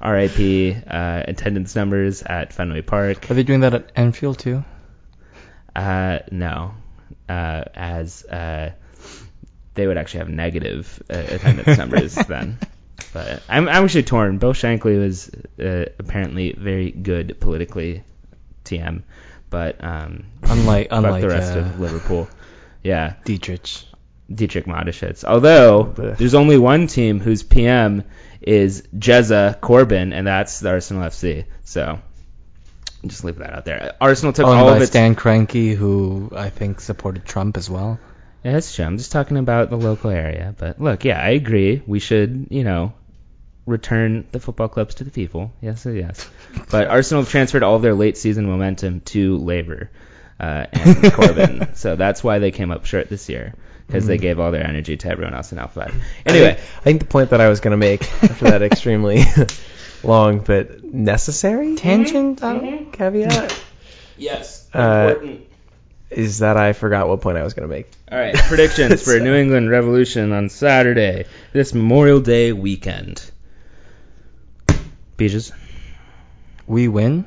RIP 0.01 0.84
uh, 0.88 1.23
attendance 1.28 1.76
numbers 1.76 2.21
at 2.23 2.53
Fenway 2.53 2.82
Park. 2.82 3.30
Are 3.32 3.34
they 3.34 3.43
doing 3.43 3.61
that 3.61 3.73
at 3.73 3.91
Enfield 3.95 4.39
too? 4.39 4.63
Uh, 5.76 6.19
no, 6.32 6.73
uh, 7.28 7.63
as 7.73 8.23
uh, 8.26 8.71
they 9.73 9.86
would 9.88 9.97
actually 9.97 10.19
have 10.19 10.30
negative 10.30 11.03
uh, 11.09 11.17
attendance 11.17 11.78
numbers 11.78 12.15
then. 12.15 12.57
But 13.13 13.43
I'm, 13.49 13.67
I'm 13.67 13.84
actually 13.84 14.03
torn. 14.03 14.38
Bill 14.38 14.53
Shankly 14.53 14.99
was 14.99 15.30
uh, 15.59 15.91
apparently 15.99 16.53
very 16.53 16.91
good 16.91 17.38
politically, 17.39 18.03
TM, 18.63 19.03
but 19.49 19.84
um, 19.84 20.26
Unlike 20.43 20.88
unlike 20.91 21.21
the 21.21 21.28
rest 21.30 21.55
uh, 21.55 21.59
of 21.59 21.80
Liverpool. 21.80 22.30
Yeah, 22.84 23.15
Dietrich. 23.26 23.84
Dietrich 24.34 24.65
Mateschitz. 24.65 25.23
Although 25.23 25.93
there's 26.17 26.34
only 26.34 26.57
one 26.57 26.88
team 26.88 27.19
whose 27.19 27.43
PM 27.43 28.03
is 28.41 28.84
Jezza 28.97 29.59
Corbyn, 29.59 30.13
and 30.13 30.26
that's 30.26 30.59
the 30.59 30.69
Arsenal 30.69 31.03
FC. 31.03 31.45
So 31.63 31.99
just 33.10 33.24
leave 33.24 33.38
that 33.38 33.53
out 33.53 33.66
there. 33.66 33.95
Arsenal 33.99 34.34
took 34.34 34.45
Owned 34.45 34.60
all 34.60 34.70
by 34.70 34.76
of 34.76 34.82
its. 34.82 34.91
Stan 34.91 35.16
Kroenke, 35.16 35.76
who 35.76 36.32
I 36.36 36.49
think 36.49 36.80
supported 36.80 37.26
Trump 37.26 37.58
as 37.58 37.70
well. 37.70 37.99
Yeah, 38.43 38.53
that's 38.53 38.76
true. 38.76 38.86
I'm 38.86 38.97
just 38.97 39.12
talking 39.12 39.38
about 39.38 39.70
the 39.70 39.78
local 39.78 40.12
area. 40.12 40.53
But 40.58 40.80
look, 40.80 41.03
yeah, 41.03 41.20
I 41.20 41.30
agree. 41.30 41.82
We 41.86 41.99
should, 41.99 42.47
you 42.51 42.64
know, 42.64 42.93
return 43.66 44.28
the 44.32 44.39
football 44.39 44.68
clubs 44.68 44.95
to 44.95 45.03
the 45.03 45.12
people. 45.12 45.51
Yes, 45.62 45.86
yes. 45.86 46.30
But 46.70 46.88
Arsenal 46.88 47.26
transferred 47.26 47.64
all 47.64 47.76
of 47.76 47.82
their 47.82 47.95
late 47.95 48.18
season 48.18 48.45
momentum 48.45 49.01
to 49.01 49.38
Labour 49.38 49.89
uh, 50.39 50.68
and 50.72 50.95
Corbyn. 51.14 51.76
so 51.76 51.95
that's 51.95 52.24
why 52.24 52.39
they 52.39 52.51
came 52.51 52.72
up 52.72 52.86
short 52.86 53.10
this 53.10 53.30
year 53.30 53.56
because 53.88 54.08
they 54.08 54.18
gave 54.18 54.39
all 54.39 54.51
their 54.51 54.66
energy 54.66 54.97
to 54.97 55.10
everyone 55.10 55.34
else 55.34 55.51
in 55.51 55.60
Alphabet. 55.60 55.93
Anyway, 56.26 56.49
I 56.49 56.53
think, 56.53 56.60
I 56.78 56.82
think 56.82 56.99
the 57.01 57.08
point 57.08 57.30
that 57.32 57.41
I 57.41 57.49
was 57.49 57.60
going 57.60 57.72
to 57.72 57.78
make 57.78 58.01
after 58.24 58.45
that 58.45 58.62
extremely 58.64 59.24
long 60.06 60.39
but 60.39 60.84
necessary 60.84 61.76
Tangent? 61.76 62.39
Mm-hmm. 62.41 62.91
caveat 62.91 63.60
yes, 64.18 64.68
Uh, 64.74 65.08
important. 65.10 65.41
is 66.10 66.39
that 66.39 66.58
I 66.58 66.74
forgot 66.74 67.08
what 67.08 67.22
point 67.22 67.38
I 67.38 67.43
was 67.43 67.53
going 67.53 67.68
to 67.68 67.74
make. 67.76 67.89
All 68.12 68.18
right, 68.18 68.36
predictions 68.36 69.01
for 69.03 69.12
So- 69.18 69.24
New 69.24 69.34
England 69.34 69.70
Revolution 69.70 70.32
on 70.32 70.49
Saturday, 70.49 71.26
this 71.53 71.74
Memorial 71.74 72.20
Day 72.22 72.53
weekend. 72.53 73.24
Peaches? 75.18 75.51
We 76.68 76.88
win 76.88 77.26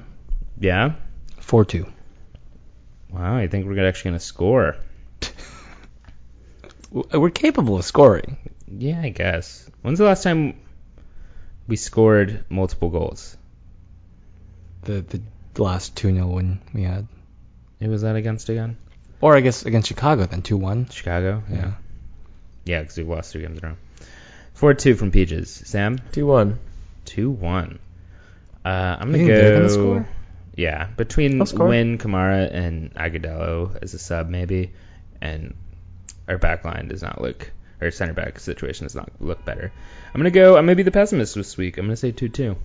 Yeah? 0.58 0.92
4-2. 1.40 1.90
Wow, 3.10 3.36
I 3.36 3.46
think 3.48 3.66
we're 3.66 3.86
actually 3.86 4.10
going 4.10 4.18
to 4.20 4.24
score. 4.24 4.76
We're 6.90 7.30
capable 7.30 7.76
of 7.76 7.84
scoring. 7.84 8.36
Yeah, 8.66 9.00
I 9.02 9.08
guess. 9.10 9.68
When's 9.82 9.98
the 9.98 10.04
last 10.06 10.22
time 10.22 10.58
we 11.68 11.76
scored 11.76 12.44
multiple 12.48 12.88
goals? 12.90 13.36
The 14.82 15.00
the 15.02 15.20
last 15.62 15.94
2-0 15.96 16.32
win 16.32 16.60
we 16.72 16.82
had. 16.82 17.06
It 17.80 17.88
was 17.88 18.02
that 18.02 18.16
against 18.16 18.48
again? 18.48 18.76
Or 19.20 19.36
I 19.36 19.40
guess 19.40 19.64
against 19.66 19.88
Chicago 19.88 20.26
then 20.26 20.42
2-1. 20.42 20.90
Chicago? 20.90 21.42
Yeah. 21.50 21.72
Yeah, 22.64 22.80
because 22.80 22.96
we 22.98 23.04
lost 23.04 23.32
three 23.32 23.42
games 23.42 23.58
in 23.58 23.64
a 23.64 23.68
row. 23.68 23.76
4 24.54 24.74
2 24.74 24.94
from 24.96 25.10
Peaches. 25.10 25.50
Sam? 25.50 26.00
2 26.12 26.26
1. 26.26 26.58
2 27.04 27.30
1. 27.30 27.78
Uh, 28.64 28.68
I'm 28.68 29.12
going 29.12 29.26
to 29.26 29.32
they're 29.32 29.50
go. 29.52 29.56
gonna 29.58 29.70
score? 29.70 30.08
Yeah, 30.56 30.88
between 30.96 31.38
They'll. 31.38 31.46
Nguyen, 31.46 31.98
Kamara, 31.98 32.52
and 32.52 32.92
Agudelo 32.94 33.78
as 33.80 33.94
a 33.94 33.98
sub, 33.98 34.28
maybe. 34.28 34.72
And 35.20 35.54
our 36.26 36.36
back 36.38 36.64
line 36.64 36.88
does 36.88 37.02
not 37.02 37.20
look. 37.20 37.50
Our 37.80 37.90
center 37.90 38.12
back 38.12 38.40
situation 38.40 38.86
does 38.86 38.94
not 38.94 39.10
look 39.20 39.44
better. 39.44 39.72
I'm 40.14 40.20
going 40.20 40.32
to 40.32 40.38
go. 40.38 40.56
I'm 40.56 40.66
going 40.66 40.68
to 40.68 40.76
be 40.76 40.82
the 40.82 40.90
pessimist 40.90 41.34
this 41.34 41.56
week. 41.56 41.78
I'm 41.78 41.86
going 41.86 41.92
to 41.92 41.96
say 41.96 42.12
2 42.12 42.28
2. 42.28 42.56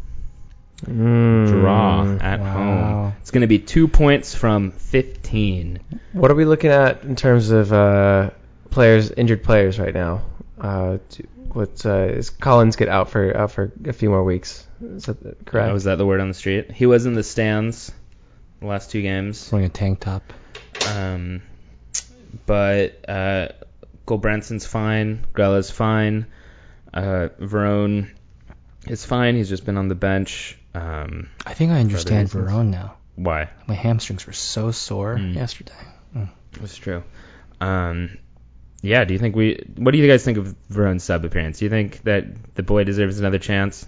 Mm. 0.85 1.47
Draw 1.47 2.17
at 2.19 2.39
wow. 2.39 2.53
home. 2.53 3.13
It's 3.21 3.31
going 3.31 3.41
to 3.41 3.47
be 3.47 3.59
two 3.59 3.87
points 3.87 4.35
from 4.35 4.71
15. 4.71 5.79
What 6.13 6.31
are 6.31 6.35
we 6.35 6.45
looking 6.45 6.71
at 6.71 7.03
in 7.03 7.15
terms 7.15 7.51
of 7.51 7.71
uh, 7.71 8.31
players, 8.69 9.11
injured 9.11 9.43
players 9.43 9.79
right 9.79 9.93
now? 9.93 10.23
Uh, 10.59 10.97
what 11.51 11.85
uh, 11.85 12.05
is 12.05 12.29
Collins 12.31 12.75
get 12.75 12.89
out 12.89 13.11
for 13.11 13.35
out 13.35 13.51
for 13.51 13.71
a 13.85 13.93
few 13.93 14.09
more 14.09 14.23
weeks? 14.23 14.65
Is 14.81 15.05
that 15.05 15.45
correct? 15.45 15.69
Uh, 15.69 15.73
was 15.73 15.83
that 15.83 15.97
the 15.97 16.05
word 16.05 16.19
on 16.19 16.27
the 16.27 16.33
street? 16.33 16.71
He 16.71 16.85
was 16.85 17.05
in 17.05 17.13
the 17.13 17.23
stands 17.23 17.91
the 18.63 18.69
last 18.69 18.91
two 18.91 19.01
games. 19.01 19.49
Wearing 19.51 19.67
a 19.67 19.69
tank 19.69 19.99
top. 19.99 20.23
Um, 20.89 21.41
but 22.45 23.07
uh, 23.07 23.49
Gulbrandsen's 24.05 24.65
fine. 24.65 25.25
Grella's 25.33 25.71
fine. 25.71 26.25
Uh, 26.93 27.29
Veron 27.39 28.09
is 28.87 29.05
fine. 29.05 29.35
He's 29.35 29.49
just 29.49 29.65
been 29.65 29.77
on 29.77 29.87
the 29.87 29.95
bench. 29.95 30.57
Um, 30.73 31.29
I 31.45 31.53
think 31.53 31.71
I 31.71 31.79
understand 31.79 32.33
reasons. 32.33 32.49
Veron 32.51 32.67
now. 32.69 32.97
why? 33.15 33.49
My 33.67 33.75
hamstrings 33.75 34.25
were 34.27 34.33
so 34.33 34.71
sore 34.71 35.15
Mm. 35.17 35.35
yesterday. 35.35 35.73
That's 36.59 36.75
true. 36.75 37.03
Um, 37.61 38.17
yeah. 38.81 39.05
Do 39.05 39.13
you 39.13 39.19
think 39.19 39.35
we? 39.35 39.63
What 39.77 39.91
do 39.91 39.97
you 39.97 40.07
guys 40.07 40.23
think 40.23 40.37
of 40.37 40.55
Veron's 40.69 41.03
sub 41.03 41.25
appearance? 41.25 41.59
Do 41.59 41.65
you 41.65 41.69
think 41.69 42.03
that 42.03 42.55
the 42.55 42.61
boy 42.63 42.83
deserves 42.83 43.19
another 43.19 43.39
chance? 43.39 43.87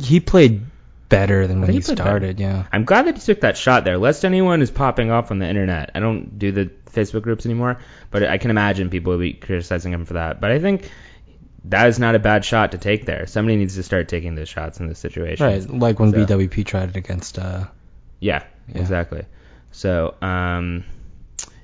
He 0.00 0.18
played 0.20 0.62
better 1.10 1.46
than 1.46 1.60
when 1.60 1.68
he 1.68 1.76
he 1.76 1.82
played 1.82 1.98
started, 1.98 2.40
yeah. 2.40 2.64
I'm 2.72 2.84
glad 2.86 3.06
that 3.06 3.16
he 3.18 3.20
took 3.22 3.42
that 3.42 3.58
shot 3.58 3.84
there. 3.84 3.98
Lest 3.98 4.24
anyone 4.24 4.62
is 4.62 4.70
popping 4.70 5.10
off 5.10 5.30
on 5.30 5.38
the 5.38 5.46
internet. 5.46 5.90
I 5.94 6.00
don't 6.00 6.38
do 6.38 6.50
the 6.52 6.70
Facebook 6.92 7.20
groups 7.22 7.44
anymore, 7.44 7.78
but 8.10 8.22
I 8.24 8.38
can 8.38 8.50
imagine 8.50 8.88
people 8.88 9.12
will 9.12 9.18
be 9.20 9.34
criticizing 9.34 9.92
him 9.92 10.06
for 10.06 10.14
that. 10.14 10.40
But 10.40 10.52
I 10.52 10.58
think 10.60 10.90
that 11.66 11.88
is 11.88 11.98
not 11.98 12.14
a 12.14 12.18
bad 12.18 12.44
shot 12.44 12.72
to 12.72 12.78
take 12.78 13.04
there. 13.04 13.26
Somebody 13.26 13.56
needs 13.56 13.74
to 13.74 13.82
start 13.82 14.08
taking 14.08 14.34
those 14.34 14.48
shots 14.48 14.80
in 14.80 14.86
this 14.86 14.98
situation. 14.98 15.44
Right, 15.44 15.68
like 15.68 15.98
when 15.98 16.12
So- 16.12 16.24
BWP 16.24 16.64
tried 16.64 16.88
it 16.90 16.96
against 16.96 17.38
uh 17.38 17.64
Yeah, 18.20 18.42
Yeah. 18.72 18.80
exactly. 18.80 19.24
So, 19.72 20.14
um, 20.22 20.84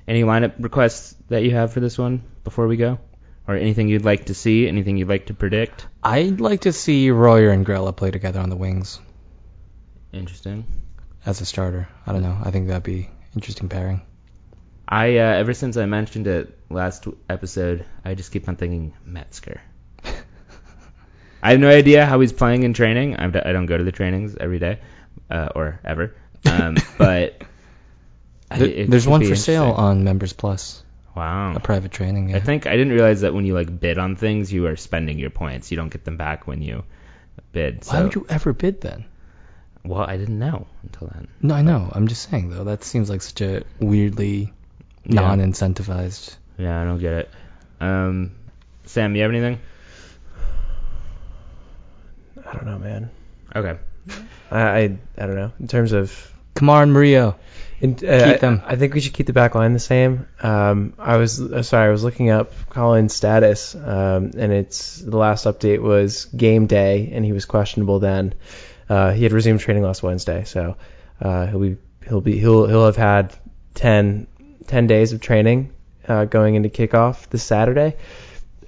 any 0.07 0.23
lineup 0.23 0.53
requests 0.59 1.15
that 1.29 1.43
you 1.43 1.51
have 1.51 1.73
for 1.73 1.79
this 1.79 1.97
one 1.97 2.21
before 2.43 2.67
we 2.67 2.77
go? 2.77 2.99
Or 3.47 3.55
anything 3.55 3.87
you'd 3.87 4.05
like 4.05 4.25
to 4.25 4.33
see? 4.33 4.67
Anything 4.67 4.97
you'd 4.97 5.07
like 5.09 5.27
to 5.27 5.33
predict? 5.33 5.87
I'd 6.03 6.41
like 6.41 6.61
to 6.61 6.73
see 6.73 7.11
Royer 7.11 7.49
and 7.49 7.65
Grella 7.65 7.95
play 7.95 8.11
together 8.11 8.39
on 8.39 8.49
the 8.49 8.55
wings 8.57 8.99
Interesting. 10.13 10.65
as 11.25 11.41
a 11.41 11.45
starter. 11.45 11.87
I 12.05 12.13
don't 12.13 12.21
know. 12.23 12.37
I 12.43 12.51
think 12.51 12.67
that'd 12.67 12.83
be 12.83 13.09
interesting 13.35 13.69
pairing. 13.69 14.01
I 14.87 15.17
uh, 15.17 15.33
ever 15.35 15.53
since 15.53 15.75
I 15.77 15.85
mentioned 15.85 16.27
it 16.27 16.57
last 16.69 17.07
episode, 17.29 17.85
I 18.05 18.15
just 18.15 18.31
keep 18.31 18.47
on 18.47 18.55
thinking 18.55 18.93
Metzger. 19.05 19.61
I 21.43 21.51
have 21.51 21.59
no 21.59 21.69
idea 21.69 22.05
how 22.05 22.19
he's 22.19 22.31
playing 22.33 22.63
in 22.63 22.73
training. 22.73 23.15
I'm, 23.19 23.35
I 23.35 23.51
don't 23.51 23.65
go 23.65 23.77
to 23.77 23.83
the 23.83 23.91
trainings 23.91 24.35
every 24.39 24.59
day, 24.59 24.79
uh, 25.29 25.49
or 25.55 25.79
ever. 25.83 26.15
Um, 26.45 26.77
but 26.97 27.41
There- 28.49 28.87
there's 28.87 29.07
one 29.07 29.25
for 29.25 29.35
sale 29.35 29.71
on 29.71 30.03
Members 30.03 30.33
Plus, 30.33 30.83
Wow. 31.15 31.53
a 31.55 31.59
private 31.59 31.91
training. 31.91 32.29
Yeah. 32.29 32.37
I 32.37 32.39
think 32.39 32.65
I 32.65 32.71
didn't 32.77 32.93
realize 32.93 33.21
that 33.21 33.33
when 33.33 33.45
you 33.45 33.53
like 33.53 33.79
bid 33.79 33.97
on 33.97 34.15
things, 34.15 34.51
you 34.53 34.67
are 34.67 34.75
spending 34.77 35.19
your 35.19 35.29
points. 35.31 35.69
You 35.69 35.77
don't 35.77 35.89
get 35.89 36.05
them 36.05 36.15
back 36.17 36.47
when 36.47 36.61
you 36.61 36.83
bid. 37.51 37.83
Why 37.85 37.91
so- 37.97 38.03
would 38.05 38.15
you 38.15 38.25
ever 38.29 38.53
bid 38.53 38.81
then? 38.81 39.05
Well, 39.87 40.01
I 40.01 40.17
didn't 40.17 40.39
know 40.39 40.67
until 40.83 41.07
then. 41.13 41.27
No, 41.41 41.53
I 41.55 41.61
know. 41.61 41.89
I'm 41.91 42.07
just 42.07 42.29
saying 42.29 42.49
though. 42.49 42.63
That 42.65 42.83
seems 42.83 43.09
like 43.09 43.21
such 43.21 43.41
a 43.41 43.63
weirdly 43.79 44.53
Yeah. 45.05 45.21
non-incentivized. 45.21 46.35
Yeah, 46.57 46.81
I 46.81 46.85
don't 46.85 46.99
get 46.99 47.13
it. 47.13 47.29
Um, 47.79 48.31
Sam, 48.85 49.15
you 49.15 49.21
have 49.21 49.31
anything? 49.31 49.59
I 52.45 52.53
don't 52.53 52.65
know, 52.65 52.79
man. 52.79 53.09
Okay. 53.55 53.77
I, 54.51 54.61
I 54.61 54.79
I 55.17 55.25
don't 55.25 55.35
know 55.35 55.51
in 55.59 55.67
terms 55.67 55.91
of 55.91 56.31
Kemar 56.55 56.83
and 56.83 56.93
Murillo. 56.93 57.35
In, 57.79 57.93
uh, 57.93 58.31
Keep 58.31 58.39
them. 58.39 58.61
I, 58.65 58.71
I 58.73 58.75
think 58.75 58.93
we 58.95 59.01
should 59.01 59.13
keep 59.13 59.27
the 59.27 59.33
back 59.33 59.53
line 59.53 59.73
the 59.73 59.79
same. 59.79 60.27
Um, 60.41 60.93
I 60.97 61.17
was 61.17 61.39
uh, 61.39 61.61
sorry, 61.61 61.89
I 61.89 61.91
was 61.91 62.03
looking 62.03 62.29
up 62.31 62.51
Collin's 62.69 63.13
status, 63.13 63.75
um, 63.75 64.31
and 64.37 64.51
it's 64.51 64.97
the 64.97 65.17
last 65.17 65.45
update 65.45 65.79
was 65.81 66.25
game 66.25 66.65
day, 66.65 67.11
and 67.13 67.23
he 67.23 67.33
was 67.33 67.45
questionable 67.45 67.99
then. 67.99 68.33
Uh, 68.89 69.11
he 69.11 69.23
had 69.23 69.31
resumed 69.33 69.59
training 69.59 69.83
last 69.83 70.01
Wednesday, 70.03 70.43
so 70.45 70.77
uh, 71.21 71.47
he'll 71.47 71.59
be 71.59 71.77
he'll 72.07 72.21
be 72.21 72.37
he'll 72.39 72.67
he'll 72.67 72.85
have 72.85 72.95
had 72.95 73.33
10, 73.75 74.27
10 74.67 74.87
days 74.87 75.13
of 75.13 75.21
training 75.21 75.71
uh, 76.07 76.25
going 76.25 76.55
into 76.55 76.69
kickoff 76.69 77.27
this 77.29 77.43
Saturday. 77.43 77.95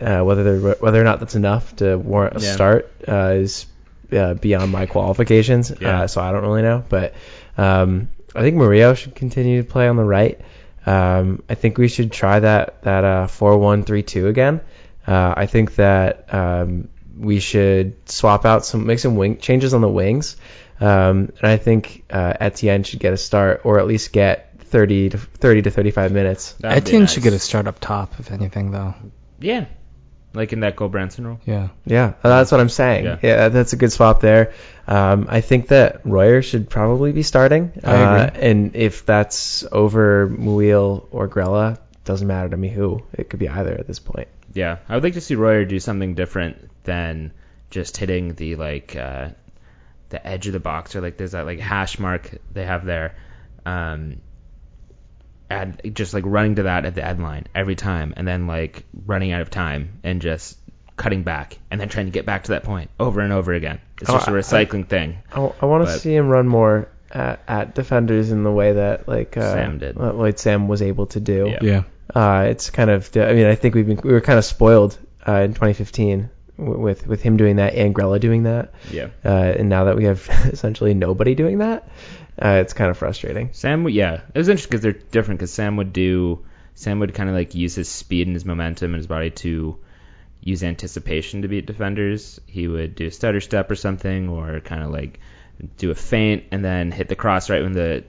Uh, 0.01 0.21
whether 0.23 0.43
they're, 0.59 0.73
whether 0.75 1.01
or 1.01 1.03
not 1.03 1.19
that's 1.19 1.35
enough 1.35 1.75
to 1.75 1.97
warrant 1.97 2.37
a 2.37 2.39
Yeah. 2.45 2.53
start 2.53 2.91
uh, 3.07 3.33
is 3.35 3.65
uh, 4.13 4.33
beyond 4.35 4.71
my 4.71 4.85
qualifications, 4.85 5.73
Yeah. 5.79 6.03
uh, 6.03 6.07
so 6.07 6.21
I 6.21 6.31
don't 6.31 6.41
really 6.43 6.61
know. 6.61 6.83
But 6.87 7.13
um, 7.57 8.09
I 8.33 8.41
think 8.41 8.55
Murillo 8.55 8.93
should 8.93 9.13
continue 9.15 9.61
to 9.61 9.67
play 9.69 9.87
on 9.89 9.97
the 9.97 10.03
right. 10.05 10.39
Um, 10.85 11.43
I 11.49 11.55
think 11.55 11.77
we 11.77 11.89
should 11.89 12.11
try 12.13 12.39
that 12.39 12.81
that 12.83 13.03
uh, 13.03 13.27
four 13.27 13.57
one 13.57 13.83
three 13.83 14.03
two 14.03 14.27
again. 14.27 14.61
Uh, 15.05 15.33
I 15.35 15.45
think 15.47 15.75
that 15.75 16.33
um, 16.33 16.87
we 17.19 17.39
should 17.39 18.09
swap 18.09 18.45
out 18.45 18.65
some 18.65 18.85
make 18.85 18.99
some 18.99 19.15
wing 19.15 19.37
changes 19.37 19.73
on 19.73 19.81
the 19.81 19.89
wings, 19.89 20.37
um, 20.79 21.31
and 21.39 21.43
I 21.43 21.57
think 21.57 22.05
uh, 22.09 22.33
Etienne 22.39 22.83
should 22.83 22.99
get 22.99 23.13
a 23.13 23.17
start 23.17 23.61
or 23.65 23.79
at 23.79 23.87
least 23.87 24.11
get 24.11 24.49
30 24.69 25.09
to 25.09 25.17
30 25.17 25.63
to 25.63 25.71
35 25.71 26.11
minutes. 26.11 26.53
That'd 26.53 26.83
Etienne 26.83 27.01
nice. 27.01 27.13
should 27.13 27.23
get 27.23 27.33
a 27.33 27.39
start 27.39 27.67
up 27.67 27.79
top, 27.79 28.19
if 28.19 28.31
anything, 28.31 28.71
though. 28.71 28.93
Yeah. 29.39 29.65
Like 30.33 30.53
in 30.53 30.59
that 30.59 30.75
Gulbrandsen 30.75 31.25
role. 31.25 31.39
Yeah. 31.45 31.69
Yeah, 31.85 32.13
that's 32.21 32.51
what 32.51 32.61
I'm 32.61 32.69
saying. 32.69 33.05
Yeah. 33.05 33.17
Yeah, 33.21 33.49
that's 33.49 33.73
a 33.73 33.77
good 33.77 33.91
swap 33.91 34.21
there. 34.21 34.53
Um, 34.87 35.25
I 35.27 35.41
think 35.41 35.69
that 35.69 36.01
Royer 36.05 36.43
should 36.43 36.69
probably 36.69 37.11
be 37.11 37.23
starting. 37.23 37.71
I 37.83 37.95
agree. 37.95 38.39
Uh, 38.39 38.45
and 38.45 38.75
if 38.75 39.05
that's 39.05 39.65
over 39.71 40.27
Muyl 40.29 41.07
or 41.09 41.27
Grella, 41.27 41.79
doesn't 42.05 42.27
matter 42.27 42.49
to 42.49 42.57
me 42.57 42.69
who. 42.69 43.03
It 43.13 43.29
could 43.29 43.39
be 43.39 43.49
either 43.49 43.73
at 43.73 43.87
this 43.87 43.99
point. 43.99 44.27
Yeah. 44.53 44.77
I 44.87 44.95
would 44.95 45.03
like 45.03 45.13
to 45.13 45.21
see 45.21 45.35
Royer 45.35 45.65
do 45.65 45.79
something 45.79 46.15
different 46.15 46.69
than 46.83 47.33
just 47.69 47.97
hitting 47.97 48.33
the 48.35 48.55
like 48.55 48.95
uh, 48.95 49.29
the 50.09 50.25
edge 50.25 50.47
of 50.47 50.53
the 50.53 50.59
box 50.59 50.95
or 50.95 51.01
like 51.01 51.17
there's 51.17 51.31
that 51.33 51.45
like 51.45 51.59
hash 51.59 51.99
mark 51.99 52.31
they 52.51 52.65
have 52.65 52.85
there. 52.85 53.15
Um, 53.65 54.21
and 55.49 55.81
just 55.93 56.13
like 56.13 56.23
running 56.27 56.55
to 56.55 56.63
that 56.63 56.85
at 56.85 56.93
the 56.95 57.03
end 57.05 57.21
line 57.23 57.47
every 57.55 57.75
time, 57.75 58.13
and 58.17 58.27
then 58.27 58.45
like 58.47 58.83
running 59.05 59.31
out 59.31 59.41
of 59.41 59.49
time 59.49 59.99
and 60.03 60.21
just 60.21 60.57
cutting 60.95 61.23
back, 61.23 61.57
and 61.71 61.79
then 61.81 61.89
trying 61.89 62.05
to 62.05 62.11
get 62.11 62.25
back 62.25 62.43
to 62.43 62.51
that 62.51 62.63
point 62.63 62.91
over 62.99 63.21
and 63.21 63.33
over 63.33 63.53
again. 63.53 63.79
It's 64.01 64.09
Oh, 64.09 64.13
just 64.13 64.27
a 64.27 64.31
recycling 64.31 64.87
thing. 64.87 65.17
I, 65.31 65.39
want 65.65 65.87
to 65.87 65.97
see 65.97 66.13
him 66.13 66.27
run 66.27 66.47
more 66.47 66.89
at, 67.11 67.41
at 67.47 67.73
defenders 67.75 68.31
in 68.31 68.43
the 68.43 68.51
way 68.51 68.73
that 68.73 69.07
like 69.07 69.37
uh, 69.37 69.53
Sam 69.53 69.79
did. 69.79 69.95
what- 69.95 70.15
what 70.15 70.39
Sam 70.39 70.67
was 70.67 70.81
able 70.83 71.07
to 71.07 71.19
do. 71.19 71.47
Yeah. 71.49 71.59
Yeah. 71.61 71.83
Uh, 72.13 72.47
it's 72.49 72.69
kind 72.69 72.89
of. 72.89 73.09
I 73.15 73.33
mean, 73.33 73.45
I 73.45 73.55
think 73.55 73.75
we've 73.75 73.87
been 73.87 73.99
we 74.03 74.11
were 74.11 74.21
kind 74.21 74.39
of 74.39 74.45
spoiled 74.45 74.97
uh, 75.27 75.41
in 75.41 75.53
2015 75.53 76.29
with 76.57 77.07
with 77.07 77.21
him 77.21 77.37
doing 77.37 77.57
that 77.57 77.75
and 77.75 77.95
Grella 77.95 78.19
doing 78.19 78.43
that. 78.43 78.73
Yeah. 78.91 79.09
Uh, 79.23 79.29
and 79.57 79.69
now 79.69 79.85
that 79.85 79.95
we 79.95 80.05
have 80.05 80.27
essentially 80.51 80.93
nobody 80.93 81.35
doing 81.35 81.59
that, 81.59 81.87
uh, 82.41 82.59
it's 82.61 82.73
kind 82.73 82.89
of 82.89 82.97
frustrating. 82.97 83.49
Sam, 83.53 83.87
yeah, 83.89 84.21
it 84.33 84.37
was 84.37 84.49
interesting 84.49 84.69
because 84.69 84.81
they're 84.81 84.93
different. 84.93 85.39
Because 85.39 85.53
Sam 85.53 85.77
would 85.77 85.93
do, 85.93 86.45
Sam 86.75 86.99
would 86.99 87.13
kind 87.13 87.29
of 87.29 87.35
like 87.35 87.55
use 87.55 87.75
his 87.75 87.89
speed 87.89 88.27
and 88.27 88.35
his 88.35 88.45
momentum 88.45 88.93
and 88.93 88.99
his 88.99 89.07
body 89.07 89.31
to 89.31 89.77
use 90.41 90.63
anticipation 90.63 91.41
to 91.43 91.47
beat 91.47 91.65
defenders. 91.65 92.39
He 92.45 92.67
would 92.67 92.95
do 92.95 93.07
a 93.07 93.11
stutter 93.11 93.41
step 93.41 93.69
or 93.69 93.75
something, 93.75 94.29
or 94.29 94.59
kind 94.61 94.83
of 94.83 94.91
like 94.91 95.19
do 95.77 95.91
a 95.91 95.95
feint 95.95 96.45
and 96.51 96.63
then 96.63 96.91
hit 96.91 97.09
the 97.09 97.15
cross 97.15 97.49
right 97.49 97.61
when 97.61 97.73
the 97.73 98.03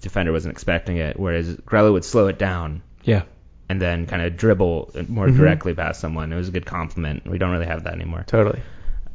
defender 0.00 0.32
wasn't 0.32 0.52
expecting 0.52 0.96
it. 0.96 1.18
Whereas 1.18 1.56
Grella 1.56 1.92
would 1.92 2.04
slow 2.04 2.28
it 2.28 2.38
down 2.38 2.82
Yeah. 3.04 3.22
and 3.68 3.80
then 3.80 4.06
kind 4.06 4.20
of 4.22 4.36
dribble 4.36 4.90
more 5.08 5.28
Mhm. 5.28 5.36
directly 5.36 5.74
past 5.74 6.00
someone. 6.00 6.32
It 6.32 6.36
was 6.36 6.48
a 6.48 6.50
good 6.50 6.66
compliment. 6.66 7.22
We 7.24 7.38
don't 7.38 7.52
really 7.52 7.66
have 7.66 7.84
that 7.84 7.94
anymore. 7.94 8.24
Totally. 8.26 8.58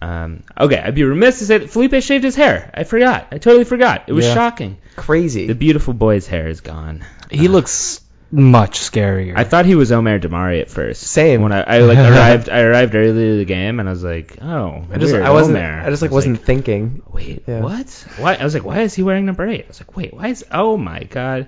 Um, 0.02 0.44
okay, 0.58 0.78
I'd 0.78 0.96
be 0.96 1.04
remiss 1.04 1.40
to 1.40 1.46
say 1.46 1.58
that 1.58 1.70
Felipe 1.70 2.02
shaved 2.02 2.24
his 2.24 2.36
hair. 2.38 2.70
I 2.74 2.84
forgot. 2.86 3.28
I 3.34 3.38
totally 3.38 3.66
forgot. 3.66 4.04
It 4.08 4.14
was 4.14 4.26
Yeah. 4.26 4.34
shocking. 4.34 4.78
Crazy. 4.96 5.48
The 5.48 5.56
beautiful 5.56 5.94
boy's 5.94 6.26
hair 6.28 6.48
is 6.48 6.62
gone. 6.62 7.02
He 7.32 7.48
Uh, 7.48 7.52
looks 7.52 8.00
much 8.32 8.80
scarier. 8.80 9.34
I 9.36 9.44
thought 9.44 9.66
he 9.66 9.76
was 9.76 9.92
Omer 9.92 10.20
Damari 10.20 10.62
at 10.62 10.70
first. 10.70 11.02
Same. 11.04 11.42
When 11.42 11.52
I, 11.52 11.62
I 11.62 11.80
like 11.80 11.98
arrived, 12.12 12.50
I 12.50 12.62
arrived 12.62 12.96
early 12.96 13.12
to 13.14 13.38
the 13.40 13.46
game, 13.46 13.80
and 13.82 13.90
I 13.90 13.92
was 13.92 14.04
like, 14.06 14.38
oh, 14.42 14.84
I 14.92 14.98
just 14.98 15.12
weird, 15.14 15.26
I 15.26 15.32
wasn't 15.32 15.58
Omer. 15.58 15.82
I 15.86 15.90
just 15.90 16.02
like 16.02 16.12
was 16.12 16.26
wasn't 16.26 16.42
thinking. 16.44 17.02
wait, 17.12 17.44
Yeah. 17.48 17.60
what? 17.62 18.06
Why? 18.20 18.36
I 18.36 18.44
was 18.46 18.54
like, 18.54 18.64
why 18.66 18.82
is 18.82 18.94
he 18.94 19.04
wearing 19.04 19.26
number 19.26 19.46
eight? 19.48 19.66
I 19.66 19.68
was 19.68 19.82
like, 19.82 19.96
wait, 19.98 20.14
why 20.14 20.28
is? 20.30 20.46
Oh 20.52 20.78
my 20.78 21.04
god. 21.04 21.48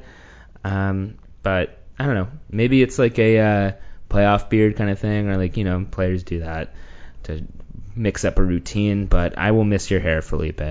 Um, 0.64 1.16
but 1.44 1.76
I 2.00 2.06
don't 2.06 2.16
know. 2.16 2.28
Maybe 2.50 2.82
it's 2.82 3.00
like 3.00 3.18
a 3.20 3.39
uh, 3.39 3.72
playoff 4.10 4.50
beard 4.50 4.76
kind 4.76 4.89
of 4.89 5.00
thing, 5.00 5.30
or 5.30 5.38
like 5.38 5.58
you 5.58 5.64
know, 5.64 5.86
players 5.89 6.24
do 6.24 6.39
that 6.39 6.74
to 7.24 7.43
mix 7.95 8.24
up 8.26 8.38
a 8.38 8.43
routine. 8.43 9.06
But 9.08 9.38
I 9.38 9.52
will 9.52 9.64
miss 9.64 9.89
your 9.89 10.00
hair, 10.00 10.22
Felipe. 10.22 10.62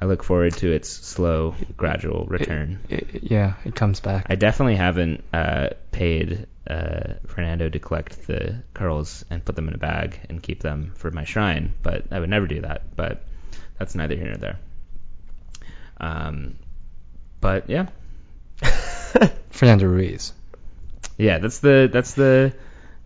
I 0.00 0.04
look 0.04 0.22
forward 0.22 0.52
to 0.58 0.70
its 0.72 0.88
slow, 0.88 1.54
gradual 1.76 2.26
return. 2.26 2.78
I- 2.90 3.02
yeah, 3.20 3.54
it 3.64 3.74
comes 3.74 3.98
back. 4.00 4.26
I 4.28 4.36
definitely 4.36 4.76
haven't 4.76 5.24
uh, 5.32 5.70
paid 5.90 6.46
uh, 6.70 7.14
Fernando 7.26 7.68
to 7.68 7.78
collect 7.80 8.26
the 8.28 8.62
curls 8.74 9.24
and 9.30 9.44
put 9.44 9.56
them 9.56 9.66
in 9.68 9.74
a 9.74 9.78
bag 9.78 10.20
and 10.28 10.40
keep 10.42 10.60
them 10.60 10.92
for 10.96 11.10
my 11.10 11.24
shrine, 11.24 11.74
but 11.82 12.04
I 12.12 12.20
would 12.20 12.30
never 12.30 12.46
do 12.46 12.60
that. 12.60 12.94
But 12.94 13.22
that's 13.78 13.94
neither 13.96 14.14
here 14.14 14.26
nor 14.26 14.36
there. 14.36 14.58
Um, 16.00 16.56
but 17.40 17.68
yeah, 17.68 17.86
Fernando 19.50 19.86
Ruiz. 19.86 20.32
Yeah, 21.18 21.38
that's 21.38 21.58
the 21.58 21.90
that's 21.92 22.14
the 22.14 22.54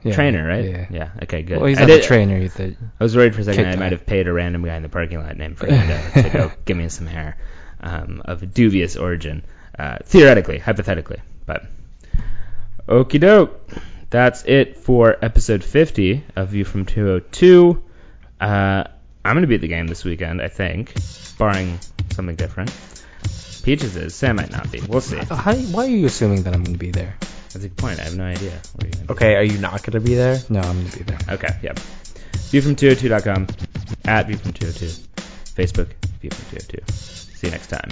Yeah, 0.05 0.15
trainer, 0.15 0.47
right? 0.47 0.65
Yeah. 0.65 0.87
Yeah. 0.91 1.11
Okay. 1.25 1.43
Good. 1.43 1.59
Well, 1.59 1.67
he's 1.67 1.79
I 1.79 1.83
not 1.83 1.87
did- 1.89 2.03
the 2.03 2.07
trainer. 2.07 2.39
He's 2.39 2.59
I 2.61 2.75
was 3.01 3.17
worried 3.17 3.35
for 3.35 3.41
a 3.41 3.45
second 3.45 3.67
I 3.67 3.77
might 3.77 3.93
have 3.93 4.07
paid 4.07 4.29
a 4.29 4.33
random 4.33 4.65
guy 4.65 4.77
in 4.77 4.83
the 4.83 4.89
parking 4.89 5.19
lot 5.21 5.37
named 5.37 5.59
Fernando 5.59 5.99
to 6.23 6.31
go 6.31 6.53
give 6.65 6.77
me 6.77 6.89
some 6.89 7.07
hair 7.07 7.37
um, 7.81 8.23
of 8.25 8.55
dubious 8.55 8.97
origin, 8.97 9.45
uh, 9.79 9.99
theoretically, 10.05 10.59
hypothetically. 10.59 11.21
But 11.47 11.65
okie 12.89 13.21
doke, 13.21 13.61
that's 14.11 14.45
it 14.45 14.77
for 14.79 15.17
episode 15.25 15.65
50 15.65 16.25
of 16.37 16.49
View 16.51 16.65
from 16.65 16.85
202. 16.87 17.83
Uh, 18.41 18.85
I'm 19.25 19.37
gonna 19.37 19.47
be 19.47 19.55
at 19.55 19.61
the 19.61 19.69
game 19.69 19.87
this 19.87 20.05
weekend, 20.05 20.43
I 20.43 20.49
think, 20.49 20.95
barring 21.39 21.79
something 22.13 22.37
different. 22.37 22.73
Peaches 23.63 23.95
is. 23.97 24.15
Sam 24.17 24.35
might 24.37 24.51
not 24.51 24.71
be. 24.73 24.81
We'll 24.81 25.01
see. 25.01 25.19
How, 25.19 25.55
why 25.55 25.85
are 25.87 25.89
you 25.89 26.07
assuming 26.07 26.43
that 26.43 26.53
I'm 26.55 26.65
going 26.65 26.75
to 26.75 26.79
be 26.81 26.91
there? 26.91 27.15
That's 27.53 27.65
a 27.65 27.69
good 27.69 27.77
point. 27.77 28.01
I 28.01 28.05
have 28.05 28.17
no 28.17 28.25
idea. 28.25 28.51
Where 28.51 28.87
you're 28.87 28.93
gonna 28.93 29.07
be. 29.07 29.13
Okay, 29.13 29.35
are 29.37 29.43
you 29.43 29.59
not 29.59 29.83
going 29.83 29.93
to 29.93 30.01
be 30.01 30.15
there? 30.15 30.41
No, 30.49 30.61
I'm 30.61 30.79
going 30.81 30.91
to 30.91 30.99
be 30.99 31.05
there. 31.05 31.19
Okay, 31.31 31.59
yep. 31.63 31.79
Viewfrom202.com, 32.33 33.47
at 34.05 34.27
Viewfrom202, 34.27 35.01
Facebook, 35.55 35.89
Viewfrom202. 36.23 36.91
See 36.91 37.47
you 37.47 37.51
next 37.51 37.69
time. 37.69 37.91